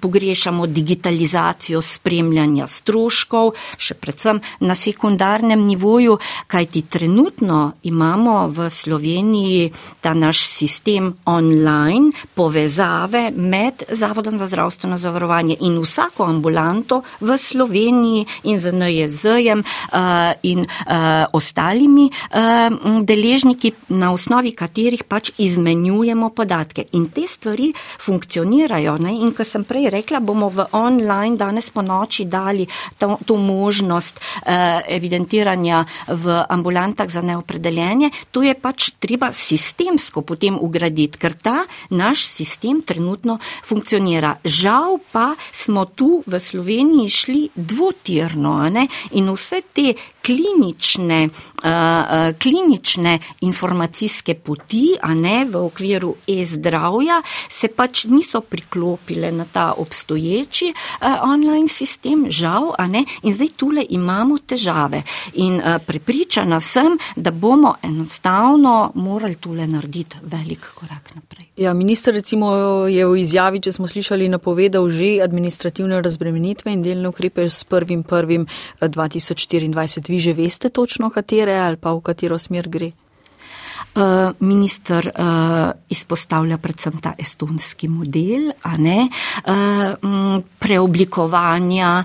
Pogrešamo 0.00 0.66
digitalizacijo 0.66 1.80
spremljanja 1.80 2.66
stroškov, 2.66 3.54
še 3.78 3.94
predvsem 3.94 4.40
na 4.60 4.74
sekundarnem 4.74 5.60
nivoju, 5.64 6.18
kajti 6.46 6.82
trenutno 6.82 7.72
imamo 7.82 8.48
v 8.48 8.68
Sloveniji 8.70 9.72
ta 10.00 10.14
naš 10.14 10.44
sistem 10.48 11.14
online 11.24 12.12
povezave 12.34 13.30
med 13.30 13.84
Zavodom 13.90 14.38
za 14.38 14.46
zdravstveno 14.46 14.98
zavarovanje 14.98 15.56
in 15.60 15.78
vsako 15.80 16.24
ambulanto 16.24 17.02
v 17.20 17.38
Sloveniji 17.38 18.26
in 18.44 18.60
z 18.60 18.73
NJZ-jem 18.74 19.62
uh, 19.62 20.32
in 20.42 20.64
uh, 20.64 21.24
ostalimi 21.32 22.08
uh, 22.10 23.02
deležniki, 23.04 23.72
na 23.94 24.12
osnovi 24.12 24.52
katerih 24.56 25.04
pač 25.08 25.30
izmenjujemo 25.38 26.30
podatke. 26.34 26.86
In 26.98 27.08
te 27.14 27.26
stvari 27.28 27.70
funkcionirajo. 28.02 28.96
Ne? 29.04 29.14
In 29.22 29.32
ko 29.36 29.46
sem 29.46 29.64
prej 29.64 29.90
rekla, 29.94 30.20
bomo 30.20 30.50
v 30.50 30.66
online 30.76 31.36
danes 31.40 31.70
po 31.70 31.82
noči 31.82 32.26
dali 32.30 32.66
to, 32.98 33.16
to 33.26 33.36
možnost 33.36 34.20
evidentiranja 34.88 35.84
v 36.08 36.44
ambulantah 36.48 37.08
za 37.08 37.22
neopredeljenje, 37.22 38.10
to 38.30 38.42
je 38.42 38.54
pač 38.54 38.90
treba 39.00 39.32
sistemsko 39.32 40.22
potem 40.22 40.56
ugraditi, 40.60 41.18
ker 41.20 41.36
ta 41.36 41.64
naš 41.90 42.26
sistem 42.28 42.82
trenutno 42.82 43.38
funkcionira. 43.64 44.36
Žal 44.44 44.98
pa 45.12 45.34
smo 45.52 45.86
tu 45.86 46.22
v 46.26 46.40
Sloveniji 46.40 47.08
šli 47.08 47.42
dvotirno 47.54 48.53
ne? 48.70 48.88
in 49.10 49.30
vse 49.32 49.60
te 49.72 49.94
klinične, 50.24 51.28
uh, 51.28 52.38
klinične 52.38 53.18
informacijske 53.40 54.34
poti, 54.34 54.96
a 55.02 55.14
ne 55.14 55.44
v 55.44 55.60
okviru 55.66 56.14
e-zdravja, 56.28 57.20
se 57.50 57.68
pač 57.68 58.04
niso 58.08 58.40
priklopile 58.40 59.32
na 59.32 59.44
ta 59.44 59.72
obstoječi 59.76 60.72
uh, 60.72 61.06
online 61.22 61.68
sistem, 61.68 62.26
žal, 62.30 62.72
a 62.78 62.86
ne, 62.86 63.04
in 63.22 63.34
zdaj 63.34 63.52
tule 63.56 63.86
imamo 63.90 64.38
težave. 64.46 65.02
In 65.34 65.60
uh, 65.60 65.76
prepričana 65.86 66.60
sem, 66.60 66.98
da 67.16 67.30
bomo 67.30 67.74
enostavno 67.82 68.92
morali 68.94 69.34
tule 69.36 69.66
narediti 69.66 70.16
velik 70.22 70.72
korak 70.74 71.14
naprej. 71.14 71.43
Ja, 71.56 71.72
minister 71.72 72.14
recimo 72.14 72.50
je 72.90 73.06
v 73.06 73.18
izjavi, 73.22 73.60
če 73.62 73.70
smo 73.76 73.86
slišali, 73.86 74.26
napovedal 74.26 74.88
že 74.90 75.22
administrativne 75.22 76.00
razbremenitve 76.02 76.72
in 76.74 76.82
delne 76.82 77.12
ukrepe 77.14 77.46
s 77.46 77.62
1.1.2024. 77.70 78.50
Eh, 78.82 80.02
Vi 80.08 80.18
že 80.18 80.34
veste 80.34 80.68
točno, 80.68 81.14
katere 81.14 81.54
ali 81.54 81.76
pa 81.76 81.94
v 81.94 82.02
katero 82.02 82.38
smer 82.38 82.66
gre? 82.68 82.90
Eh, 83.94 84.30
minister 84.40 85.06
uh, 85.06 85.70
izpostavlja 85.88 86.56
predvsem 86.58 86.96
ta 86.98 87.12
estonski 87.18 87.86
model, 87.88 88.48
a 88.66 88.74
ne? 88.76 89.06
Uh, 89.46 90.42
preoblikovanja 90.58 92.02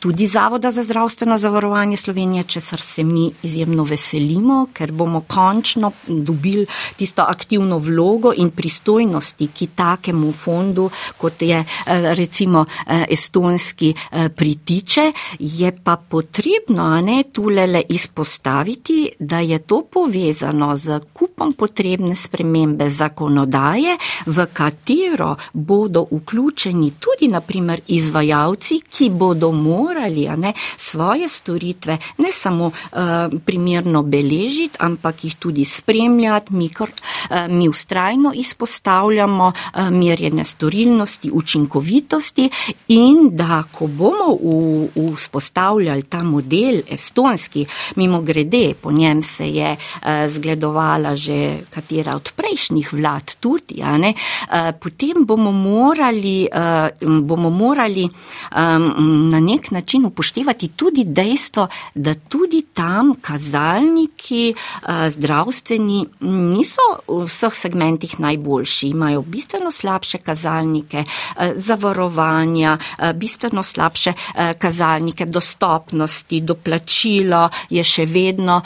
tudi 0.00 0.26
Zavoda 0.26 0.70
za 0.70 0.82
zdravstveno 0.82 1.38
zavarovanje 1.38 1.96
Slovenije, 1.96 2.44
česar 2.44 2.80
se 2.80 3.04
mi 3.04 3.30
izjemno 3.42 3.82
veselimo, 3.82 4.66
ker 4.72 4.92
bomo 4.92 5.20
končno 5.20 5.92
dobili 6.06 6.66
tisto 6.96 7.22
aktivno 7.28 7.78
vlogo 7.78 8.32
in 8.36 8.50
pristojnosti, 8.50 9.46
ki 9.46 9.66
takemu 9.66 10.32
fondu, 10.32 10.90
kot 11.16 11.42
je 11.42 11.64
recimo 12.16 12.64
estonski, 13.08 13.94
pritiče, 14.36 15.12
je 15.38 15.72
pa 15.84 15.96
potrebno, 15.96 16.84
a 16.84 17.00
ne, 17.00 17.24
tulele 17.32 17.82
izpostaviti, 17.88 19.10
da 19.18 19.40
je 19.40 19.58
to 19.58 19.82
povezano 19.92 20.76
z 20.76 20.85
kupom 21.12 21.52
potrebne 21.52 22.16
spremembe 22.16 22.90
zakonodaje, 22.90 23.96
v 24.26 24.46
katero 24.52 25.36
bodo 25.52 26.06
vključeni 26.10 26.90
tudi 27.00 27.28
naprimer 27.28 27.80
izvajalci, 27.86 28.80
ki 28.90 29.10
bodo 29.10 29.52
morali 29.52 30.28
ne, 30.36 30.52
svoje 30.76 31.28
storitve 31.28 31.98
ne 32.18 32.32
samo 32.32 32.66
uh, 32.66 32.72
primerno 33.44 34.02
beležiti, 34.02 34.76
ampak 34.78 35.24
jih 35.24 35.36
tudi 35.36 35.64
spremljati. 35.64 36.54
Mi, 36.54 36.68
kar, 36.68 36.90
uh, 36.90 37.36
mi 37.48 37.68
ustrajno 37.68 38.32
izpostavljamo 38.34 39.46
uh, 39.46 39.90
merjene 39.90 40.44
storilnosti, 40.44 41.30
učinkovitosti 41.32 42.50
in 42.88 43.28
da, 43.36 43.62
ko 43.72 43.86
bomo 43.86 44.38
vzpostavljali 45.16 46.02
ta 46.02 46.22
model 46.22 46.80
estonski, 46.90 47.66
mimo 47.96 48.20
grede, 48.20 48.74
po 48.80 48.92
njem 48.92 49.22
se 49.22 49.48
je 49.48 49.72
uh, 49.72 50.08
zgledoval 50.28 50.75
delovala 50.76 51.16
že 51.16 51.64
katera 51.72 52.12
od 52.16 52.32
prejšnjih 52.36 52.92
vlad 52.92 53.40
tudi, 53.40 53.80
ne, 53.80 54.12
eh, 54.12 54.72
potem 54.76 55.24
bomo 55.24 55.52
morali, 55.52 56.44
eh, 56.44 56.90
bomo 57.00 57.50
morali 57.50 58.08
na 58.56 59.40
nek 59.40 59.70
način 59.70 60.04
upoštevati 60.06 60.68
tudi 60.68 61.04
dejstvo, 61.04 61.68
da 61.94 62.14
tudi 62.14 62.66
tam 62.74 63.14
kazalniki 63.20 64.54
eh, 64.54 65.10
zdravstveni 65.10 66.06
niso 66.20 66.82
v 67.08 67.24
vseh 67.24 67.54
segmentih 67.54 68.20
najboljši, 68.20 68.88
imajo 68.88 69.22
bistveno 69.22 69.70
slabše 69.70 70.18
kazalnike 70.18 71.04
zavarovanja, 71.56 72.78
bistveno 73.14 73.62
slabše 73.62 74.12
kazalnike 74.58 75.26
dostopnosti, 75.26 76.40
doplačilo 76.40 77.48
je 77.70 77.84
še 77.84 78.06
vedno 78.06 78.60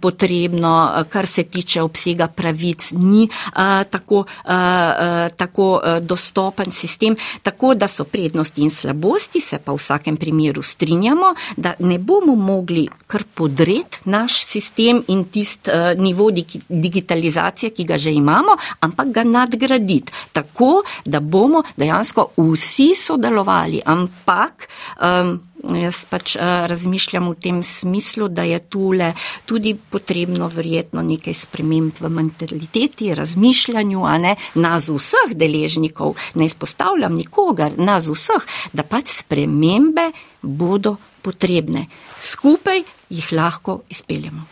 potrebno, 0.00 1.04
kar 1.10 1.27
se 1.28 1.44
tiče 1.44 1.82
obsega 1.82 2.28
pravic, 2.28 2.92
ni 2.96 3.28
uh, 3.28 3.84
tako, 3.90 4.18
uh, 4.18 4.50
uh, 4.50 5.36
tako 5.36 5.80
dostopen 6.02 6.72
sistem, 6.72 7.16
tako 7.42 7.74
da 7.74 7.88
so 7.88 8.04
prednosti 8.04 8.62
in 8.62 8.70
slabosti, 8.70 9.40
se 9.40 9.58
pa 9.58 9.72
v 9.72 9.78
vsakem 9.78 10.16
primeru 10.16 10.62
strinjamo, 10.62 11.34
da 11.56 11.74
ne 11.78 11.98
bomo 11.98 12.34
mogli 12.34 12.88
kar 13.06 13.24
podret 13.34 14.00
naš 14.04 14.44
sistem 14.46 15.02
in 15.08 15.24
tist 15.32 15.68
uh, 15.68 15.92
nivo 15.98 16.30
digitalizacije, 16.68 17.70
ki 17.70 17.84
ga 17.84 17.98
že 17.98 18.12
imamo, 18.12 18.56
ampak 18.80 19.12
ga 19.12 19.24
nadgraditi, 19.24 20.12
tako 20.32 20.82
da 21.04 21.20
bomo 21.20 21.62
dejansko 21.76 22.30
vsi 22.36 22.94
sodelovali, 22.94 23.82
ampak 23.84 24.68
um, 25.00 25.38
Jaz 25.58 26.04
pač 26.06 26.36
uh, 26.36 26.66
razmišljam 26.70 27.32
v 27.32 27.34
tem 27.42 27.56
smislu, 27.66 28.28
da 28.30 28.44
je 28.46 28.60
tule 28.70 29.10
tudi 29.46 29.74
potrebno 29.74 30.46
verjetno 30.52 31.02
nekaj 31.02 31.34
sprememb 31.34 31.98
v 31.98 32.10
mentaliteti, 32.14 33.10
razmišljanju, 33.14 34.04
a 34.06 34.18
ne 34.22 34.36
nas 34.54 34.86
vseh 34.86 35.34
deležnikov, 35.34 36.14
ne 36.38 36.46
izpostavljam 36.46 37.16
nikogar, 37.18 37.74
nas 37.74 38.06
vseh, 38.06 38.46
da 38.72 38.86
pač 38.86 39.10
spremembe 39.16 40.12
bodo 40.42 40.94
potrebne. 41.26 41.88
Skupaj 42.18 42.84
jih 43.10 43.32
lahko 43.34 43.80
izpeljamo. 43.90 44.46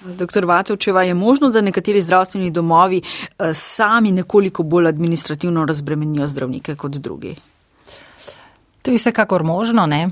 Doktor 0.00 0.48
Vatevčeva, 0.48 1.04
je 1.04 1.14
možno, 1.14 1.50
da 1.50 1.60
nekateri 1.60 2.02
zdravstveni 2.02 2.50
domovi 2.50 3.02
uh, 3.04 3.52
sami 3.54 4.10
nekoliko 4.12 4.62
bolj 4.62 4.88
administrativno 4.88 5.64
razbremenijo 5.64 6.26
zdravnike 6.26 6.74
kot 6.74 6.98
drugi? 6.98 7.36
To 8.82 8.90
je 8.90 8.98
vsekakor 8.98 9.44
možno, 9.44 9.86
ne? 9.86 10.10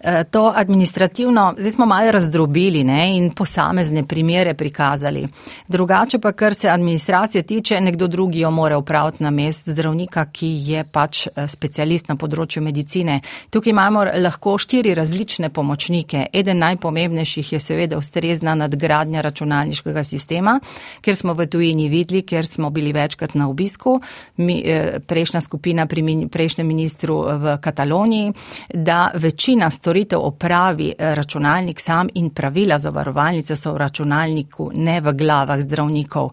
Eh, 0.00 0.24
to 0.30 0.52
administrativno, 0.56 1.54
zdaj 1.58 1.72
smo 1.72 1.86
malo 1.86 2.10
razdrobili 2.10 2.84
ne, 2.84 3.16
in 3.16 3.30
posamezne 3.30 4.06
primere 4.06 4.54
prikazali. 4.54 5.28
Drugače 5.68 6.18
pa, 6.18 6.32
kar 6.32 6.54
se 6.54 6.68
administracije 6.68 7.42
tiče, 7.42 7.80
nekdo 7.80 8.06
drugi 8.06 8.40
jo 8.40 8.50
more 8.50 8.76
upraviti 8.76 9.22
na 9.22 9.30
mest 9.30 9.68
zdravnika, 9.68 10.24
ki 10.32 10.46
je 10.46 10.84
pač 10.84 11.26
eh, 11.26 11.48
specialist 11.48 12.08
na 12.08 12.16
področju 12.16 12.62
medicine. 12.62 13.20
Tukaj 13.50 13.70
imamo 13.70 14.04
lahko 14.04 14.54
štiri 14.58 14.94
različne 14.94 15.50
pomočnike. 15.50 16.26
Eden 16.32 16.58
najpomembnejših 16.58 17.52
je 17.52 17.60
seveda 17.60 17.98
ustrezna 17.98 18.54
nadgradnja 18.54 19.20
računalniškega 19.20 20.04
sistema, 20.04 20.60
ker 21.00 21.16
smo 21.16 21.34
v 21.34 21.48
tujini 21.50 21.88
videli, 21.88 22.22
ker 22.22 22.46
smo 22.46 22.70
bili 22.70 22.92
večkrat 22.92 23.34
na 23.34 23.48
obisku, 23.48 23.98
mi, 24.36 24.62
eh, 24.64 25.00
prejšnja 25.06 25.40
skupina 25.40 25.86
pri 25.86 26.28
prejšnjem 26.30 26.66
ministru 26.66 27.18
v 27.18 27.58
Kataloniji, 27.60 28.32
da 28.74 29.10
večina 29.14 29.70
storitev 29.70 29.87
storitev 29.88 30.20
opravi 30.20 30.92
eh, 30.98 31.14
računalnik 31.14 31.80
sam 31.80 32.08
in 32.14 32.30
pravila 32.30 32.78
zavarovalnice 32.78 33.56
so 33.56 33.72
v 33.72 33.78
računalniku, 33.78 34.70
ne 34.74 35.00
v 35.00 35.12
glavah 35.12 35.60
zdravnikov. 35.60 36.28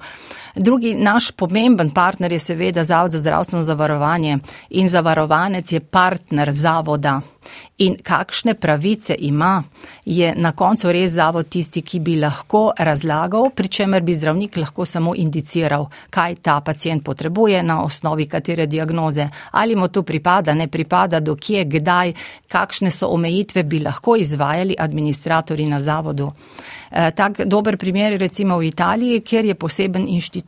Drugi 0.56 0.93
naš 0.95 1.32
pomemben 1.32 1.89
partner 1.89 2.32
je 2.32 2.39
seveda 2.39 2.84
Zavod 2.84 3.12
za 3.12 3.20
zdravstveno 3.20 3.64
zavarovanje 3.64 4.38
in 4.70 4.89
zavarovanec 4.89 5.72
je 5.72 5.80
partner 5.80 6.51
zavoda. 6.51 7.22
In 7.78 7.95
kakšne 8.03 8.53
pravice 8.53 9.16
ima, 9.20 9.64
je 10.06 10.34
na 10.36 10.51
koncu 10.51 10.91
res 10.91 11.12
zavod 11.12 11.49
tisti, 11.49 11.82
ki 11.82 11.99
bi 11.99 12.16
lahko 12.16 12.72
razlagal, 12.78 13.49
pri 13.56 13.68
čemer 13.68 14.01
bi 14.01 14.14
zdravnik 14.14 14.58
lahko 14.58 14.86
samo 14.86 15.16
indiciral, 15.16 15.89
kaj 16.10 16.36
ta 16.36 16.62
pacijent 16.62 17.03
potrebuje 17.03 17.64
na 17.64 17.84
osnovi 17.84 18.26
katere 18.28 18.66
diagnoze, 18.66 19.30
ali 19.51 19.76
mu 19.76 19.88
to 19.88 20.03
pripada, 20.03 20.53
ne 20.53 20.68
pripada, 20.68 21.20
dokje, 21.20 21.66
kdaj, 21.66 22.14
kakšne 22.47 22.91
so 22.91 23.08
omejitve 23.08 23.64
bi 23.64 23.80
lahko 23.80 24.16
izvajali 24.16 24.76
administratori 24.80 25.66
na 25.66 25.82
zavodu. 25.82 26.32
Eh, 26.91 27.12
tak 27.12 27.41
dober 27.45 27.78
primer 27.78 28.12
je 28.12 28.18
recimo 28.18 28.58
v 28.58 28.68
Italiji, 28.68 29.22
kjer 29.22 29.45
je 29.45 29.56
poseben 29.56 30.08
inštitut, 30.08 30.45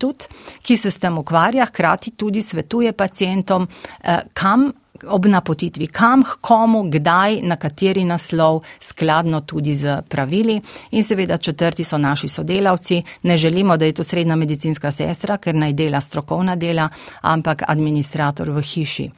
ki 0.62 0.78
se 0.78 0.92
s 0.92 1.00
tem 1.00 1.18
ukvarja, 1.18 1.66
hkrati 1.66 2.12
tudi 2.12 2.42
svetuje 2.42 2.94
pacijentom, 2.94 3.68
eh, 4.04 4.20
kam 4.34 4.72
ob 5.06 5.26
napotitvi, 5.26 5.88
kam, 5.88 6.24
komu, 6.42 6.84
kdaj, 6.90 7.42
na 7.42 7.56
kateri 7.56 8.06
naslov, 8.06 8.64
skladno 8.80 9.42
tudi 9.42 9.76
z 9.76 10.02
pravili. 10.10 10.62
In 10.92 11.04
seveda 11.04 11.38
četrti 11.38 11.84
so 11.84 11.98
naši 11.98 12.28
sodelavci. 12.28 13.04
Ne 13.24 13.38
želimo, 13.38 13.78
da 13.78 13.86
je 13.86 13.94
to 13.94 14.04
srednja 14.04 14.36
medicinska 14.36 14.92
sestra, 14.92 15.38
ker 15.38 15.56
naj 15.56 15.74
dela 15.74 16.02
strokovna 16.02 16.56
dela, 16.56 16.90
ampak 17.22 17.64
administrator 17.68 18.50
v 18.50 18.62
hiši. 18.62 19.10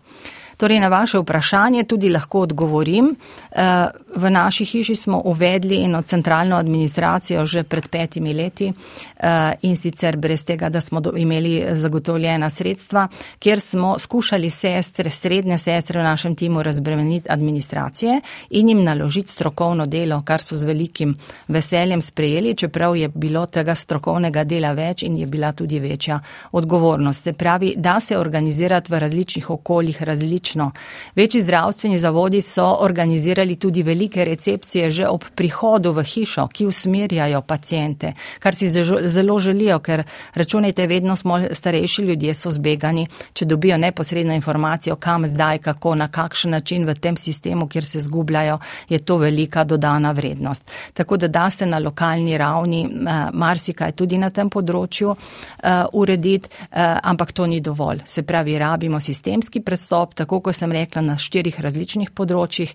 Torej, 0.60 0.80
na 0.80 0.88
vaše 0.88 1.20
vprašanje 1.20 1.84
tudi 1.84 2.10
lahko 2.10 2.40
odgovorim. 2.40 3.16
Eh, 3.52 3.88
v 4.16 4.30
naši 4.30 4.66
hiši 4.66 4.96
smo 4.96 5.22
uvedli 5.26 5.84
eno 5.84 6.02
centralno 6.02 6.56
administracijo 6.56 7.46
že 7.46 7.64
pred 7.64 7.88
petimi 7.88 8.34
leti 8.34 8.68
eh, 8.68 9.54
in 9.62 9.78
sicer 9.78 10.18
brez 10.18 10.44
tega, 10.46 10.70
da 10.70 10.82
smo 10.82 11.02
imeli 11.18 11.66
zagotovljena 11.72 12.50
sredstva, 12.50 13.08
kjer 13.40 13.60
smo 13.60 14.00
skušali 14.00 14.50
sestre, 14.50 15.10
srednje 15.10 15.58
sestre 15.58 16.00
v 16.00 16.04
našem 16.04 16.36
timu 16.36 16.64
razbremeniti 16.64 17.30
administracije 17.30 18.22
in 18.50 18.70
jim 18.70 18.84
naložiti 18.84 19.32
strokovno 19.32 19.86
delo, 19.86 20.22
kar 20.26 20.42
so 20.42 20.56
z 20.56 20.64
velikim 20.64 21.16
veseljem 21.48 22.02
sprejeli, 22.02 22.56
čeprav 22.56 22.96
je 22.96 23.08
bilo 23.08 23.46
tega 23.46 23.76
strokovnega 23.76 24.44
dela 24.44 24.72
več 24.72 25.04
in 25.04 25.16
je 25.18 25.26
bila 25.26 25.52
tudi 25.52 25.80
večja 25.80 26.20
odgovornost. 26.52 27.24
Se 27.24 27.34
pravi, 27.34 27.74
da 27.78 28.00
se 28.00 28.18
organizirati 28.18 28.92
v 28.92 29.00
različnih 29.00 29.50
okoljih, 29.50 30.04
različnih 30.04 30.49
različno. 30.50 30.72
Večji 31.16 31.42
zdravstveni 31.42 31.98
zavodi 31.98 32.42
so 32.42 32.78
organizirali 32.80 33.56
tudi 33.56 33.84
velike 33.84 34.26
recepcije 34.26 34.92
že 34.92 35.08
ob 35.08 35.24
prihodu 35.36 35.92
v 35.92 36.04
hišo, 36.04 36.48
ki 36.48 36.66
usmerjajo 36.66 37.42
pacijente, 37.42 38.14
kar 38.40 38.56
si 38.56 38.68
zelo 39.04 39.40
želijo, 39.40 39.80
ker 39.80 40.04
računajte, 40.36 40.88
vedno 40.88 41.16
smo 41.16 41.40
starejši 41.52 42.02
ljudje 42.02 42.34
so 42.34 42.52
zbegani, 42.52 43.08
če 43.34 43.46
dobijo 43.46 43.78
neposredno 43.78 44.34
informacijo, 44.34 44.96
kam 44.96 45.28
zdaj, 45.28 45.58
kako, 45.58 45.96
na 45.96 46.08
kakšen 46.08 46.52
način 46.52 46.86
v 46.86 46.96
tem 46.96 47.18
sistemu, 47.18 47.68
kjer 47.68 47.86
se 47.86 48.00
zgubljajo, 48.00 48.60
je 48.90 49.00
to 49.00 49.18
velika 49.18 49.64
dodana 49.64 50.12
vrednost. 50.12 50.72
Tako 50.94 51.18
da 51.18 51.28
da 51.28 51.50
se 51.50 51.66
na 51.66 51.80
lokalni 51.80 52.38
ravni 52.38 52.86
uh, 52.86 53.30
marsikaj 53.34 53.92
tudi 53.92 54.18
na 54.18 54.30
tem 54.30 54.50
področju 54.50 55.10
uh, 55.10 55.86
urediti, 55.94 56.50
uh, 56.50 57.00
ampak 57.04 57.32
to 57.32 57.46
ni 57.46 57.62
dovolj. 57.62 58.02
Se 58.06 58.24
pravi, 58.24 58.58
rabimo 58.58 59.00
sistemski 59.00 59.62
prestop, 59.62 60.14
tako 60.14 60.39
kot 60.42 60.56
sem 60.56 60.72
rekla, 60.72 61.02
na 61.02 61.18
štirih 61.18 61.60
različnih 61.62 62.12
področjih, 62.16 62.74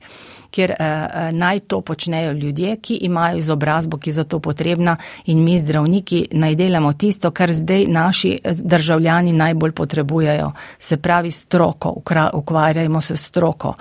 kjer 0.55 0.75
uh, 0.75 1.31
naj 1.35 1.65
to 1.71 1.81
počnejo 1.81 2.33
ljudje, 2.33 2.77
ki 2.83 2.99
imajo 3.09 3.41
izobrazbo, 3.43 3.99
ki 3.99 4.11
je 4.11 4.19
za 4.21 4.25
to 4.25 4.39
potrebna 4.39 4.97
in 5.27 5.43
mi 5.45 5.59
zdravniki 5.59 6.29
naj 6.33 6.55
delamo 6.55 6.93
tisto, 6.93 7.31
kar 7.31 7.53
zdaj 7.53 7.87
naši 7.91 8.37
državljani 8.45 9.33
najbolj 9.33 9.73
potrebujejo. 9.73 10.53
Se 10.79 10.97
pravi, 10.97 11.31
stroko, 11.31 11.97
ukvarjajmo 12.33 13.01
se 13.01 13.17
stroko. 13.17 13.75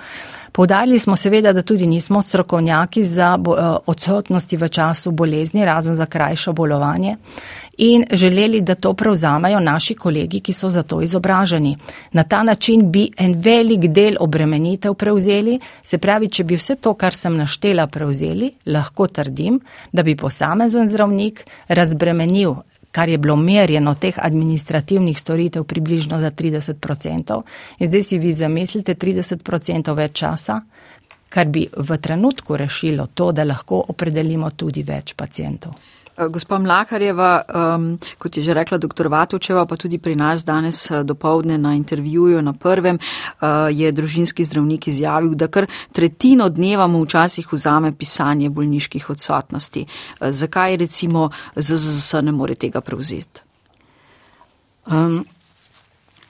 Povdarili 0.54 0.98
smo 0.98 1.16
seveda, 1.16 1.52
da 1.52 1.62
tudi 1.62 1.86
nismo 1.86 2.22
strokovnjaki 2.22 3.04
za 3.04 3.38
eh, 3.38 3.76
odsotnosti 3.86 4.56
v 4.56 4.68
času 4.68 5.10
bolezni, 5.10 5.64
razen 5.64 5.96
za 5.96 6.06
krajšo 6.06 6.52
bolovanje. 6.52 7.16
In 7.78 8.04
želeli, 8.10 8.60
da 8.60 8.74
to 8.74 8.92
prevzamejo 8.94 9.60
naši 9.60 9.94
kolegi, 9.94 10.40
ki 10.40 10.52
so 10.52 10.70
za 10.70 10.82
to 10.82 11.00
izobraženi. 11.02 11.76
Na 12.12 12.22
ta 12.22 12.42
način 12.42 12.90
bi 12.92 13.08
en 13.16 13.34
velik 13.40 13.80
del 13.80 14.16
obremenitev 14.20 14.94
prevzeli, 14.94 15.58
se 15.82 15.98
pravi, 15.98 16.28
če 16.28 16.44
bi 16.44 16.56
vse 16.56 16.76
to, 16.76 16.94
kar 16.94 17.14
sem 17.14 17.36
naštela, 17.36 17.86
prevzeli, 17.86 18.52
lahko 18.66 19.06
trdim, 19.06 19.60
da 19.92 20.02
bi 20.02 20.16
posamezen 20.16 20.88
zdravnik 20.88 21.44
razbremenil 21.68 22.54
kar 22.94 23.08
je 23.08 23.18
bilo 23.18 23.34
merjeno 23.36 23.94
teh 23.94 24.14
administrativnih 24.22 25.18
storitev 25.18 25.64
približno 25.64 26.20
za 26.20 26.30
30%. 26.30 27.40
In 27.78 27.88
zdaj 27.88 28.02
si 28.02 28.18
vi 28.18 28.32
zamislite 28.32 28.94
30% 28.94 29.94
več 29.96 30.12
časa, 30.20 30.60
kar 31.28 31.50
bi 31.50 31.66
v 31.76 31.98
trenutku 31.98 32.56
rešilo 32.56 33.06
to, 33.06 33.32
da 33.32 33.44
lahko 33.44 33.82
opredelimo 33.88 34.50
tudi 34.50 34.86
več 34.86 35.16
pacijentov. 35.18 35.74
Eh, 36.16 36.28
gospa 36.28 36.58
Mlakarjeva, 36.58 37.42
um, 37.54 37.98
kot 38.18 38.36
je 38.36 38.42
že 38.42 38.54
rekla 38.54 38.78
dr. 38.78 39.08
Vatočeva, 39.10 39.66
pa 39.66 39.76
tudi 39.76 39.98
pri 39.98 40.14
nas 40.14 40.44
danes 40.44 40.90
eh, 40.90 41.02
dopovdne 41.02 41.58
na 41.58 41.74
intervjuju 41.74 42.42
na 42.42 42.52
prvem, 42.52 42.98
uh, 42.98 43.66
je 43.70 43.92
družinski 43.92 44.44
zdravnik 44.44 44.86
izjavil, 44.88 45.34
da 45.34 45.48
kar 45.48 45.66
tretjino 45.92 46.48
dneva 46.48 46.86
mu 46.86 47.02
včasih 47.02 47.52
vzame 47.52 47.90
pisanje 47.98 48.50
bolniških 48.50 49.10
odsotnosti. 49.10 49.86
Uh, 50.20 50.30
zakaj 50.30 50.76
recimo 50.76 51.30
ZZS 51.56 52.22
ne 52.22 52.32
more 52.32 52.54
tega 52.54 52.80
prevzeti? 52.80 53.42
Um, 54.86 55.24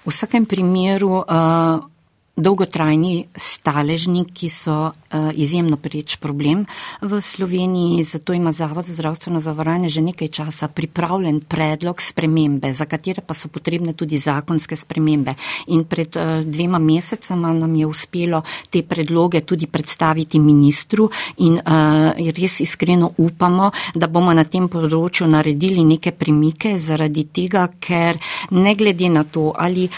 v 0.04 0.08
vsakem 0.08 0.46
primeru. 0.46 1.24
Uh, 1.28 1.93
Dolgotrajni 2.34 3.28
staležniki 3.36 4.48
so 4.50 4.90
uh, 4.90 5.30
izjemno 5.38 5.76
preč 5.76 6.16
problem 6.18 6.64
v 7.00 7.20
Sloveniji, 7.20 8.02
zato 8.02 8.34
ima 8.34 8.52
Zavod 8.52 8.84
za 8.84 8.94
zdravstveno 8.94 9.40
zavarovanje 9.40 9.88
že 9.88 10.02
nekaj 10.02 10.28
časa 10.28 10.68
pripravljen 10.68 11.40
predlog 11.40 12.02
spremembe, 12.02 12.72
za 12.74 12.86
katere 12.90 13.22
pa 13.22 13.34
so 13.34 13.48
potrebne 13.48 13.92
tudi 13.92 14.18
zakonske 14.18 14.76
spremembe. 14.76 15.34
In 15.66 15.84
pred 15.84 16.16
uh, 16.16 16.42
dvema 16.42 16.78
mesecama 16.78 17.52
nam 17.52 17.74
je 17.74 17.86
uspelo 17.86 18.42
te 18.70 18.82
predloge 18.82 19.40
tudi 19.40 19.66
predstaviti 19.66 20.38
ministru 20.38 21.10
in 21.38 21.54
uh, 21.54 22.18
res 22.18 22.60
iskreno 22.60 23.12
upamo, 23.16 23.70
da 23.94 24.10
bomo 24.10 24.34
na 24.34 24.42
tem 24.44 24.66
področju 24.68 25.30
naredili 25.30 25.84
neke 25.84 26.10
premike 26.10 26.74
zaradi 26.78 27.28
tega, 27.30 27.68
ker 27.78 28.18
ne 28.50 28.74
glede 28.74 29.08
na 29.08 29.22
to, 29.24 29.52
ali 29.54 29.88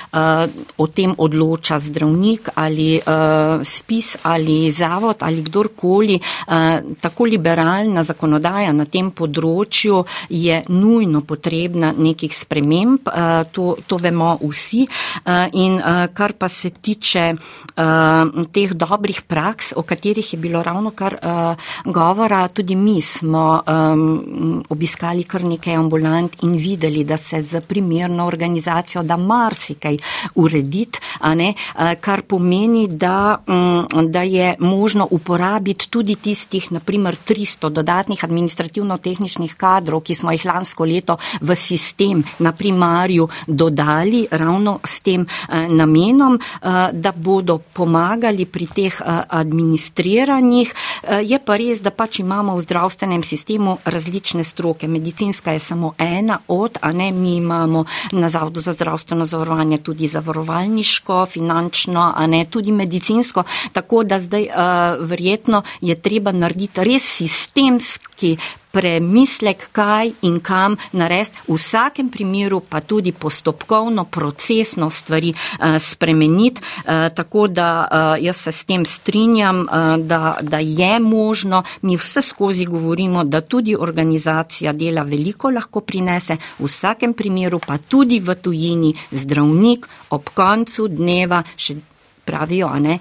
o 0.76 0.86
tem 0.86 1.14
odloča 1.16 1.78
zdravnik, 1.80 2.25
zdravnik 2.26 2.48
ali 2.54 2.98
uh, 2.98 3.62
spis 3.62 4.16
ali 4.22 4.70
zavod 4.70 5.16
ali 5.20 5.42
kdorkoli, 5.42 6.20
uh, 6.48 6.96
tako 7.00 7.24
liberalna 7.24 8.02
zakonodaja 8.02 8.72
na 8.72 8.84
tem 8.84 9.10
področju 9.10 10.04
je 10.30 10.62
nujno 10.68 11.20
potrebna 11.22 11.92
nekih 11.92 12.32
sprememb, 12.32 13.06
uh, 13.06 13.44
to, 13.52 13.76
to 13.86 13.96
vemo 13.96 14.36
vsi. 14.40 14.86
Uh, 15.24 15.46
in 15.52 15.78
uh, 15.78 16.06
kar 16.14 16.32
pa 16.38 16.48
se 16.48 16.70
tiče 16.70 17.34
uh, 17.34 18.46
teh 18.52 18.74
dobrih 18.74 19.22
praks, 19.26 19.72
o 19.76 19.82
katerih 19.82 20.32
je 20.32 20.38
bilo 20.38 20.62
ravno 20.62 20.90
kar 20.90 21.18
uh, 21.20 21.54
govora, 21.84 22.48
tudi 22.48 22.74
mi 22.76 23.00
smo 23.00 23.62
um, 23.62 24.64
obiskali 24.68 25.24
kar 25.24 25.44
nekaj 25.44 25.76
ambulant 25.76 26.42
in 26.42 26.56
videli, 26.56 27.04
da 27.04 27.16
se 27.16 27.42
za 27.42 27.60
primerno 27.60 28.26
organizacijo 28.26 29.02
da 29.02 29.16
marsikaj 29.16 29.98
urediti, 30.34 30.98
uh, 31.22 31.94
kar 32.00 32.15
kar 32.16 32.24
pomeni, 32.24 32.88
da, 32.88 33.38
mm, 33.46 34.10
da 34.10 34.22
je 34.22 34.54
možno 34.58 35.08
uporabiti 35.10 35.88
tudi 35.90 36.14
tistih, 36.14 36.72
naprimer, 36.72 37.16
300 37.16 37.68
dodatnih 37.68 38.24
administrativno-tehničnih 38.24 39.54
kadrov, 39.56 40.00
ki 40.00 40.14
smo 40.14 40.32
jih 40.32 40.44
lansko 40.44 40.84
leto 40.84 41.18
v 41.40 41.56
sistem 41.56 42.22
na 42.38 42.52
primarju 42.52 43.28
dodali 43.46 44.26
ravno 44.30 44.78
s 44.84 45.00
tem 45.00 45.26
eh, 45.26 45.68
namenom, 45.68 46.38
eh, 46.40 46.68
da 46.92 47.12
bodo 47.12 47.58
pomagali 47.58 48.46
pri 48.46 48.66
teh 48.66 49.00
eh, 49.00 49.22
administriranjih. 49.28 50.74
Je 51.22 51.38
pa 51.38 51.56
res, 51.56 51.80
da 51.80 51.90
pač 51.90 52.20
imamo 52.20 52.56
v 52.56 52.64
zdravstvenem 52.64 53.22
sistemu 53.22 53.78
različne 53.84 54.44
stroke. 54.44 54.88
Medicinska 54.88 55.52
je 55.52 55.60
samo 55.60 55.92
ena 55.98 56.38
od, 56.48 56.78
a 56.80 56.92
ne 56.92 57.10
mi 57.12 57.36
imamo 57.36 57.84
na 58.12 58.28
Zavodu 58.28 58.60
za 58.60 58.72
zdravstveno 58.72 59.24
zavarovanje 59.24 59.78
tudi 59.78 60.08
zavarovalniško, 60.08 61.26
finančno, 61.26 62.05
a 62.16 62.26
ne 62.26 62.44
tudi 62.44 62.72
medicinsko, 62.72 63.44
tako 63.72 64.02
da 64.04 64.20
zdaj 64.20 64.46
uh, 64.46 65.08
verjetno 65.08 65.62
je 65.80 65.94
treba 65.94 66.32
narediti 66.32 66.84
res 66.84 67.02
sistemski 67.16 68.36
premislek, 68.76 69.68
kaj 69.72 70.10
in 70.28 70.36
kam 70.44 70.76
narediti, 70.92 71.38
v 71.48 71.56
vsakem 71.56 72.10
primeru 72.12 72.60
pa 72.60 72.82
tudi 72.84 73.12
postopkovno, 73.12 74.04
procesno 74.04 74.90
stvari 74.90 75.32
uh, 75.32 75.78
spremeniti, 75.80 76.60
uh, 76.60 77.08
tako 77.16 77.46
da 77.48 77.68
uh, 77.80 78.24
jaz 78.24 78.36
se 78.36 78.52
s 78.52 78.68
tem 78.68 78.84
strinjam, 78.84 79.64
uh, 79.64 79.96
da, 80.04 80.36
da 80.42 80.60
je 80.60 81.00
možno, 81.00 81.62
mi 81.82 81.96
vse 81.96 82.22
skozi 82.22 82.66
govorimo, 82.66 83.24
da 83.24 83.40
tudi 83.40 83.76
organizacija 83.76 84.72
dela 84.72 85.02
veliko 85.02 85.50
lahko 85.50 85.80
prinese, 85.80 86.36
v 86.58 86.68
vsakem 86.68 87.14
primeru 87.16 87.60
pa 87.66 87.78
tudi 87.78 88.20
v 88.20 88.34
tujini 88.34 88.94
zdravnik 89.10 89.88
ob 90.10 90.28
koncu 90.34 90.88
dneva 90.88 91.42
še 91.56 91.80
pravijo, 92.26 92.68
ne, 92.82 92.98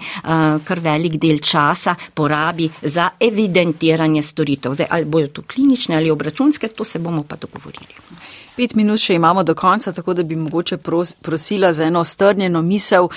kar 0.64 0.80
velik 0.80 1.18
del 1.20 1.42
časa 1.42 1.94
porabi 2.14 2.70
za 2.82 3.10
evidentiranje 3.20 4.22
storitev. 4.22 4.78
Zdaj, 4.78 4.86
ali 4.90 5.04
bojo 5.04 5.28
to 5.28 5.42
klinične 5.42 5.96
ali 5.96 6.10
obračunske, 6.10 6.68
to 6.68 6.84
se 6.84 6.98
bomo 6.98 7.22
pa 7.22 7.36
dogovorili. 7.36 8.00
Pet 8.56 8.74
minut 8.74 9.00
še 9.00 9.14
imamo 9.14 9.42
do 9.42 9.54
konca, 9.54 9.92
tako 9.92 10.14
da 10.14 10.22
bi 10.22 10.36
mogoče 10.36 10.78
prosila 11.22 11.72
za 11.72 11.84
eno 11.84 12.04
strnjeno 12.04 12.62
misel. 12.62 13.08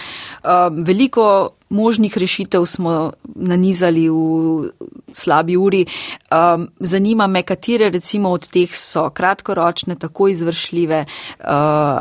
Veliko 0.72 1.50
možnih 1.70 2.18
rešitev 2.18 2.66
smo 2.66 3.12
nanizali 3.36 4.10
v 4.10 4.70
slabi 5.12 5.58
uri. 5.58 5.86
Um, 6.32 6.68
zanima 6.80 7.28
me, 7.28 7.44
katere 7.44 7.90
recimo 7.90 8.30
od 8.30 8.48
teh 8.48 8.76
so 8.76 9.10
kratkoročne, 9.10 9.96
tako 9.96 10.28
izvršljive, 10.28 11.06
uh, 11.06 11.46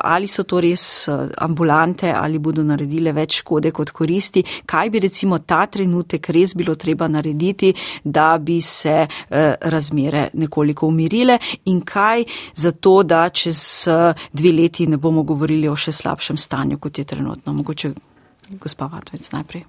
ali 0.05 0.27
so 0.27 0.43
to 0.43 0.61
res 0.61 1.09
uh, 1.09 1.29
ambulante, 1.37 2.13
ali 2.17 2.39
bodo 2.39 2.63
naredile 2.65 3.13
več 3.13 3.39
škode 3.43 3.71
kot 3.71 3.91
koristi. 3.91 4.45
Kaj 4.67 4.91
bi 4.91 5.01
recimo 5.01 5.39
ta 5.39 5.67
trenutek 5.67 6.29
res 6.29 6.55
bilo 6.55 6.75
treba 6.75 7.09
narediti, 7.09 7.75
da 8.05 8.39
bi 8.39 8.61
se 8.61 9.07
uh, 9.09 9.37
razmere 9.61 10.29
nekoliko 10.33 10.87
umirile 10.87 11.39
in 11.65 11.81
kaj 11.81 12.25
za 12.55 12.73
to, 12.73 13.03
da 13.03 13.28
čez 13.31 13.59
uh, 13.89 14.13
dve 14.33 14.53
leti 14.53 14.87
ne 14.87 14.97
bomo 14.97 15.23
govorili 15.23 15.69
o 15.69 15.77
še 15.77 15.93
slabšem 15.93 16.39
stanju, 16.39 16.79
kot 16.79 16.99
je 16.99 17.05
trenutno. 17.05 17.53
Mogoče 17.53 17.93
gospa 18.61 18.87
Vatovec 18.87 19.31
najprej. 19.33 19.65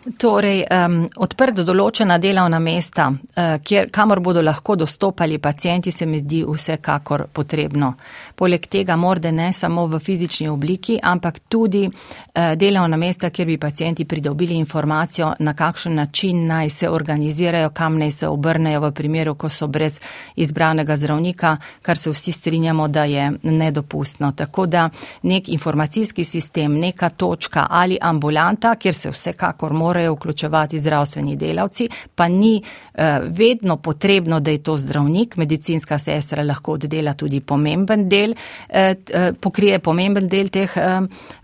Torej, 0.00 0.62
um, 0.64 1.02
odprt 1.20 1.58
določena 1.60 2.16
delovna 2.16 2.56
mesta, 2.56 3.10
uh, 3.12 3.58
kjer, 3.60 3.90
kamor 3.92 4.22
bodo 4.24 4.40
lahko 4.40 4.72
dostopali 4.80 5.36
pacijenti, 5.38 5.92
se 5.92 6.06
mi 6.08 6.22
zdi 6.22 6.38
vsekakor 6.48 7.26
potrebno. 7.28 7.90
Poleg 8.34 8.64
tega 8.72 8.96
morda 8.96 9.28
ne 9.30 9.50
samo 9.52 9.84
v 9.92 10.00
fizični 10.00 10.48
obliki, 10.48 10.96
ampak 10.96 11.42
tudi 11.52 11.82
uh, 11.84 12.54
delovna 12.56 12.96
mesta, 12.96 13.28
kjer 13.28 13.50
bi 13.50 13.58
pacijenti 13.60 14.06
pridobili 14.08 14.56
informacijo, 14.56 15.34
na 15.38 15.52
kakšen 15.54 15.94
način 16.00 16.46
naj 16.48 16.70
se 16.70 16.88
organizirajo, 16.88 17.68
kam 17.76 18.00
naj 18.00 18.10
se 18.22 18.28
obrnejo 18.28 18.80
v 18.86 18.92
primeru, 18.96 19.34
ko 19.34 19.52
so 19.52 19.68
brez 19.68 20.00
izbranega 20.36 20.96
zdravnika, 20.96 21.56
kar 21.82 21.98
se 21.98 22.10
vsi 22.10 22.32
strinjamo, 22.32 22.88
da 22.88 23.04
je 23.04 23.28
nedopustno. 23.42 24.32
Tako 24.32 24.66
da 24.66 24.88
nek 25.22 25.48
informacijski 25.48 26.24
sistem, 26.24 26.80
neka 26.80 27.10
točka 27.10 27.66
ali 27.70 27.98
ambulanta, 28.00 28.74
kjer 28.80 28.94
se 28.94 29.10
vsekakor 29.12 29.72
mora 29.72 29.89
morajo 29.90 30.14
vključevati 30.14 30.78
zdravstveni 30.78 31.36
delavci, 31.36 31.88
pa 32.14 32.28
ni 32.28 32.54
uh, 32.62 33.02
vedno 33.26 33.76
potrebno, 33.76 34.40
da 34.40 34.50
je 34.50 34.62
to 34.62 34.76
zdravnik. 34.76 35.36
Medicinska 35.36 35.98
sestra 35.98 36.44
lahko 36.46 36.78
oddela 36.78 37.14
tudi 37.14 37.40
pomemben 37.40 38.08
del, 38.08 38.34
uh, 38.34 39.34
pokrije 39.40 39.78
pomemben 39.78 40.28
del 40.28 40.48
teh 40.48 40.78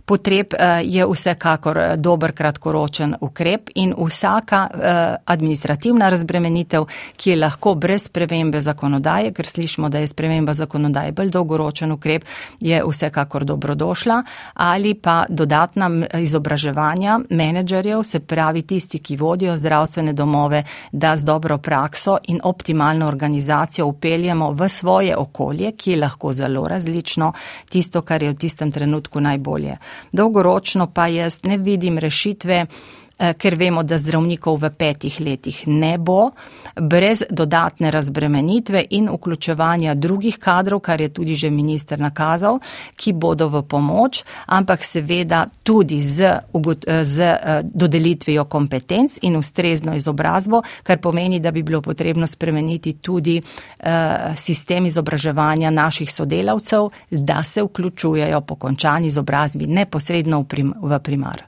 potreb 0.07 0.55
eh, 0.55 0.81
je 0.85 1.07
vsekakor 1.07 1.79
eh, 1.79 1.97
dober 1.97 2.33
kratkoročen 2.33 3.15
ukrep 3.21 3.71
in 3.75 3.95
vsaka 3.99 4.69
eh, 4.71 5.17
administrativna 5.25 6.09
razbremenitev, 6.09 6.87
ki 7.17 7.31
je 7.31 7.37
lahko 7.37 7.75
brez 7.75 8.07
spremembe 8.07 8.61
zakonodaje, 8.61 9.33
ker 9.35 9.47
slišimo, 9.47 9.89
da 9.89 9.99
je 9.99 10.07
sprememba 10.07 10.55
zakonodaje 10.55 11.13
bolj 11.13 11.31
dolgoročen 11.31 11.93
ukrep, 11.93 12.25
je 12.61 12.83
vsekakor 12.87 13.45
dobrodošla 13.45 14.23
ali 14.55 14.95
pa 14.95 15.25
dodatna 15.29 15.91
izobraževanja 16.21 17.19
menedžerjev, 17.31 18.03
se 18.03 18.21
pravi 18.21 18.63
tisti, 18.63 18.99
ki 18.99 19.17
vodijo 19.17 19.57
zdravstvene 19.57 20.13
domove, 20.13 20.63
da 20.93 21.17
z 21.17 21.25
dobro 21.25 21.59
prakso 21.59 22.19
in 22.29 22.41
optimalno 22.43 23.09
organizacijo 23.09 23.87
upeljemo 23.87 24.51
v 24.53 24.69
svoje 24.69 25.17
okolje, 25.17 25.73
ki 25.73 25.91
je 25.91 25.97
lahko 25.97 26.33
zelo 26.33 26.69
različno, 26.69 27.33
tisto, 27.69 28.03
kar 28.03 28.23
je 28.23 28.31
v 28.31 28.35
tistem 28.35 28.73
trenutku 28.73 29.21
najbolje. 29.21 29.77
Dolgoročno 30.13 30.87
pa 30.87 31.07
jaz 31.07 31.41
ne 31.45 31.59
vidim 31.59 31.99
rešitve, 31.99 32.67
ker 33.17 33.57
vemo, 33.57 33.83
da 33.83 33.99
zdravnikov 33.99 34.59
v 34.61 34.71
petih 34.77 35.21
letih 35.21 35.63
ne 35.67 35.97
bo, 35.99 36.31
brez 36.77 37.23
dodatne 37.31 37.91
razbremenitve 37.91 38.85
in 38.91 39.09
vključevanja 39.09 39.95
drugih 39.95 40.39
kadrov, 40.39 40.81
kar 40.81 41.01
je 41.01 41.09
tudi 41.09 41.35
že 41.35 41.51
minister 41.51 42.01
nakazal, 42.01 42.59
ki 42.97 43.13
bodo 43.13 43.49
v 43.49 43.63
pomoč, 43.63 44.23
ampak 44.47 44.85
seveda 44.85 45.47
tudi 45.63 46.03
z, 46.03 46.41
z 47.03 47.23
eh, 47.23 47.63
dodelitvijo 47.65 48.45
kompetenc 48.45 49.19
in 49.23 49.37
ustrezno 49.37 49.95
izobrazbo, 49.97 50.63
kar 50.83 50.99
pomeni, 50.99 51.41
da 51.41 51.51
bi 51.51 51.63
bilo 51.63 51.81
potrebno 51.81 52.27
spremeniti 52.27 52.93
tudi 53.01 53.41
sistem 54.37 54.87
izobraževanja 54.87 55.71
naših 55.71 56.13
sodelavcev, 56.13 56.89
da 57.11 57.43
se 57.43 57.63
vključujejo 57.63 58.41
po 58.41 58.55
končani 58.55 59.07
izobrazbi 59.07 59.67
neposredno 59.67 60.45
v 60.83 60.99
primar. 60.99 61.43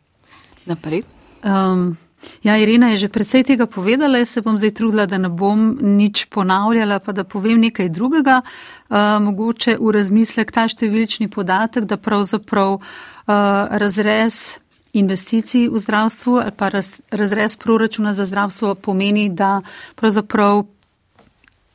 Naprej. 0.66 1.18
Um, 1.45 1.97
Ja, 2.43 2.59
Irina 2.59 2.91
je 2.91 3.07
že 3.07 3.09
predvsej 3.09 3.45
tega 3.45 3.66
povedala, 3.66 4.24
se 4.26 4.43
bom 4.43 4.59
zdaj 4.59 4.74
trudila, 4.74 5.07
da 5.07 5.18
ne 5.18 5.28
bom 5.28 5.78
nič 5.80 6.26
ponavljala, 6.26 6.99
pa 6.99 7.12
da 7.12 7.24
povem 7.24 7.61
nekaj 7.61 7.89
drugega. 7.89 8.43
Uh, 8.91 9.22
mogoče 9.22 9.78
v 9.78 9.93
razmislek 9.95 10.51
ta 10.51 10.66
številčni 10.66 11.28
podatek, 11.30 11.86
da 11.86 11.95
pravzaprav 11.95 12.78
uh, 12.78 12.82
razrez 13.70 14.59
investicij 14.99 15.68
v 15.68 15.78
zdravstvu 15.78 16.41
ali 16.41 16.55
pa 16.57 16.72
raz, 16.72 16.99
razrez 17.12 17.57
proračuna 17.57 18.14
za 18.16 18.24
zdravstvo 18.24 18.74
pomeni, 18.74 19.28
da 19.30 19.61
pravzaprav 19.95 20.64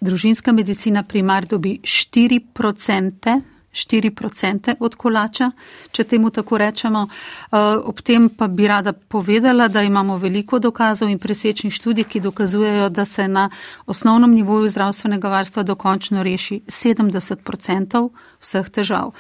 družinska 0.04 0.52
medicina 0.52 1.04
primar 1.04 1.46
dobi 1.46 1.80
4 1.80 2.42
procente 2.54 3.40
4% 3.74 4.76
od 4.80 4.96
kolača, 4.96 5.52
če 5.92 6.04
temu 6.04 6.30
tako 6.30 6.58
rečemo. 6.58 7.08
Eh, 7.08 7.58
ob 7.84 8.02
tem 8.02 8.30
pa 8.30 8.48
bi 8.48 8.68
rada 8.68 8.94
povedala, 8.94 9.68
da 9.68 9.82
imamo 9.82 10.18
veliko 10.18 10.60
dokazov 10.60 11.10
in 11.10 11.20
presečnih 11.20 11.74
študij, 11.74 12.04
ki 12.04 12.20
dokazujejo, 12.20 12.90
da 12.90 13.06
se 13.06 13.28
na 13.28 13.50
osnovnem 13.86 14.32
nivoju 14.32 14.70
zdravstvenega 14.70 15.30
varstva 15.30 15.64
dokončno 15.64 16.24
reši 16.24 16.62
70% 16.68 18.10
vseh 18.40 18.70
težav. 18.70 19.12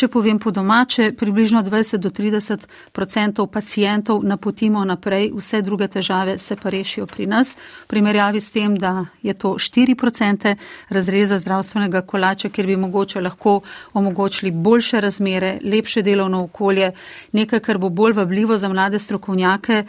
Če 0.00 0.06
povem 0.08 0.38
po 0.40 0.48
domače, 0.48 1.10
približno 1.12 1.60
20 1.60 2.00
do 2.00 2.08
30 2.08 2.62
odstotkov 2.96 3.50
pacijentov 3.52 4.22
napotimo 4.24 4.80
naprej, 4.84 5.28
vse 5.36 5.60
druge 5.60 5.88
težave 5.92 6.38
se 6.38 6.56
pa 6.56 6.70
rešijo 6.72 7.04
pri 7.06 7.26
nas. 7.26 7.52
V 7.84 7.88
primerjavi 7.92 8.40
s 8.40 8.48
tem, 8.50 8.78
da 8.80 9.04
je 9.20 9.34
to 9.34 9.58
4 9.60 9.92
odstotke 9.92 10.54
razreza 10.88 11.38
zdravstvenega 11.38 12.00
kolača, 12.00 12.48
kjer 12.48 12.66
bi 12.66 12.76
mogoče 12.76 13.20
lahko 13.20 13.60
omogočili 13.92 14.50
boljše 14.50 15.00
razmere, 15.00 15.58
lepše 15.64 16.02
delovno 16.02 16.44
okolje, 16.44 16.92
nekaj, 17.32 17.60
kar 17.60 17.78
bo 17.78 17.88
bolj 17.88 18.16
vabljivo 18.16 18.56
za 18.56 18.68
mlade 18.68 18.98
strokovnjake. 18.98 19.84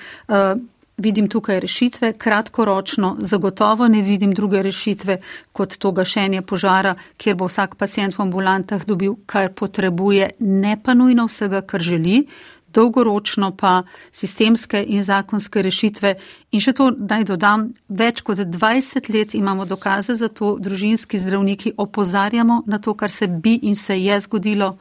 Vidim 0.97 1.29
tukaj 1.29 1.59
rešitve, 1.59 2.13
kratkoročno, 2.13 3.15
zagotovo 3.19 3.87
ne 3.87 4.01
vidim 4.01 4.33
druge 4.33 4.61
rešitve 4.61 5.17
kot 5.51 5.77
to 5.77 5.91
gašenje 5.91 6.41
požara, 6.41 6.95
kjer 7.17 7.35
bo 7.35 7.47
vsak 7.47 7.75
pacijent 7.75 8.17
v 8.17 8.21
ambulantah 8.21 8.85
dobil, 8.85 9.15
kar 9.25 9.53
potrebuje, 9.53 10.29
ne 10.39 10.77
pa 10.83 10.93
nujno 10.93 11.25
vsega, 11.25 11.61
kar 11.61 11.81
želi, 11.81 12.25
dolgoročno 12.73 13.55
pa 13.57 13.83
sistemske 14.11 14.83
in 14.87 15.03
zakonske 15.03 15.61
rešitve. 15.61 16.15
In 16.51 16.61
še 16.61 16.73
to 16.73 16.91
naj 16.91 17.25
dodam, 17.31 17.69
več 17.89 18.21
kot 18.21 18.43
20 18.43 19.09
let 19.13 19.35
imamo 19.35 19.65
dokaze 19.65 20.15
za 20.15 20.29
to, 20.29 20.55
družinski 20.59 21.17
zdravniki 21.17 21.73
opozarjamo 21.77 22.63
na 22.67 22.79
to, 22.79 22.93
kar 22.93 23.11
se 23.11 23.27
bi 23.27 23.59
in 23.63 23.75
se 23.75 23.97
je 23.99 24.19
zgodilo. 24.19 24.77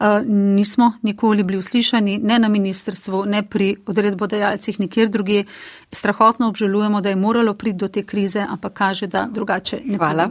Eh, 0.00 0.22
nismo 0.26 0.92
nikoli 1.02 1.42
bili 1.42 1.58
uslišani, 1.58 2.18
ne 2.18 2.38
na 2.38 2.48
ministrstvu, 2.48 3.24
ne 3.24 3.42
pri 3.42 3.76
odredbodajalcih, 3.86 4.80
nikjer 4.80 5.08
druge. 5.08 5.44
Strahotno 5.92 6.48
obžalujemo, 6.48 7.00
da 7.00 7.08
je 7.08 7.16
moralo 7.16 7.54
priti 7.54 7.76
do 7.76 7.88
te 7.88 8.02
krize, 8.06 8.44
ampak 8.48 8.72
kaže, 8.72 9.06
da 9.06 9.26
drugače 9.30 9.80
ne 9.84 9.96
Hvala. 9.96 10.30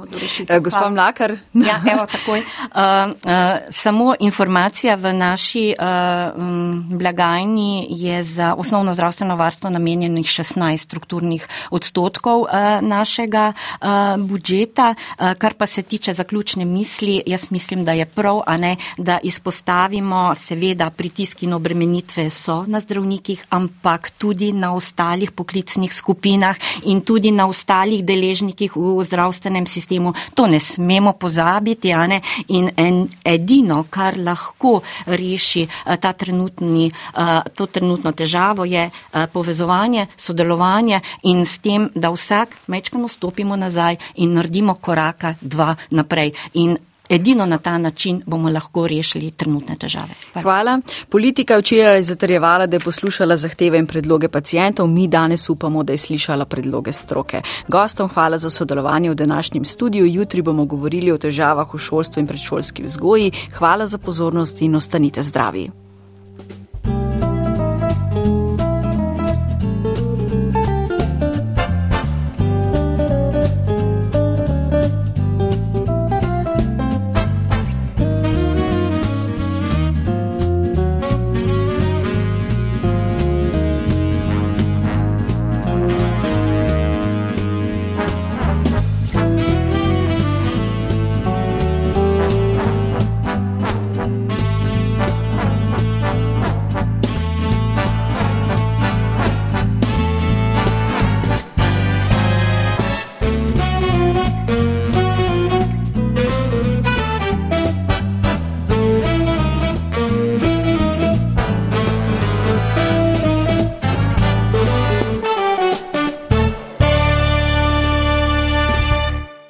Uh, 0.50 0.58
Gospod 0.64 0.94
Mlakar. 0.94 1.38
Ja, 1.70 1.82
evo 1.94 2.06
takoj. 2.06 2.40
Uh, 2.40 2.46
uh, 2.74 3.32
samo 3.70 4.16
informacija 4.20 4.96
v 4.96 5.14
naši 5.14 5.76
uh, 5.80 6.42
um, 6.44 6.86
blagajni 6.90 7.88
je 7.90 8.24
za 8.24 8.54
osnovno 8.58 8.94
zdravstveno 8.94 9.36
varstvo 9.36 9.70
namenjenih 9.70 10.26
16 10.26 10.78
strukturnih 10.78 11.48
odstotkov 11.72 12.42
uh, 12.42 12.50
našega 12.82 13.54
uh, 13.54 13.88
budžeta. 14.18 14.96
Uh, 15.20 15.34
kar 15.38 15.54
pa 15.54 15.68
se 15.68 15.82
tiče 15.82 16.14
zaključne 16.14 16.66
misli, 16.66 17.22
jaz 17.26 17.52
mislim, 17.52 17.86
da 17.86 17.92
je 17.92 18.06
prav, 18.06 18.42
a 18.46 18.58
ne, 18.58 18.76
da 18.98 19.20
izpostavimo, 19.60 20.36
seveda 20.36 20.90
pritiski 20.90 21.46
in 21.46 21.54
obremenitve 21.54 22.30
so 22.30 22.64
na 22.68 22.80
zdravnikih, 22.80 23.46
ampak 23.50 24.12
tudi 24.18 24.52
na 24.52 24.74
ostalih 24.74 25.32
poklicnih 25.32 25.94
skupinah 25.94 26.56
in 26.84 27.02
tudi 27.02 27.32
na 27.32 27.48
ostalih 27.48 28.04
deležnikih 28.04 28.72
v 28.76 29.04
zdravstvenem 29.04 29.68
sistemu. 29.68 30.14
To 30.34 30.48
ne 30.48 30.60
smemo 30.60 31.14
pozabiti. 31.14 31.94
Ne? 31.94 32.22
In 32.48 32.70
en, 32.78 33.08
edino, 33.26 33.86
kar 33.90 34.18
lahko 34.18 34.82
reši 35.06 35.68
eh, 35.68 35.98
ta 35.98 36.14
trenutni, 36.14 36.88
eh, 36.88 37.42
to 37.56 37.66
trenutno 37.66 38.12
težavo, 38.12 38.66
je 38.66 38.90
eh, 38.90 39.28
povezovanje, 39.34 40.08
sodelovanje 40.18 41.02
in 41.24 41.46
s 41.46 41.60
tem, 41.60 41.90
da 41.96 42.10
vsak 42.10 42.56
mečkano 42.68 43.08
stopimo 43.08 43.56
nazaj 43.56 43.98
in 44.16 44.34
naredimo 44.34 44.76
koraka 44.76 45.36
dva 45.42 45.76
naprej. 45.92 46.32
In 46.54 46.78
Edino 47.10 47.46
na 47.46 47.58
ta 47.58 47.78
način 47.78 48.22
bomo 48.26 48.50
lahko 48.50 48.88
rešili 48.88 49.32
trenutne 49.32 49.76
težave. 49.76 50.14
Hvala. 50.34 50.44
Hvala. 50.44 50.82
Politika 51.10 51.54
je 51.54 51.60
včeraj 51.60 52.04
zatrjevala, 52.04 52.68
da 52.68 52.76
je 52.76 52.80
poslušala 52.80 53.38
zahteve 53.38 53.80
in 53.80 53.88
predloge 53.88 54.28
pacijentov. 54.28 54.88
Mi 54.88 55.08
danes 55.08 55.50
upamo, 55.50 55.84
da 55.84 55.94
je 55.94 55.98
slišala 55.98 56.46
predloge 56.46 56.94
stroke. 56.94 57.42
Gostom 57.68 58.10
hvala 58.10 58.38
za 58.38 58.50
sodelovanje 58.50 59.10
v 59.10 59.16
današnjem 59.16 59.66
studiu. 59.66 60.06
Jutri 60.06 60.42
bomo 60.42 60.66
govorili 60.66 61.12
o 61.12 61.18
težavah 61.18 61.74
v 61.74 61.78
šolstvu 61.78 62.20
in 62.20 62.28
predšolski 62.28 62.84
vzgoji. 62.84 63.32
Hvala 63.58 63.88
za 63.88 63.98
pozornost 63.98 64.62
in 64.62 64.76
ostanite 64.76 65.22
zdravi. 65.22 65.89